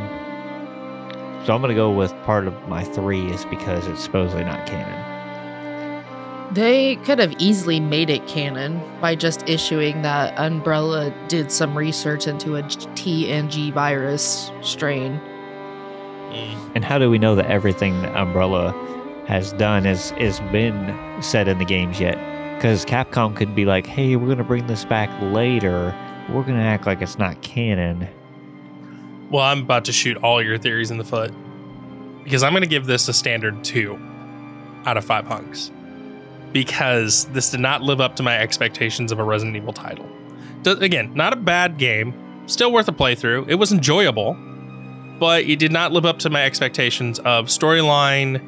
So 1.47 1.55
I'm 1.55 1.61
gonna 1.61 1.75
go 1.75 1.91
with 1.91 2.13
part 2.25 2.47
of 2.47 2.69
my 2.69 2.85
three 2.85 3.27
is 3.29 3.45
because 3.47 3.87
it's 3.87 4.03
supposedly 4.03 4.45
not 4.45 4.67
canon. 4.67 5.15
They 6.55 6.97
could 6.97 7.19
have 7.19 7.35
easily 7.39 7.81
made 7.81 8.11
it 8.11 8.27
canon 8.29 8.81
by 9.01 9.17
just 9.17 9.49
issuing 9.49 10.03
that 10.03 10.39
Umbrella 10.39 11.13
did 11.27 11.51
some 11.51 11.77
research 11.77 12.27
into 12.27 12.57
a 12.57 12.63
TNG 12.63 13.73
virus 13.73 14.53
strain. 14.61 15.21
Mm. 16.31 16.73
And 16.77 16.85
how 16.85 16.99
do 16.99 17.11
we 17.11 17.19
know 17.19 17.35
that 17.35 17.47
everything 17.47 18.01
that 18.03 18.15
Umbrella 18.17 18.73
has 19.27 19.53
done 19.55 19.87
is 19.87 20.12
is 20.18 20.41
been 20.53 20.97
said 21.20 21.49
in 21.49 21.59
the 21.59 21.64
games 21.64 22.01
yet? 22.01 22.18
Because 22.57 22.85
Capcom 22.85 23.35
could 23.35 23.55
be 23.55 23.64
like, 23.64 23.87
"Hey, 23.87 24.16
we're 24.16 24.29
gonna 24.29 24.45
bring 24.45 24.66
this 24.66 24.85
back 24.85 25.11
later. 25.20 25.95
We're 26.29 26.43
gonna 26.43 26.62
act 26.62 26.87
like 26.87 27.03
it's 27.03 27.18
not 27.18 27.41
canon." 27.43 28.09
Well, 29.31 29.43
I'm 29.43 29.61
about 29.61 29.85
to 29.87 29.93
shoot 29.93 30.16
all 30.18 30.43
your 30.43 30.59
theories 30.59 30.91
in 30.91 30.99
the 30.99 31.05
foot 31.05 31.33
because 32.25 32.43
I'm 32.43 32.55
to 32.55 32.66
give 32.66 32.87
this 32.87 33.09
a 33.09 33.12
standard 33.12 33.62
two 33.64 33.99
out 34.87 34.97
of 34.97 35.05
five 35.05 35.27
hunks 35.27 35.70
because 36.53 37.25
this 37.27 37.51
did 37.51 37.61
not 37.61 37.83
live 37.83 38.01
up 38.01 38.16
to 38.16 38.22
my 38.22 38.39
expectations 38.39 39.12
of 39.12 39.18
a 39.18 39.25
Resident 39.25 39.57
Evil 39.57 39.72
title. 39.72 40.09
Again, 40.64 41.12
not 41.14 41.33
a 41.33 41.37
bad 41.37 41.79
game, 41.79 42.14
still 42.47 42.72
worth 42.72 42.89
a 42.89 42.93
playthrough. 42.93 43.49
It 43.49 43.57
was 43.57 43.72
enjoyable, 43.72 44.35
but 45.18 45.45
it 45.45 45.59
did 45.59 45.72
not 45.72 45.93
live 45.93 46.07
up 46.07 46.20
to 46.20 46.31
my 46.31 46.45
expectations 46.45 47.18
of 47.20 47.47
storyline. 47.47 48.41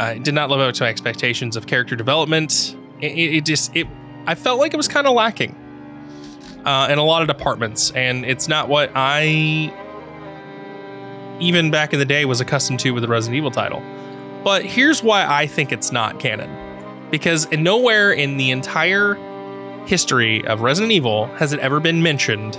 Uh, 0.00 0.14
it 0.16 0.24
did 0.24 0.34
not 0.34 0.50
live 0.50 0.60
up 0.60 0.74
to 0.74 0.84
my 0.84 0.88
expectations 0.88 1.56
of 1.56 1.66
character 1.66 1.94
development. 1.96 2.76
It, 3.00 3.12
it, 3.12 3.34
it 3.36 3.44
just 3.44 3.74
it. 3.76 3.86
I 4.26 4.34
felt 4.34 4.58
like 4.60 4.72
it 4.74 4.76
was 4.76 4.88
kind 4.88 5.06
of 5.06 5.14
lacking 5.14 5.54
uh, 6.64 6.88
in 6.90 6.98
a 6.98 7.04
lot 7.04 7.22
of 7.22 7.28
departments, 7.28 7.90
and 7.92 8.24
it's 8.24 8.48
not 8.48 8.68
what 8.68 8.90
I 8.94 9.72
even 11.40 11.70
back 11.70 11.92
in 11.92 11.98
the 11.98 12.04
day 12.04 12.24
was 12.24 12.40
accustomed 12.40 12.78
to 12.80 12.92
with 12.92 13.02
the 13.02 13.08
Resident 13.08 13.36
Evil 13.36 13.50
title. 13.50 13.82
But 14.44 14.64
here's 14.64 15.02
why 15.02 15.26
I 15.26 15.46
think 15.46 15.72
it's 15.72 15.92
not 15.92 16.18
canon. 16.20 16.50
because 17.10 17.50
nowhere 17.52 18.10
in 18.10 18.38
the 18.38 18.50
entire 18.50 19.14
history 19.86 20.44
of 20.46 20.62
Resident 20.62 20.92
Evil 20.92 21.26
has 21.36 21.52
it 21.52 21.60
ever 21.60 21.78
been 21.78 22.02
mentioned 22.02 22.54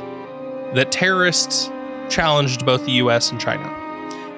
that 0.75 0.91
terrorists 0.91 1.69
challenged 2.09 2.65
both 2.65 2.85
the 2.85 2.93
US 2.93 3.31
and 3.31 3.41
China. 3.41 3.67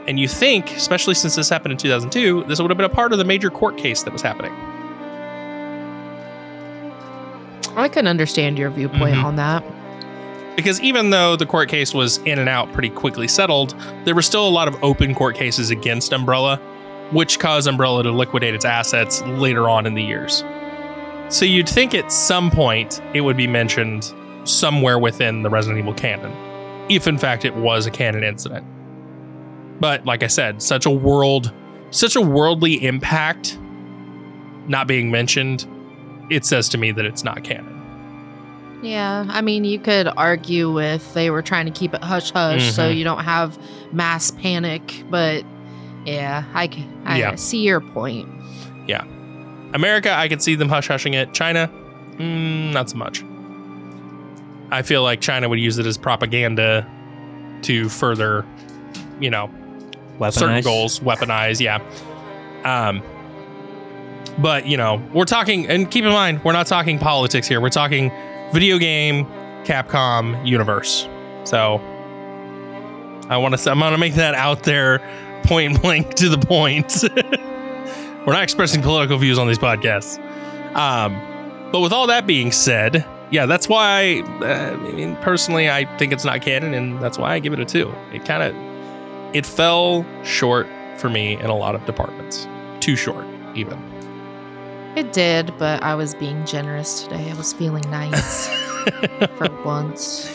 And 0.07 0.19
you 0.19 0.27
think, 0.27 0.71
especially 0.71 1.15
since 1.15 1.35
this 1.35 1.49
happened 1.49 1.71
in 1.71 1.77
2002, 1.77 2.45
this 2.47 2.61
would 2.61 2.69
have 2.69 2.77
been 2.77 2.85
a 2.85 2.89
part 2.89 3.11
of 3.11 3.17
the 3.17 3.25
major 3.25 3.49
court 3.49 3.77
case 3.77 4.03
that 4.03 4.13
was 4.13 4.21
happening. 4.21 4.51
I 7.75 7.87
can 7.89 8.07
understand 8.07 8.57
your 8.57 8.69
viewpoint 8.69 9.15
Mhm. 9.15 9.23
on 9.23 9.35
that. 9.35 9.63
Because 10.55 10.79
even 10.81 11.09
though 11.09 11.35
the 11.35 11.45
court 11.45 11.67
case 11.67 11.93
was 11.93 12.19
in 12.19 12.39
and 12.39 12.47
out 12.47 12.71
pretty 12.71 12.89
quickly 12.89 13.27
settled, 13.27 13.75
there 14.05 14.15
were 14.15 14.21
still 14.21 14.47
a 14.47 14.49
lot 14.49 14.67
of 14.69 14.81
open 14.81 15.13
court 15.13 15.35
cases 15.35 15.69
against 15.71 16.13
Umbrella, 16.13 16.57
which 17.11 17.39
caused 17.39 17.67
Umbrella 17.67 18.03
to 18.03 18.11
liquidate 18.11 18.53
its 18.55 18.63
assets 18.63 19.21
later 19.23 19.67
on 19.69 19.85
in 19.85 19.95
the 19.95 20.03
years. 20.03 20.45
So 21.27 21.43
you'd 21.43 21.67
think 21.67 21.93
at 21.93 22.11
some 22.11 22.51
point 22.51 23.01
it 23.13 23.21
would 23.21 23.35
be 23.35 23.47
mentioned 23.47 24.13
somewhere 24.45 24.97
within 24.97 25.43
the 25.43 25.49
Resident 25.49 25.79
Evil 25.79 25.93
canon, 25.93 26.31
if 26.87 27.07
in 27.07 27.17
fact 27.17 27.43
it 27.43 27.55
was 27.55 27.85
a 27.85 27.91
canon 27.91 28.23
incident. 28.23 28.63
But 29.80 30.05
like 30.05 30.23
I 30.23 30.28
said, 30.28 30.61
such 30.61 30.86
a 30.86 30.89
world, 30.91 31.51
such 31.91 32.15
a 32.15 32.21
worldly 32.21 32.84
impact 32.86 33.57
not 34.67 34.88
being 34.88 35.11
mentioned, 35.11 35.67
it 36.30 36.45
says 36.45 36.69
to 36.69 36.78
me 36.78 36.91
that 36.91 37.05
it's 37.05 37.23
not 37.23 37.43
canon. 37.43 37.71
Yeah, 38.82 39.26
I 39.30 39.41
mean, 39.41 39.63
you 39.65 39.80
could 39.80 40.07
argue 40.17 40.71
with 40.71 41.13
they 41.13 41.30
were 41.30 41.41
trying 41.41 41.65
to 41.65 41.71
keep 41.71 41.93
it 41.93 42.03
hush 42.03 42.32
hush 42.32 42.71
so 42.71 42.84
Mhm. 42.89 42.97
you 42.97 43.03
don't 43.03 43.23
have 43.23 43.57
mass 43.93 44.32
panic, 44.32 45.03
but 45.09 45.43
yeah, 46.05 46.43
I, 46.53 46.69
I 47.05 47.17
Yeah. 47.19 47.36
see 47.36 47.61
your 47.61 47.82
point. 47.82 48.28
Yeah. 48.88 49.03
America, 49.73 50.13
I 50.15 50.28
could 50.28 50.41
see 50.41 50.55
them 50.55 50.69
hush 50.69 50.88
hushing 50.88 51.13
it. 51.15 51.34
China, 51.34 51.69
mm, 52.17 52.71
not 52.73 52.89
so 52.89 52.97
much. 52.97 53.23
I 54.71 54.82
feel 54.82 55.03
like 55.03 55.21
China 55.21 55.47
would 55.49 55.59
use 55.59 55.78
it 55.78 55.86
as 55.86 55.97
propaganda 55.97 56.86
to 57.63 57.89
further, 57.89 58.45
you 59.19 59.30
know, 59.30 59.49
certain 60.32 60.63
goals, 60.63 60.99
weaponize. 60.99 61.59
Yeah. 61.59 61.82
Um, 62.63 63.01
but 64.38 64.66
you 64.66 64.78
know, 64.78 65.01
we're 65.13 65.26
talking, 65.26 65.68
and 65.68 65.89
keep 65.89 66.03
in 66.03 66.11
mind, 66.11 66.43
we're 66.43 66.53
not 66.53 66.68
talking 66.68 66.99
politics 66.99 67.47
here. 67.47 67.61
We're 67.61 67.70
talking 67.70 68.11
video 68.51 68.78
game, 68.78 69.26
Capcom 69.63 70.45
universe. 70.45 71.07
So 71.43 71.80
I 73.30 73.38
want 73.38 73.57
to. 73.57 73.72
I'm 73.72 73.80
to 73.80 73.97
make 73.97 74.16
that 74.16 74.36
out 74.36 74.63
there, 74.63 74.99
point 75.43 75.82
blank 75.82 76.16
to 76.16 76.30
the 76.30 76.38
point. 76.38 77.03
we're 78.26 78.34
not 78.34 78.43
expressing 78.43 78.82
political 78.82 79.18
views 79.18 79.38
on 79.38 79.47
these 79.47 79.59
podcasts. 79.59 80.20
Um, 80.76 81.20
but 81.72 81.80
with 81.80 81.93
all 81.93 82.07
that 82.07 82.28
being 82.28 82.51
said, 82.51 83.05
yeah, 83.32 83.45
that's 83.45 83.68
why. 83.68 84.22
Uh, 84.41 84.74
I 84.74 84.91
mean, 84.91 85.16
personally, 85.18 85.70
I 85.70 85.86
think 85.97 86.13
it's 86.13 86.26
not 86.26 86.41
canon, 86.41 86.74
and 86.74 87.01
that's 87.01 87.18
why 87.18 87.34
I 87.34 87.39
give 87.39 87.53
it 87.53 87.59
a 87.59 87.66
two. 87.66 87.93
It 88.13 88.26
kind 88.26 88.43
of 88.43 88.74
it 89.36 89.45
fell 89.45 90.05
short 90.23 90.65
for 90.95 91.09
me 91.09 91.33
in 91.33 91.47
a 91.47 91.55
lot 91.55 91.75
of 91.75 91.86
departments. 91.86 92.47
Too 92.79 92.95
short, 92.95 93.25
even. 93.53 93.77
It 94.95 95.11
did, 95.11 95.53
but 95.59 95.83
I 95.83 95.93
was 95.93 96.15
being 96.15 96.45
generous 96.45 97.03
today. 97.03 97.29
I 97.29 97.33
was 97.33 97.51
feeling 97.51 97.83
nice 97.91 98.47
for 99.38 99.49
once. 99.65 100.31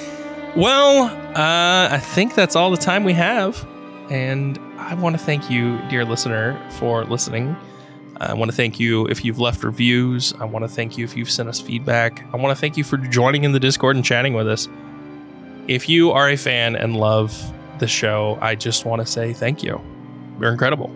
Well, 0.55 1.05
uh, 1.05 1.89
I 1.91 1.99
think 1.99 2.35
that's 2.35 2.55
all 2.55 2.71
the 2.71 2.77
time 2.77 3.05
we 3.05 3.15
have. 3.15 3.67
And 4.11 4.59
I 4.77 4.93
want 4.97 5.19
to 5.19 5.25
thank 5.25 5.49
you, 5.49 5.79
dear 5.89 6.05
listener, 6.05 6.61
for 6.73 7.05
listening. 7.07 7.57
I 8.19 8.35
want 8.35 8.51
to 8.51 8.57
thank 8.57 8.79
you 8.79 9.07
if 9.07 9.25
you've 9.25 9.39
left 9.39 9.65
reviews. 9.65 10.35
I 10.41 10.45
want 10.45 10.67
to 10.67 10.69
thank 10.69 10.99
you 10.99 11.07
if 11.07 11.17
you've 11.17 11.31
sent 11.31 11.49
us 11.49 11.59
feedback. 11.59 12.23
I 12.35 12.37
want 12.37 12.55
to 12.55 12.61
thank 12.61 12.77
you 12.77 12.85
for 12.85 12.99
joining 12.99 13.45
in 13.45 13.53
the 13.53 13.61
Discord 13.61 13.97
and 13.97 14.05
chatting 14.05 14.35
with 14.35 14.47
us. 14.47 14.69
If 15.69 15.89
you 15.89 16.11
are 16.11 16.29
a 16.29 16.37
fan 16.37 16.77
and 16.77 16.97
love 16.97 17.51
the 17.81 17.89
show, 17.89 18.39
I 18.41 18.55
just 18.55 18.85
want 18.85 19.01
to 19.01 19.07
say 19.07 19.33
thank 19.33 19.63
you. 19.63 19.81
You're 20.41 20.53
incredible. 20.53 20.91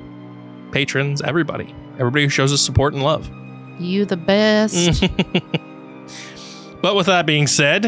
Patrons, 0.70 1.20
everybody. 1.22 1.74
Everybody 1.99 2.24
who 2.24 2.28
shows 2.28 2.53
us 2.53 2.61
support 2.61 2.95
and 2.95 3.03
love. 3.03 3.30
You 3.78 4.05
the 4.05 4.16
best. 4.16 5.01
but 6.82 6.95
with 6.95 7.07
that 7.07 7.26
being 7.26 7.47
said, 7.47 7.87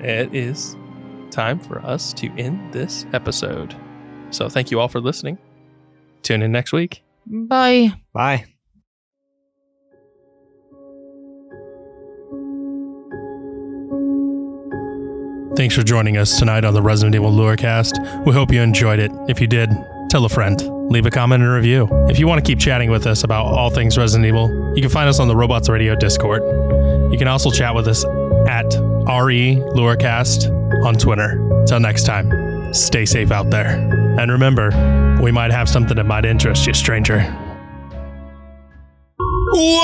it 0.00 0.34
is 0.34 0.76
time 1.30 1.58
for 1.58 1.78
us 1.80 2.12
to 2.14 2.30
end 2.38 2.72
this 2.72 3.06
episode. 3.12 3.74
So 4.30 4.48
thank 4.48 4.70
you 4.70 4.80
all 4.80 4.88
for 4.88 5.00
listening. 5.00 5.38
Tune 6.22 6.42
in 6.42 6.52
next 6.52 6.72
week. 6.72 7.02
Bye. 7.26 7.92
Bye. 8.12 8.46
Thanks 15.56 15.76
for 15.76 15.84
joining 15.84 16.16
us 16.16 16.36
tonight 16.36 16.64
on 16.64 16.74
the 16.74 16.82
Resident 16.82 17.14
Evil 17.14 17.30
Lurecast. 17.30 18.26
We 18.26 18.32
hope 18.32 18.50
you 18.50 18.60
enjoyed 18.60 18.98
it. 18.98 19.12
If 19.28 19.40
you 19.40 19.46
did, 19.46 19.70
tell 20.10 20.24
a 20.24 20.28
friend. 20.28 20.60
Leave 20.90 21.06
a 21.06 21.12
comment 21.12 21.44
and 21.44 21.52
a 21.52 21.54
review. 21.54 21.88
If 22.08 22.18
you 22.18 22.26
want 22.26 22.44
to 22.44 22.46
keep 22.48 22.58
chatting 22.58 22.90
with 22.90 23.06
us 23.06 23.22
about 23.22 23.46
all 23.46 23.70
things 23.70 23.96
Resident 23.96 24.26
Evil, 24.26 24.50
you 24.74 24.82
can 24.82 24.90
find 24.90 25.08
us 25.08 25.20
on 25.20 25.28
the 25.28 25.36
Robots 25.36 25.68
Radio 25.68 25.94
Discord. 25.94 26.42
You 27.12 27.16
can 27.16 27.28
also 27.28 27.52
chat 27.52 27.72
with 27.72 27.86
us 27.86 28.04
at 28.48 28.64
RE 28.64 29.62
Lurecast 29.76 30.50
on 30.84 30.96
Twitter. 30.96 31.38
Till 31.68 31.78
next 31.78 32.02
time, 32.02 32.74
stay 32.74 33.04
safe 33.04 33.30
out 33.30 33.50
there. 33.50 33.76
And 34.18 34.32
remember, 34.32 34.70
we 35.22 35.30
might 35.30 35.52
have 35.52 35.68
something 35.68 35.96
that 35.96 36.04
might 36.04 36.24
interest 36.24 36.66
you, 36.66 36.74
stranger. 36.74 37.20
Up 39.56 39.83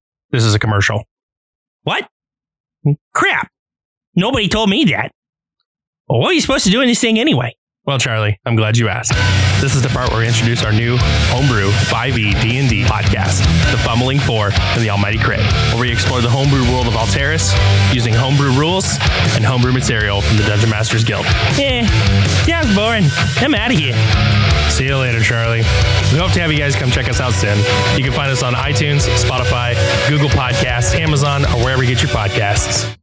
This 0.31 0.43
is 0.45 0.53
a 0.55 0.59
commercial. 0.59 1.03
What? 1.83 2.07
Crap. 3.13 3.49
Nobody 4.15 4.47
told 4.47 4.69
me 4.69 4.85
that. 4.85 5.11
Well, 6.07 6.19
what 6.19 6.31
are 6.31 6.33
you 6.33 6.41
supposed 6.41 6.65
to 6.65 6.71
do 6.71 6.81
in 6.81 6.87
this 6.87 6.99
thing 6.99 7.19
anyway? 7.19 7.55
Well, 7.83 7.97
Charlie, 7.97 8.39
I'm 8.45 8.55
glad 8.55 8.77
you 8.77 8.89
asked. 8.89 9.11
This 9.59 9.73
is 9.73 9.81
the 9.81 9.89
part 9.89 10.11
where 10.11 10.19
we 10.19 10.27
introduce 10.27 10.63
our 10.63 10.71
new 10.71 10.97
homebrew 11.33 11.69
E 11.69 11.71
5e 11.89 12.39
D&D 12.39 12.83
podcast, 12.83 13.39
The 13.71 13.77
Fumbling 13.79 14.19
Four 14.19 14.51
and 14.53 14.83
the 14.83 14.91
Almighty 14.91 15.17
Crit, 15.17 15.39
where 15.73 15.81
we 15.81 15.91
explore 15.91 16.21
the 16.21 16.29
homebrew 16.29 16.61
world 16.71 16.85
of 16.85 16.93
Alteris 16.93 17.51
using 17.91 18.13
homebrew 18.13 18.51
rules 18.51 18.99
and 19.33 19.43
homebrew 19.43 19.73
material 19.73 20.21
from 20.21 20.37
the 20.37 20.43
Dungeon 20.43 20.69
Masters 20.69 21.03
Guild. 21.03 21.25
Eh, 21.57 21.83
sounds 22.45 22.73
boring. 22.75 23.05
I'm 23.37 23.55
out 23.55 23.71
of 23.71 23.77
here. 23.79 23.95
See 24.69 24.85
you 24.85 24.97
later, 24.97 25.21
Charlie. 25.21 25.63
We 26.13 26.19
hope 26.19 26.33
to 26.33 26.39
have 26.39 26.51
you 26.51 26.59
guys 26.59 26.75
come 26.75 26.91
check 26.91 27.09
us 27.09 27.19
out 27.19 27.33
soon. 27.33 27.57
You 27.97 28.03
can 28.03 28.13
find 28.13 28.31
us 28.31 28.43
on 28.43 28.53
iTunes, 28.53 29.09
Spotify, 29.17 29.73
Google 30.07 30.29
Podcasts, 30.29 30.93
Amazon, 30.93 31.45
or 31.45 31.63
wherever 31.63 31.83
you 31.83 31.89
get 31.89 32.03
your 32.03 32.11
podcasts. 32.11 32.95